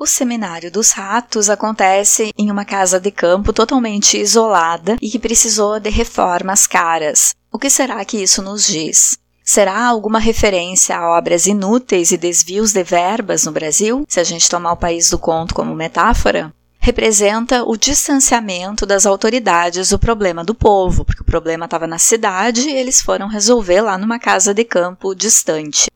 O 0.00 0.06
Seminário 0.06 0.70
dos 0.70 0.92
Ratos 0.92 1.50
acontece 1.50 2.32
em 2.38 2.52
uma 2.52 2.64
casa 2.64 3.00
de 3.00 3.10
campo 3.10 3.52
totalmente 3.52 4.16
isolada 4.16 4.96
e 5.02 5.10
que 5.10 5.18
precisou 5.18 5.80
de 5.80 5.90
reformas 5.90 6.68
caras. 6.68 7.34
O 7.50 7.58
que 7.58 7.68
será 7.68 8.04
que 8.04 8.22
isso 8.22 8.40
nos 8.40 8.64
diz? 8.64 9.18
Será 9.42 9.84
alguma 9.84 10.20
referência 10.20 10.96
a 10.96 11.18
obras 11.18 11.46
inúteis 11.46 12.12
e 12.12 12.16
desvios 12.16 12.72
de 12.72 12.84
verbas 12.84 13.44
no 13.44 13.50
Brasil, 13.50 14.04
se 14.08 14.20
a 14.20 14.24
gente 14.24 14.48
tomar 14.48 14.74
o 14.74 14.76
país 14.76 15.10
do 15.10 15.18
conto 15.18 15.52
como 15.52 15.74
metáfora? 15.74 16.54
Representa 16.78 17.64
o 17.64 17.76
distanciamento 17.76 18.86
das 18.86 19.04
autoridades 19.04 19.88
do 19.88 19.98
problema 19.98 20.44
do 20.44 20.54
povo, 20.54 21.04
porque 21.04 21.22
o 21.22 21.26
problema 21.26 21.64
estava 21.64 21.88
na 21.88 21.98
cidade 21.98 22.68
e 22.68 22.72
eles 22.72 23.02
foram 23.02 23.26
resolver 23.26 23.80
lá 23.80 23.98
numa 23.98 24.20
casa 24.20 24.54
de 24.54 24.62
campo 24.62 25.12
distante. 25.12 25.90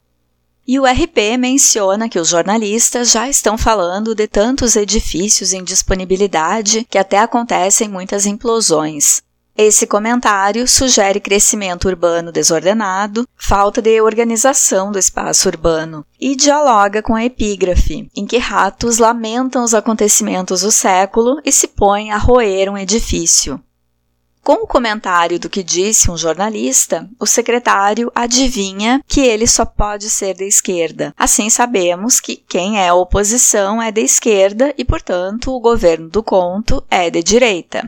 E 0.67 0.79
o 0.79 0.85
RP 0.85 1.37
menciona 1.39 2.09
que 2.09 2.19
os 2.19 2.29
jornalistas 2.29 3.11
já 3.11 3.29
estão 3.29 3.59
falando 3.59 4.15
de 4.15 4.29
tantos 4.29 4.77
edifícios 4.77 5.53
em 5.53 5.65
disponibilidade 5.65 6.87
que 6.89 6.99
até 6.99 7.19
acontecem 7.19 7.89
muitas 7.89 8.27
implosões. 8.27 9.23
Esse 9.57 9.87
comentário 9.87 10.67
sugere 10.67 11.21
crescimento 11.21 11.87
urbano 11.87 12.33
desordenado, 12.33 13.29
falta 13.37 13.83
de 13.83 14.01
organização 14.01 14.91
do 14.91 14.99
espaço 14.99 15.49
urbano 15.49 16.07
e 16.19 16.35
dialoga 16.35 17.03
com 17.03 17.15
a 17.15 17.25
epígrafe, 17.25 18.09
em 18.17 18.25
que 18.25 18.39
ratos 18.39 18.97
lamentam 18.97 19.63
os 19.63 19.75
acontecimentos 19.75 20.63
do 20.63 20.71
século 20.71 21.39
e 21.45 21.53
se 21.53 21.69
põem 21.69 22.13
a 22.13 22.17
roer 22.17 22.71
um 22.71 22.79
edifício. 22.79 23.61
Com 24.45 24.65
o 24.65 24.67
comentário 24.67 25.39
do 25.39 25.49
que 25.49 25.63
disse 25.63 26.11
um 26.11 26.17
jornalista, 26.17 27.09
o 27.17 27.25
secretário 27.27 28.11
adivinha 28.13 29.01
que 29.07 29.21
ele 29.21 29.47
só 29.47 29.65
pode 29.65 30.11
ser 30.11 30.35
de 30.35 30.45
esquerda. 30.45 31.15
Assim 31.17 31.49
sabemos 31.49 32.19
que 32.19 32.35
quem 32.37 32.81
é 32.81 32.93
oposição 32.93 33.81
é 33.81 33.93
de 33.93 34.01
esquerda 34.01 34.75
e, 34.77 34.85
portanto, 34.85 35.53
o 35.53 35.61
governo 35.61 36.09
do 36.09 36.25
conto 36.25 36.83
é 36.91 37.09
de 37.09 37.23
direita. 37.23 37.87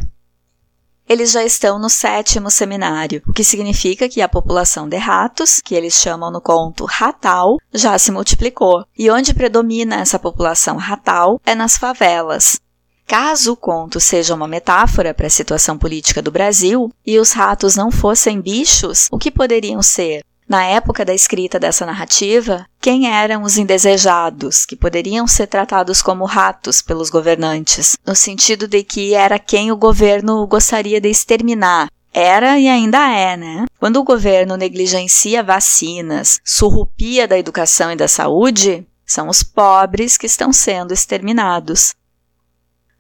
Eles 1.09 1.33
já 1.33 1.45
estão 1.45 1.79
no 1.79 1.91
sétimo 1.91 2.51
seminário, 2.51 3.21
o 3.29 3.33
que 3.33 3.45
significa 3.45 4.09
que 4.09 4.23
a 4.23 4.29
população 4.29 4.89
de 4.89 4.97
ratos, 4.97 5.61
que 5.63 5.75
eles 5.75 5.95
chamam 5.95 6.31
no 6.31 6.41
conto 6.41 6.87
ratal, 6.87 7.59
já 7.73 7.99
se 7.99 8.11
multiplicou. 8.11 8.87
E 8.97 9.11
onde 9.11 9.35
predomina 9.35 9.97
essa 9.97 10.19
população 10.19 10.77
ratal 10.77 11.39
é 11.45 11.55
nas 11.55 11.77
favelas, 11.77 12.59
Caso 13.07 13.53
o 13.53 13.57
conto 13.57 14.01
seja 14.01 14.35
uma 14.35 14.49
metáfora 14.49 15.13
para 15.13 15.27
a 15.27 15.31
situação 15.31 15.77
política 15.77 16.23
do 16.23 16.31
Brasil 16.31 16.91
e 17.07 17.19
os 17.19 17.33
ratos 17.33 17.77
não 17.77 17.91
fossem 17.91 18.41
bichos, 18.41 19.09
o 19.11 19.19
que 19.19 19.31
poderiam 19.31 19.83
ser? 19.83 20.25
Na 20.49 20.65
época 20.65 21.05
da 21.05 21.15
escrita 21.15 21.59
dessa 21.59 21.87
narrativa, 21.87 22.67
quem 22.81 23.11
eram 23.11 23.43
os 23.43 23.57
indesejados, 23.57 24.67
que 24.67 24.77
poderiam 24.77 25.27
ser 25.27 25.47
tratados 25.47 26.03
como 26.03 26.27
ratos 26.27 26.83
pelos 26.83 27.09
governantes, 27.09 27.97
no 28.07 28.15
sentido 28.15 28.69
de 28.69 28.83
que 28.83 29.15
era 29.15 29.39
quem 29.39 29.73
o 29.73 29.77
governo 29.77 30.47
gostaria 30.47 31.01
de 31.01 31.09
exterminar, 31.09 31.89
era 32.13 32.59
e 32.59 32.69
ainda 32.69 33.11
é, 33.11 33.37
né? 33.37 33.65
Quando 33.81 33.97
o 33.97 34.05
governo 34.05 34.57
negligencia 34.57 35.43
vacinas, 35.43 36.41
surrupia 36.45 37.27
da 37.27 37.39
educação 37.39 37.91
e 37.91 37.97
da 37.97 38.07
saúde, 38.07 38.87
são 39.05 39.29
os 39.29 39.43
pobres 39.43 40.17
que 40.17 40.27
estão 40.27 40.53
sendo 40.53 40.93
exterminados. 40.93 41.95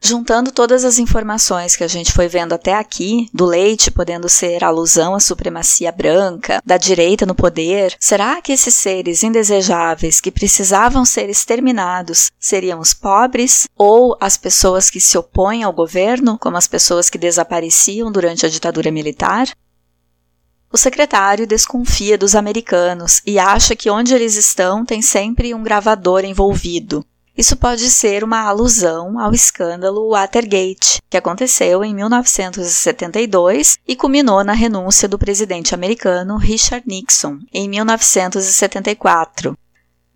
Juntando 0.01 0.53
todas 0.53 0.85
as 0.85 0.99
informações 0.99 1.75
que 1.75 1.83
a 1.83 1.89
gente 1.89 2.13
foi 2.13 2.29
vendo 2.29 2.53
até 2.53 2.75
aqui, 2.75 3.29
do 3.33 3.47
leite 3.47 3.91
podendo 3.91 4.29
ser 4.29 4.63
alusão 4.63 5.15
à 5.15 5.21
supremacia 5.21 5.91
branca, 5.91 6.61
da 6.65 6.77
direita 6.77 7.25
no 7.25 7.35
poder, 7.35 7.97
será 7.99 8.43
que 8.43 8.53
esses 8.53 8.75
seres 8.75 9.23
indesejáveis 9.23 10.21
que 10.21 10.31
precisavam 10.31 11.07
ser 11.07 11.31
exterminados 11.31 12.31
seriam 12.39 12.81
os 12.81 12.93
pobres 12.93 13.67
ou 13.77 14.15
as 14.21 14.37
pessoas 14.37 14.91
que 14.91 15.01
se 15.01 15.17
opõem 15.17 15.63
ao 15.63 15.73
governo, 15.73 16.39
como 16.39 16.59
as 16.59 16.69
pessoas 16.69 17.09
que 17.09 17.17
desapareciam 17.17 18.13
durante 18.13 18.45
a 18.45 18.49
ditadura 18.51 18.91
militar? 18.91 19.49
O 20.75 20.77
secretário 20.77 21.47
desconfia 21.47 22.19
dos 22.19 22.35
americanos 22.35 23.23
e 23.25 23.39
acha 23.39 23.77
que 23.77 23.89
onde 23.89 24.13
eles 24.13 24.35
estão 24.35 24.85
tem 24.85 25.01
sempre 25.01 25.55
um 25.55 25.63
gravador 25.63 26.25
envolvido. 26.25 27.07
Isso 27.37 27.57
pode 27.57 27.91
ser 27.91 28.23
uma 28.23 28.43
alusão 28.43 29.19
ao 29.19 29.33
escândalo 29.33 30.11
Watergate, 30.11 31.03
que 31.11 31.17
aconteceu 31.17 31.83
em 31.85 31.93
1972 31.93 33.77
e 33.87 33.97
culminou 33.97 34.45
na 34.45 34.53
renúncia 34.53 35.09
do 35.09 35.19
presidente 35.19 35.75
americano 35.75 36.37
Richard 36.37 36.87
Nixon 36.87 37.41
em 37.53 37.69
1974. 37.69 39.59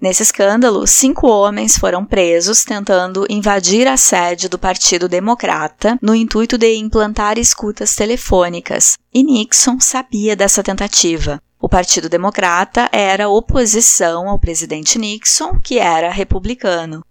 Nesse 0.00 0.22
escândalo, 0.22 0.86
cinco 0.86 1.26
homens 1.26 1.76
foram 1.76 2.04
presos 2.04 2.64
tentando 2.64 3.26
invadir 3.28 3.88
a 3.88 3.96
sede 3.96 4.48
do 4.48 4.56
Partido 4.56 5.08
Democrata 5.08 5.98
no 6.00 6.14
intuito 6.14 6.56
de 6.56 6.76
implantar 6.76 7.36
escutas 7.36 7.96
telefônicas, 7.96 8.96
e 9.12 9.24
Nixon 9.24 9.80
sabia 9.80 10.36
dessa 10.36 10.62
tentativa. 10.62 11.42
O 11.60 11.68
Partido 11.68 12.08
Democrata 12.08 12.88
era 12.92 13.28
oposição 13.28 14.28
ao 14.28 14.38
presidente 14.38 14.98
Nixon, 14.98 15.58
que 15.60 15.78
era 15.78 16.10
republicano. 16.10 17.04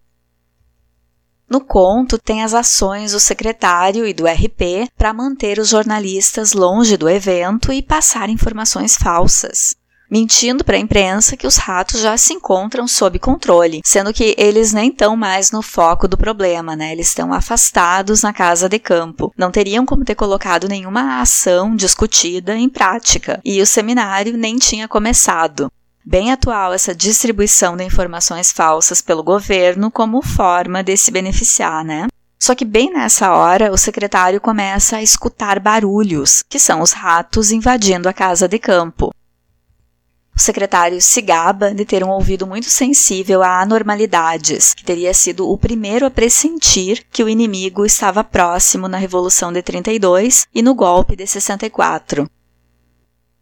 No 1.49 1.61
conto, 1.61 2.17
tem 2.17 2.43
as 2.43 2.53
ações 2.53 3.11
do 3.11 3.19
secretário 3.19 4.05
e 4.05 4.13
do 4.13 4.25
RP 4.25 4.89
para 4.97 5.13
manter 5.13 5.59
os 5.59 5.69
jornalistas 5.69 6.53
longe 6.53 6.97
do 6.97 7.09
evento 7.09 7.71
e 7.71 7.81
passar 7.81 8.29
informações 8.29 8.95
falsas. 8.95 9.75
Mentindo 10.09 10.63
para 10.63 10.77
a 10.77 10.79
imprensa 10.79 11.37
que 11.37 11.47
os 11.47 11.57
ratos 11.57 12.01
já 12.01 12.17
se 12.17 12.33
encontram 12.33 12.87
sob 12.87 13.19
controle, 13.19 13.81
sendo 13.85 14.13
que 14.13 14.35
eles 14.37 14.73
nem 14.73 14.89
estão 14.89 15.15
mais 15.15 15.51
no 15.51 15.61
foco 15.61 16.07
do 16.07 16.17
problema, 16.17 16.75
né? 16.75 16.91
Eles 16.91 17.07
estão 17.07 17.33
afastados 17.33 18.21
na 18.21 18.33
casa 18.33 18.69
de 18.69 18.79
campo. 18.79 19.33
Não 19.37 19.51
teriam 19.51 19.85
como 19.85 20.05
ter 20.05 20.15
colocado 20.15 20.67
nenhuma 20.67 21.19
ação 21.21 21.75
discutida 21.75 22.55
em 22.55 22.69
prática, 22.69 23.39
e 23.43 23.61
o 23.61 23.65
seminário 23.65 24.37
nem 24.37 24.57
tinha 24.57 24.87
começado. 24.87 25.71
Bem 26.05 26.31
atual 26.31 26.73
essa 26.73 26.95
distribuição 26.95 27.75
de 27.75 27.83
informações 27.83 28.49
falsas 28.49 29.01
pelo 29.01 29.21
governo 29.21 29.91
como 29.91 30.21
forma 30.21 30.81
de 30.81 30.95
se 30.95 31.11
beneficiar, 31.11 31.83
né? 31.83 32.07
Só 32.39 32.55
que 32.55 32.63
bem 32.63 32.93
nessa 32.93 33.33
hora, 33.33 33.73
o 33.73 33.77
secretário 33.77 34.39
começa 34.39 34.95
a 34.97 35.01
escutar 35.01 35.59
barulhos, 35.59 36.43
que 36.47 36.59
são 36.59 36.81
os 36.81 36.93
ratos 36.93 37.51
invadindo 37.51 38.07
a 38.07 38.13
casa 38.13 38.47
de 38.47 38.57
campo. 38.57 39.11
O 40.37 40.41
secretário 40.41 41.01
se 41.01 41.19
gaba 41.19 41.73
de 41.73 41.83
ter 41.83 42.03
um 42.03 42.11
ouvido 42.11 42.45
muito 42.45 42.69
sensível 42.69 43.41
a 43.41 43.59
anormalidades, 43.59 44.75
que 44.75 44.83
teria 44.83 45.11
sido 45.11 45.49
o 45.49 45.57
primeiro 45.57 46.05
a 46.05 46.11
pressentir 46.11 47.03
que 47.11 47.23
o 47.23 47.27
inimigo 47.27 47.83
estava 47.83 48.23
próximo 48.23 48.87
na 48.87 48.97
Revolução 48.97 49.51
de 49.51 49.63
32 49.63 50.45
e 50.53 50.61
no 50.61 50.75
golpe 50.75 51.15
de 51.15 51.25
64. 51.25 52.29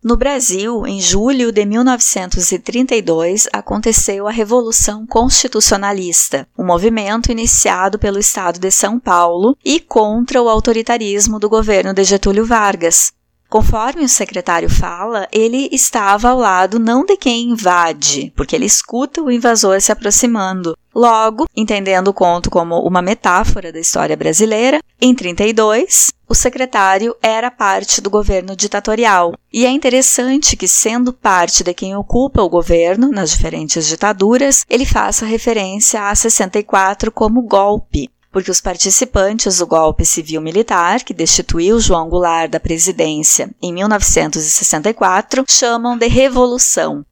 No 0.01 0.15
Brasil, 0.15 0.87
em 0.87 1.01
julho 1.01 1.51
de 1.51 1.65
1932, 1.65 3.49
aconteceu 3.51 4.25
a 4.25 4.31
Revolução 4.31 5.05
Constitucionalista, 5.05 6.47
um 6.57 6.65
movimento 6.65 7.29
iniciado 7.29 7.99
pelo 7.99 8.19
Estado 8.19 8.57
de 8.57 8.71
São 8.71 9.01
Paulo 9.01 9.57
e 9.65 9.81
contra 9.81 10.41
o 10.41 10.47
autoritarismo 10.47 11.39
do 11.39 11.49
governo 11.49 11.93
de 11.93 12.05
Getúlio 12.05 12.45
Vargas. 12.45 13.11
Conforme 13.49 14.03
o 14.03 14.09
secretário 14.09 14.69
fala, 14.69 15.27
ele 15.31 15.69
estava 15.71 16.29
ao 16.29 16.39
lado 16.39 16.79
não 16.79 17.05
de 17.05 17.15
quem 17.15 17.49
invade, 17.49 18.33
porque 18.35 18.55
ele 18.55 18.65
escuta 18.65 19.21
o 19.21 19.31
invasor 19.31 19.79
se 19.79 19.91
aproximando. 19.91 20.75
Logo, 20.93 21.45
entendendo 21.55 22.07
o 22.07 22.13
conto 22.13 22.49
como 22.49 22.79
uma 22.79 23.01
metáfora 23.01 23.71
da 23.71 23.79
história 23.79 24.15
brasileira, 24.15 24.79
em 24.99 25.13
32, 25.13 26.13
o 26.27 26.33
secretário 26.33 27.15
era 27.21 27.51
parte 27.51 28.01
do 28.01 28.09
governo 28.09 28.55
ditatorial. 28.55 29.33
E 29.53 29.65
é 29.65 29.69
interessante 29.69 30.55
que, 30.55 30.67
sendo 30.67 31.13
parte 31.13 31.63
de 31.63 31.73
quem 31.73 31.95
ocupa 31.95 32.41
o 32.41 32.49
governo 32.49 33.09
nas 33.09 33.31
diferentes 33.31 33.85
ditaduras, 33.85 34.65
ele 34.69 34.85
faça 34.85 35.25
referência 35.25 36.01
a 36.01 36.15
64 36.15 37.11
como 37.11 37.41
golpe, 37.41 38.09
porque 38.35 38.51
os 38.51 38.59
participantes 38.59 39.59
do 39.59 39.65
golpe 39.65 40.03
civil-militar, 40.03 41.05
que 41.05 41.13
destituiu 41.13 41.79
João 41.79 42.09
Goulart 42.09 42.51
da 42.51 42.59
presidência 42.59 43.49
em 43.61 43.71
1964, 43.71 45.45
chamam 45.47 45.97
de 45.97 46.05
revolução. 46.07 47.05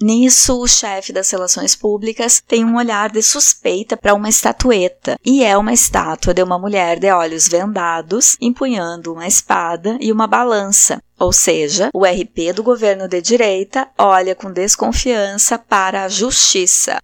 Nisso, 0.00 0.58
o 0.62 0.66
chefe 0.66 1.12
das 1.12 1.30
relações 1.30 1.76
públicas 1.76 2.42
tem 2.48 2.64
um 2.64 2.76
olhar 2.76 3.10
de 3.10 3.22
suspeita 3.22 3.98
para 3.98 4.14
uma 4.14 4.30
estatueta, 4.30 5.18
e 5.22 5.44
é 5.44 5.58
uma 5.58 5.74
estátua 5.74 6.32
de 6.32 6.42
uma 6.42 6.58
mulher 6.58 6.98
de 6.98 7.12
olhos 7.12 7.46
vendados, 7.46 8.34
empunhando 8.40 9.12
uma 9.12 9.26
espada 9.26 9.98
e 10.00 10.10
uma 10.10 10.26
balança. 10.26 11.02
Ou 11.18 11.34
seja, 11.34 11.90
o 11.92 12.02
RP 12.02 12.54
do 12.54 12.62
governo 12.62 13.06
de 13.06 13.20
direita 13.20 13.90
olha 13.98 14.34
com 14.34 14.50
desconfiança 14.50 15.58
para 15.58 16.04
a 16.04 16.08
justiça. 16.08 16.98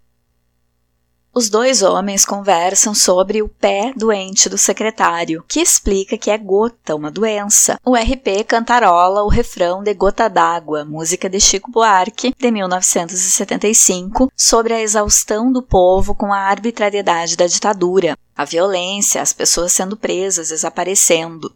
Os 1.32 1.48
dois 1.48 1.80
homens 1.80 2.24
conversam 2.24 2.92
sobre 2.92 3.40
o 3.40 3.48
pé 3.48 3.92
doente 3.96 4.48
do 4.48 4.58
secretário, 4.58 5.44
que 5.46 5.60
explica 5.60 6.18
que 6.18 6.28
é 6.28 6.36
gota, 6.36 6.96
uma 6.96 7.08
doença. 7.08 7.78
O 7.84 7.94
RP 7.94 8.44
cantarola 8.48 9.22
o 9.22 9.28
refrão 9.28 9.80
de 9.80 9.94
Gota 9.94 10.28
d'Água, 10.28 10.84
música 10.84 11.30
de 11.30 11.38
Chico 11.38 11.70
Buarque, 11.70 12.34
de 12.36 12.50
1975, 12.50 14.32
sobre 14.36 14.74
a 14.74 14.80
exaustão 14.80 15.52
do 15.52 15.62
povo 15.62 16.16
com 16.16 16.32
a 16.32 16.38
arbitrariedade 16.38 17.36
da 17.36 17.46
ditadura, 17.46 18.18
a 18.36 18.44
violência, 18.44 19.22
as 19.22 19.32
pessoas 19.32 19.72
sendo 19.72 19.96
presas, 19.96 20.48
desaparecendo. 20.48 21.54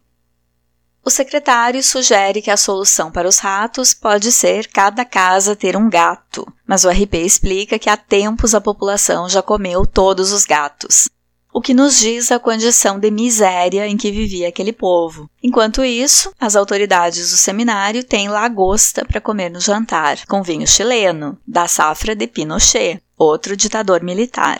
O 1.07 1.11
secretário 1.11 1.83
sugere 1.83 2.41
que 2.41 2.51
a 2.51 2.57
solução 2.57 3.13
para 3.13 3.29
os 3.29 3.39
ratos 3.39 3.93
pode 3.93 4.33
ser 4.33 4.69
cada 4.69 5.05
casa 5.05 5.55
ter 5.55 5.77
um 5.77 5.91
gato, 5.91 6.51
mas 6.67 6.85
o 6.85 6.89
RP 6.89 7.17
explica 7.17 7.79
que 7.79 7.91
há 7.91 7.97
tempos 7.97 8.55
a 8.55 8.61
população 8.61 9.29
já 9.29 9.43
comeu 9.43 9.85
todos 9.85 10.33
os 10.33 10.47
gatos. 10.47 11.11
O 11.53 11.61
que 11.61 11.75
nos 11.75 11.99
diz 11.99 12.33
a 12.33 12.39
condição 12.39 12.99
de 12.99 13.11
miséria 13.11 13.87
em 13.87 13.99
que 13.99 14.11
vivia 14.11 14.49
aquele 14.49 14.73
povo. 14.73 15.29
Enquanto 15.43 15.85
isso, 15.85 16.33
as 16.41 16.57
autoridades 16.57 17.31
do 17.31 17.37
seminário 17.37 18.03
têm 18.03 18.29
lagosta 18.29 19.05
para 19.05 19.21
comer 19.21 19.51
no 19.51 19.61
jantar, 19.61 20.25
com 20.27 20.43
vinho 20.43 20.67
chileno, 20.67 21.39
da 21.47 21.69
safra 21.69 22.17
de 22.17 22.27
Pinochet, 22.27 23.01
outro 23.17 23.55
ditador 23.57 24.03
militar. 24.03 24.59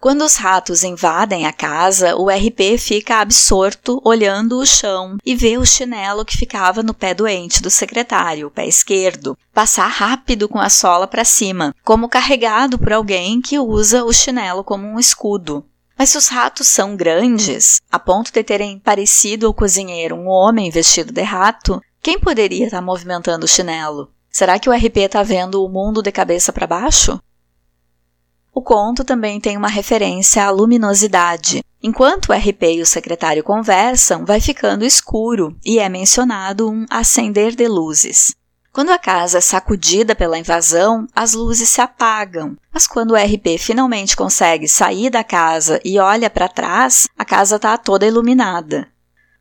Quando 0.00 0.24
os 0.24 0.36
ratos 0.36 0.82
invadem 0.82 1.46
a 1.46 1.52
casa, 1.52 2.16
o 2.16 2.30
RP 2.30 2.78
fica 2.78 3.16
absorto 3.16 4.00
olhando 4.02 4.58
o 4.58 4.64
chão 4.64 5.18
e 5.22 5.36
vê 5.36 5.58
o 5.58 5.66
chinelo 5.66 6.24
que 6.24 6.38
ficava 6.38 6.82
no 6.82 6.94
pé 6.94 7.12
doente 7.12 7.60
do 7.60 7.68
secretário, 7.68 8.46
o 8.46 8.50
pé 8.50 8.66
esquerdo, 8.66 9.36
passar 9.52 9.88
rápido 9.88 10.48
com 10.48 10.58
a 10.58 10.70
sola 10.70 11.06
para 11.06 11.22
cima, 11.22 11.74
como 11.84 12.08
carregado 12.08 12.78
por 12.78 12.94
alguém 12.94 13.42
que 13.42 13.58
usa 13.58 14.02
o 14.02 14.10
chinelo 14.10 14.64
como 14.64 14.86
um 14.86 14.98
escudo. 14.98 15.66
Mas 15.98 16.08
se 16.08 16.16
os 16.16 16.28
ratos 16.28 16.68
são 16.68 16.96
grandes, 16.96 17.82
a 17.92 17.98
ponto 17.98 18.32
de 18.32 18.42
terem 18.42 18.78
parecido 18.78 19.46
ao 19.46 19.52
cozinheiro 19.52 20.16
um 20.16 20.28
homem 20.28 20.70
vestido 20.70 21.12
de 21.12 21.22
rato, 21.22 21.78
quem 22.00 22.18
poderia 22.18 22.64
estar 22.64 22.80
movimentando 22.80 23.44
o 23.44 23.48
chinelo? 23.48 24.10
Será 24.30 24.58
que 24.58 24.70
o 24.70 24.72
RP 24.72 24.96
está 24.96 25.22
vendo 25.22 25.62
o 25.62 25.68
mundo 25.68 26.02
de 26.02 26.10
cabeça 26.10 26.54
para 26.54 26.66
baixo? 26.66 27.20
O 28.52 28.60
conto 28.60 29.04
também 29.04 29.40
tem 29.40 29.56
uma 29.56 29.68
referência 29.68 30.44
à 30.44 30.50
luminosidade. 30.50 31.64
Enquanto 31.82 32.28
o 32.28 32.32
RP 32.32 32.62
e 32.76 32.82
o 32.82 32.86
secretário 32.86 33.44
conversam, 33.44 34.24
vai 34.24 34.40
ficando 34.40 34.84
escuro 34.84 35.56
e 35.64 35.78
é 35.78 35.88
mencionado 35.88 36.68
um 36.68 36.84
acender 36.90 37.54
de 37.54 37.66
luzes. 37.68 38.34
Quando 38.72 38.90
a 38.90 38.98
casa 38.98 39.38
é 39.38 39.40
sacudida 39.40 40.14
pela 40.14 40.38
invasão, 40.38 41.06
as 41.14 41.32
luzes 41.32 41.68
se 41.68 41.80
apagam, 41.80 42.56
mas 42.72 42.86
quando 42.86 43.12
o 43.12 43.16
RP 43.16 43.58
finalmente 43.58 44.16
consegue 44.16 44.68
sair 44.68 45.10
da 45.10 45.24
casa 45.24 45.80
e 45.84 45.98
olha 45.98 46.28
para 46.28 46.48
trás, 46.48 47.08
a 47.18 47.24
casa 47.24 47.56
está 47.56 47.76
toda 47.78 48.06
iluminada 48.06 48.88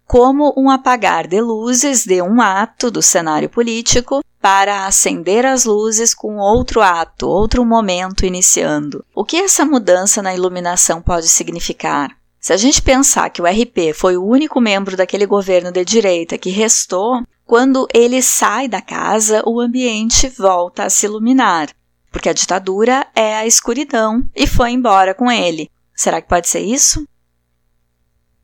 como 0.10 0.51
um 0.57 0.72
apagar 0.72 1.28
de 1.28 1.39
luzes 1.39 2.03
de 2.03 2.20
um 2.20 2.41
ato 2.41 2.89
do 2.89 2.99
cenário 2.99 3.47
político 3.47 4.24
para 4.41 4.88
acender 4.88 5.45
as 5.45 5.66
luzes 5.66 6.16
com 6.16 6.38
outro 6.38 6.82
ato, 6.82 7.28
outro 7.28 7.64
momento 7.64 8.26
iniciando. 8.26 9.05
O 9.14 9.24
que 9.24 9.38
essa 9.38 9.64
mudança 9.64 10.20
na 10.20 10.34
iluminação 10.34 10.99
pode 10.99 11.30
significar? 11.30 12.10
Se 12.39 12.51
a 12.51 12.57
gente 12.57 12.82
pensar 12.82 13.30
que 13.30 13.39
o 13.39 13.45
RP 13.45 13.93
foi 13.93 14.18
o 14.18 14.26
único 14.26 14.60
membro 14.60 14.97
daquele 14.97 15.28
governo 15.28 15.72
de 15.72 15.86
direita 15.86 16.39
que 16.39 16.49
restou, 16.49 17.22
quando 17.45 17.88
ele 17.93 18.20
sai 18.24 18.68
da 18.68 18.82
casa, 18.82 19.43
o 19.45 19.60
ambiente 19.60 20.28
volta 20.28 20.86
a 20.86 20.89
se 20.89 21.05
iluminar, 21.05 21.70
porque 22.12 22.30
a 22.30 22.34
ditadura 22.34 23.05
é 23.14 23.36
a 23.36 23.45
escuridão 23.45 24.28
e 24.36 24.47
foi 24.47 24.72
embora 24.72 25.14
com 25.14 25.32
ele. 25.32 25.70
Será 25.95 26.20
que 26.20 26.28
pode 26.28 26.49
ser 26.49 26.62
isso? 26.62 27.05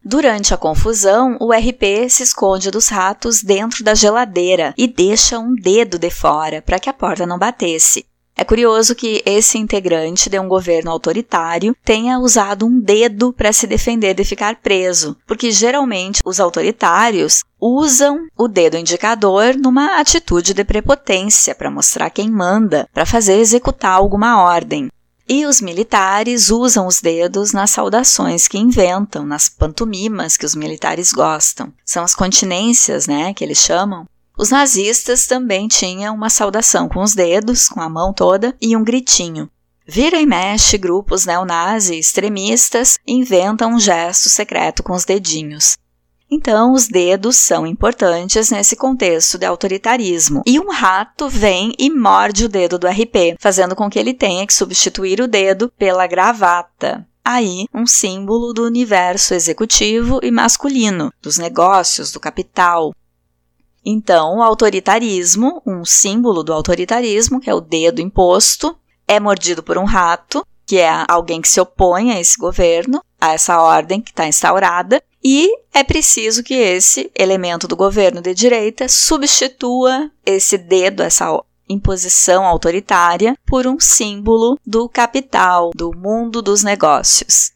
Durante 0.08 0.54
a 0.54 0.58
confusão, 0.58 1.36
o 1.42 1.52
RP 1.52 2.08
se 2.12 2.22
esconde 2.22 2.70
dos 2.70 2.90
ratos 2.90 3.42
dentro 3.42 3.84
da 3.84 3.96
geladeira 3.96 4.72
e 4.78 4.88
deixa 4.88 5.40
um 5.40 5.56
dedo 5.56 5.98
de 5.98 6.12
fora 6.12 6.62
para 6.62 6.78
que 6.78 6.88
a 6.88 6.94
porta 6.94 7.26
não 7.26 7.40
batesse. 7.40 8.06
É 8.38 8.44
curioso 8.44 8.94
que 8.94 9.24
esse 9.26 9.58
integrante 9.58 10.30
de 10.30 10.38
um 10.38 10.48
governo 10.48 10.92
autoritário 10.92 11.76
tenha 11.84 12.20
usado 12.20 12.68
um 12.68 12.80
dedo 12.80 13.34
para 13.34 13.52
se 13.52 13.66
defender 13.66 14.14
de 14.14 14.24
ficar 14.24 14.58
preso, 14.58 15.18
porque 15.26 15.50
geralmente 15.50 16.22
os 16.24 16.40
autoritários 16.40 17.44
usam 17.60 18.28
o 18.38 18.48
dedo 18.48 18.78
indicador 18.78 19.56
numa 19.56 20.00
atitude 20.00 20.54
de 20.54 20.64
prepotência 20.64 21.56
para 21.56 21.72
mostrar 21.72 22.12
quem 22.12 22.30
manda, 22.30 22.88
para 22.94 23.08
fazer 23.08 23.40
executar 23.40 23.94
alguma 23.94 24.44
ordem. 24.44 24.88
E 25.28 25.46
os 25.46 25.60
militares 25.60 26.52
usam 26.52 26.86
os 26.86 27.02
dedos 27.02 27.52
nas 27.52 27.72
saudações 27.72 28.48
que 28.48 28.60
inventam, 28.60 29.26
nas 29.26 29.50
pantomimas 29.50 30.38
que 30.38 30.46
os 30.46 30.54
militares 30.54 31.12
gostam. 31.12 31.74
São 31.84 32.04
as 32.04 32.14
continências, 32.14 33.08
né, 33.08 33.34
que 33.34 33.44
eles 33.44 33.58
chamam. 33.58 34.06
Os 34.38 34.52
nazistas 34.52 35.26
também 35.26 35.68
tinham 35.68 36.14
uma 36.14 36.30
saudação 36.30 36.88
com 36.88 37.02
os 37.02 37.16
dedos, 37.16 37.68
com 37.68 37.82
a 37.82 37.90
mão 37.90 38.14
toda, 38.14 38.56
e 38.62 38.78
um 38.78 38.84
gritinho. 38.84 39.50
Vira 39.88 40.20
e 40.20 40.26
mexe, 40.26 40.78
grupos 40.78 41.26
neonazis 41.26 42.08
extremistas 42.08 42.98
inventam 43.06 43.74
um 43.74 43.80
gesto 43.80 44.30
secreto 44.30 44.84
com 44.84 44.94
os 44.94 45.06
dedinhos. 45.06 45.76
Então, 46.36 46.74
os 46.74 46.90
dedos 46.90 47.38
são 47.38 47.66
importantes 47.66 48.52
nesse 48.52 48.76
contexto 48.76 49.38
de 49.38 49.46
autoritarismo. 49.46 50.44
E 50.46 50.60
um 50.60 50.70
rato 50.70 51.30
vem 51.30 51.74
e 51.80 51.90
morde 51.90 52.44
o 52.44 52.50
dedo 52.50 52.78
do 52.78 52.88
RP, 52.88 53.38
fazendo 53.40 53.74
com 53.74 53.90
que 53.90 53.98
ele 53.98 54.14
tenha 54.14 54.46
que 54.46 54.54
substituir 54.54 55.22
o 55.22 55.30
dedo 55.30 55.72
pela 55.78 56.06
gravata. 56.06 57.08
Aí, 57.24 57.68
um 57.74 57.88
símbolo 57.88 58.52
do 58.52 58.66
universo 58.66 59.34
executivo 59.34 60.20
e 60.22 60.30
masculino, 60.30 61.10
dos 61.22 61.38
negócios, 61.38 62.12
do 62.12 62.20
capital. 62.20 62.94
Então, 63.86 64.40
o 64.40 64.44
autoritarismo, 64.44 65.62
um 65.66 65.86
símbolo 65.86 66.44
do 66.44 66.52
autoritarismo, 66.52 67.40
que 67.40 67.50
é 67.50 67.54
o 67.54 67.62
dedo 67.62 68.02
imposto, 68.02 68.78
é 69.08 69.22
mordido 69.22 69.64
por 69.64 69.78
um 69.78 69.86
rato, 69.86 70.46
que 70.66 70.80
é 70.80 71.06
alguém 71.08 71.42
que 71.42 71.48
se 71.48 71.62
opõe 71.62 72.12
a 72.12 72.20
esse 72.20 72.38
governo, 72.38 73.02
a 73.22 73.32
essa 73.32 73.62
ordem 73.62 74.02
que 74.02 74.12
está 74.12 74.28
instaurada, 74.28 75.02
e 75.28 75.50
é 75.74 75.84
preciso 75.84 76.44
que 76.44 76.54
esse 76.54 77.10
elemento 77.18 77.68
do 77.68 77.76
governo 77.76 78.22
de 78.22 78.32
direita 78.36 78.88
substitua 78.88 80.12
esse 80.24 80.56
dedo, 80.56 81.02
essa 81.02 81.44
imposição 81.68 82.46
autoritária, 82.46 83.36
por 83.44 83.66
um 83.66 83.80
símbolo 83.80 84.60
do 84.64 84.88
capital, 84.88 85.72
do 85.74 85.92
mundo 85.98 86.44
dos 86.44 86.62
negócios. 86.62 87.54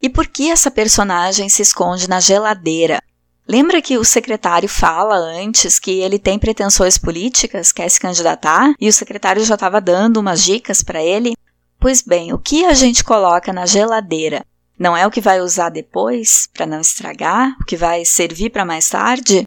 E 0.00 0.08
por 0.08 0.26
que 0.26 0.50
essa 0.50 0.70
personagem 0.70 1.50
se 1.50 1.60
esconde 1.60 2.08
na 2.08 2.20
geladeira? 2.20 3.02
Lembra 3.46 3.82
que 3.82 3.98
o 3.98 4.04
secretário 4.04 4.66
fala 4.68 5.16
antes 5.16 5.78
que 5.78 6.00
ele 6.00 6.18
tem 6.18 6.38
pretensões 6.38 6.96
políticas, 6.96 7.70
quer 7.70 7.90
se 7.90 8.00
candidatar, 8.00 8.72
e 8.80 8.88
o 8.88 8.92
secretário 8.94 9.44
já 9.44 9.56
estava 9.56 9.78
dando 9.78 10.16
umas 10.16 10.42
dicas 10.42 10.82
para 10.82 11.02
ele? 11.02 11.34
Pois 11.78 12.00
bem, 12.00 12.32
o 12.32 12.38
que 12.38 12.64
a 12.64 12.72
gente 12.72 13.04
coloca 13.04 13.52
na 13.52 13.66
geladeira? 13.66 14.42
Não 14.80 14.96
é 14.96 15.06
o 15.06 15.10
que 15.10 15.20
vai 15.20 15.42
usar 15.42 15.68
depois, 15.68 16.48
para 16.54 16.64
não 16.64 16.80
estragar, 16.80 17.54
o 17.60 17.66
que 17.66 17.76
vai 17.76 18.02
servir 18.02 18.48
para 18.48 18.64
mais 18.64 18.88
tarde? 18.88 19.46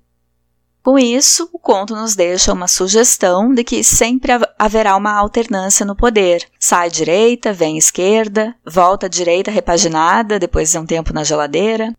Com 0.83 0.99
isso, 0.99 1.49
o 1.51 1.57
conto 1.57 1.95
nos 1.95 2.15
deixa 2.15 2.53
uma 2.53 2.67
sugestão 2.67 3.51
de 3.51 3.63
que 3.63 3.83
sempre 3.83 4.31
haverá 4.59 4.95
uma 4.95 5.11
alternância 5.11 5.87
no 5.87 5.95
poder. 5.95 6.47
Sai 6.59 6.91
direita, 6.91 7.51
vem 7.51 7.79
esquerda, 7.79 8.53
volta 8.63 9.07
à 9.07 9.09
direita 9.09 9.49
repaginada 9.49 10.37
depois 10.37 10.69
de 10.69 10.77
um 10.77 10.85
tempo 10.85 11.11
na 11.11 11.23
geladeira. 11.23 11.95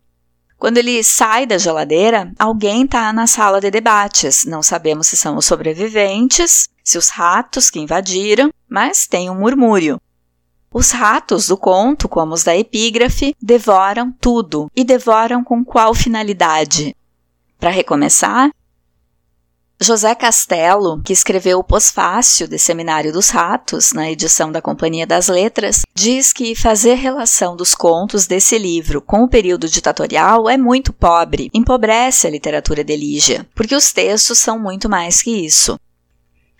Quando 0.57 0.77
ele 0.77 1.03
sai 1.03 1.45
da 1.45 1.57
geladeira, 1.57 2.31
alguém 2.39 2.85
está 2.85 3.11
na 3.11 3.27
sala 3.27 3.59
de 3.59 3.69
debates. 3.69 4.45
Não 4.45 4.63
sabemos 4.63 5.07
se 5.07 5.17
são 5.17 5.35
os 5.35 5.45
sobreviventes, 5.45 6.69
se 6.81 6.97
os 6.97 7.09
ratos 7.09 7.69
que 7.69 7.81
invadiram, 7.81 8.49
mas 8.69 9.07
tem 9.07 9.29
um 9.29 9.35
murmúrio. 9.35 9.99
Os 10.77 10.91
ratos 10.91 11.47
do 11.47 11.55
conto, 11.55 12.09
como 12.09 12.33
os 12.33 12.43
da 12.43 12.53
epígrafe, 12.53 13.33
devoram 13.41 14.11
tudo. 14.11 14.69
E 14.75 14.83
devoram 14.83 15.41
com 15.41 15.63
qual 15.63 15.93
finalidade? 15.95 16.93
Para 17.57 17.69
recomeçar, 17.69 18.51
José 19.79 20.13
Castelo, 20.15 21.01
que 21.01 21.13
escreveu 21.13 21.59
o 21.59 21.63
pós-fácil 21.63 22.45
de 22.45 22.59
Seminário 22.59 23.13
dos 23.13 23.29
Ratos, 23.29 23.93
na 23.93 24.11
edição 24.11 24.51
da 24.51 24.61
Companhia 24.61 25.07
das 25.07 25.29
Letras, 25.29 25.83
diz 25.93 26.33
que 26.33 26.53
fazer 26.53 26.95
relação 26.95 27.55
dos 27.55 27.73
contos 27.73 28.27
desse 28.27 28.57
livro 28.57 29.01
com 29.01 29.23
o 29.23 29.29
período 29.29 29.69
ditatorial 29.69 30.49
é 30.49 30.57
muito 30.57 30.91
pobre, 30.91 31.49
empobrece 31.53 32.27
a 32.27 32.29
literatura 32.29 32.83
de 32.83 32.97
Lígia, 32.97 33.47
porque 33.55 33.75
os 33.75 33.93
textos 33.93 34.39
são 34.39 34.59
muito 34.59 34.89
mais 34.89 35.21
que 35.21 35.31
isso. 35.31 35.79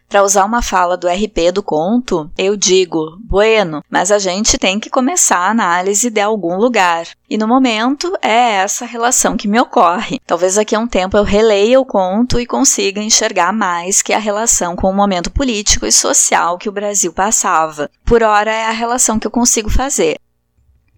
Para 0.07 0.23
usar 0.23 0.45
uma 0.45 0.61
fala 0.61 0.95
do 0.95 1.07
RP 1.07 1.51
do 1.51 1.63
conto, 1.63 2.29
eu 2.37 2.55
digo, 2.55 3.17
bueno, 3.19 3.83
mas 3.89 4.11
a 4.11 4.19
gente 4.19 4.57
tem 4.57 4.79
que 4.79 4.89
começar 4.89 5.39
a 5.39 5.49
análise 5.49 6.09
de 6.09 6.21
algum 6.21 6.57
lugar. 6.57 7.07
E 7.29 7.37
no 7.37 7.47
momento 7.47 8.15
é 8.21 8.53
essa 8.57 8.85
relação 8.85 9.35
que 9.35 9.47
me 9.47 9.59
ocorre. 9.59 10.21
Talvez 10.25 10.55
daqui 10.55 10.75
a 10.75 10.79
um 10.79 10.87
tempo 10.87 11.17
eu 11.17 11.23
releia 11.23 11.79
o 11.79 11.85
conto 11.85 12.39
e 12.39 12.45
consiga 12.45 13.01
enxergar 13.01 13.51
mais 13.51 14.01
que 14.01 14.13
a 14.13 14.19
relação 14.19 14.75
com 14.75 14.89
o 14.89 14.95
momento 14.95 15.31
político 15.31 15.85
e 15.85 15.91
social 15.91 16.57
que 16.57 16.69
o 16.69 16.71
Brasil 16.71 17.11
passava. 17.11 17.89
Por 18.05 18.23
hora 18.23 18.51
é 18.51 18.65
a 18.65 18.71
relação 18.71 19.19
que 19.19 19.25
eu 19.25 19.31
consigo 19.31 19.69
fazer. 19.69 20.17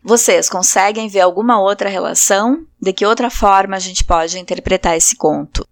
Vocês 0.03 0.47
conseguem 0.49 1.07
ver 1.07 1.21
alguma 1.21 1.59
outra 1.59 1.89
relação? 1.89 2.65
De 2.79 2.93
que 2.93 3.05
outra 3.05 3.29
forma 3.29 3.75
a 3.75 3.79
gente 3.79 4.03
pode 4.03 4.37
interpretar 4.37 4.95
esse 4.95 5.15
conto? 5.15 5.67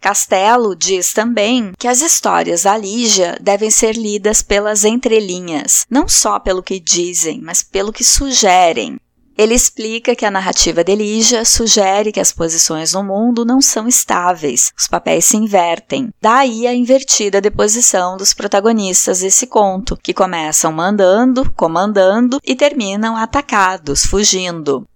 Castelo 0.00 0.76
diz 0.76 1.12
também 1.12 1.72
que 1.78 1.88
as 1.88 2.00
histórias 2.00 2.62
da 2.62 2.76
Lígia 2.76 3.36
devem 3.40 3.70
ser 3.70 3.96
lidas 3.96 4.42
pelas 4.42 4.84
entrelinhas, 4.84 5.84
não 5.90 6.08
só 6.08 6.38
pelo 6.38 6.62
que 6.62 6.78
dizem, 6.78 7.40
mas 7.42 7.62
pelo 7.62 7.92
que 7.92 8.04
sugerem. 8.04 8.98
Ele 9.38 9.54
explica 9.54 10.16
que 10.16 10.24
a 10.24 10.30
narrativa 10.30 10.82
de 10.82 10.94
Lígia 10.94 11.44
sugere 11.44 12.10
que 12.10 12.20
as 12.20 12.32
posições 12.32 12.94
no 12.94 13.04
mundo 13.04 13.44
não 13.44 13.60
são 13.60 13.86
estáveis, 13.86 14.72
os 14.78 14.88
papéis 14.88 15.26
se 15.26 15.36
invertem. 15.36 16.08
Daí 16.22 16.66
a 16.66 16.74
invertida 16.74 17.38
deposição 17.38 18.16
dos 18.16 18.32
protagonistas 18.32 19.20
desse 19.20 19.46
conto, 19.46 19.98
que 20.02 20.14
começam 20.14 20.72
mandando, 20.72 21.52
comandando 21.54 22.40
e 22.42 22.56
terminam 22.56 23.14
atacados, 23.14 24.06
fugindo 24.06 24.86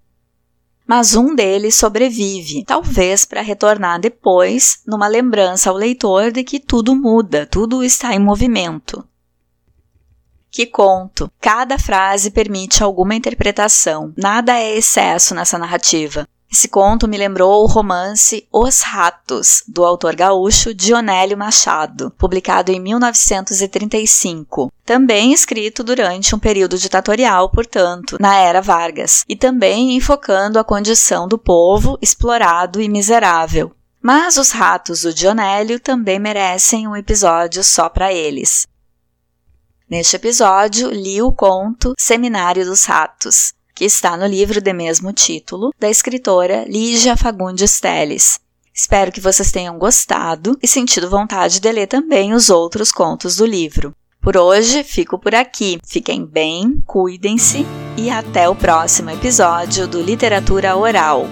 mas 0.90 1.14
um 1.14 1.36
deles 1.36 1.76
sobrevive, 1.76 2.64
talvez 2.64 3.24
para 3.24 3.42
retornar 3.42 4.00
depois 4.00 4.82
numa 4.84 5.06
lembrança 5.06 5.70
ao 5.70 5.76
leitor 5.76 6.32
de 6.32 6.42
que 6.42 6.58
tudo 6.58 6.96
muda, 6.96 7.46
tudo 7.46 7.84
está 7.84 8.12
em 8.12 8.18
movimento. 8.18 9.06
Que 10.50 10.66
conto! 10.66 11.30
Cada 11.40 11.78
frase 11.78 12.32
permite 12.32 12.82
alguma 12.82 13.14
interpretação, 13.14 14.12
nada 14.16 14.58
é 14.58 14.76
excesso 14.76 15.32
nessa 15.32 15.56
narrativa. 15.56 16.26
Esse 16.52 16.66
conto 16.66 17.06
me 17.06 17.16
lembrou 17.16 17.62
o 17.62 17.66
romance 17.68 18.44
Os 18.52 18.80
Ratos, 18.80 19.62
do 19.68 19.84
autor 19.84 20.16
gaúcho 20.16 20.74
Dionélio 20.74 21.38
Machado, 21.38 22.10
publicado 22.18 22.72
em 22.72 22.80
1935, 22.80 24.72
também 24.84 25.32
escrito 25.32 25.84
durante 25.84 26.34
um 26.34 26.40
período 26.40 26.76
ditatorial, 26.76 27.48
portanto, 27.50 28.16
na 28.18 28.34
era 28.34 28.60
Vargas, 28.60 29.24
e 29.28 29.36
também 29.36 29.94
enfocando 29.94 30.58
a 30.58 30.64
condição 30.64 31.28
do 31.28 31.38
povo 31.38 31.96
explorado 32.02 32.80
e 32.80 32.88
miserável. 32.88 33.72
Mas 34.02 34.36
os 34.36 34.50
ratos 34.50 35.02
do 35.02 35.14
Dionélio 35.14 35.78
também 35.78 36.18
merecem 36.18 36.88
um 36.88 36.96
episódio 36.96 37.62
só 37.62 37.88
para 37.88 38.12
eles. 38.12 38.66
Neste 39.88 40.16
episódio, 40.16 40.90
li 40.90 41.22
o 41.22 41.30
conto 41.30 41.94
Seminário 41.96 42.64
dos 42.64 42.84
Ratos, 42.84 43.52
que 43.80 43.86
está 43.86 44.14
no 44.14 44.26
livro 44.26 44.60
de 44.60 44.74
mesmo 44.74 45.10
título, 45.10 45.72
da 45.80 45.88
escritora 45.88 46.66
Lígia 46.68 47.16
Fagundes 47.16 47.80
Teles. 47.80 48.38
Espero 48.74 49.10
que 49.10 49.22
vocês 49.22 49.50
tenham 49.50 49.78
gostado 49.78 50.54
e 50.62 50.68
sentido 50.68 51.08
vontade 51.08 51.60
de 51.60 51.72
ler 51.72 51.86
também 51.86 52.34
os 52.34 52.50
outros 52.50 52.92
contos 52.92 53.36
do 53.36 53.46
livro. 53.46 53.94
Por 54.20 54.36
hoje, 54.36 54.84
fico 54.84 55.18
por 55.18 55.34
aqui. 55.34 55.78
Fiquem 55.82 56.26
bem, 56.26 56.82
cuidem-se 56.86 57.64
e 57.96 58.10
até 58.10 58.46
o 58.50 58.54
próximo 58.54 59.08
episódio 59.08 59.88
do 59.88 60.02
Literatura 60.02 60.76
Oral. 60.76 61.26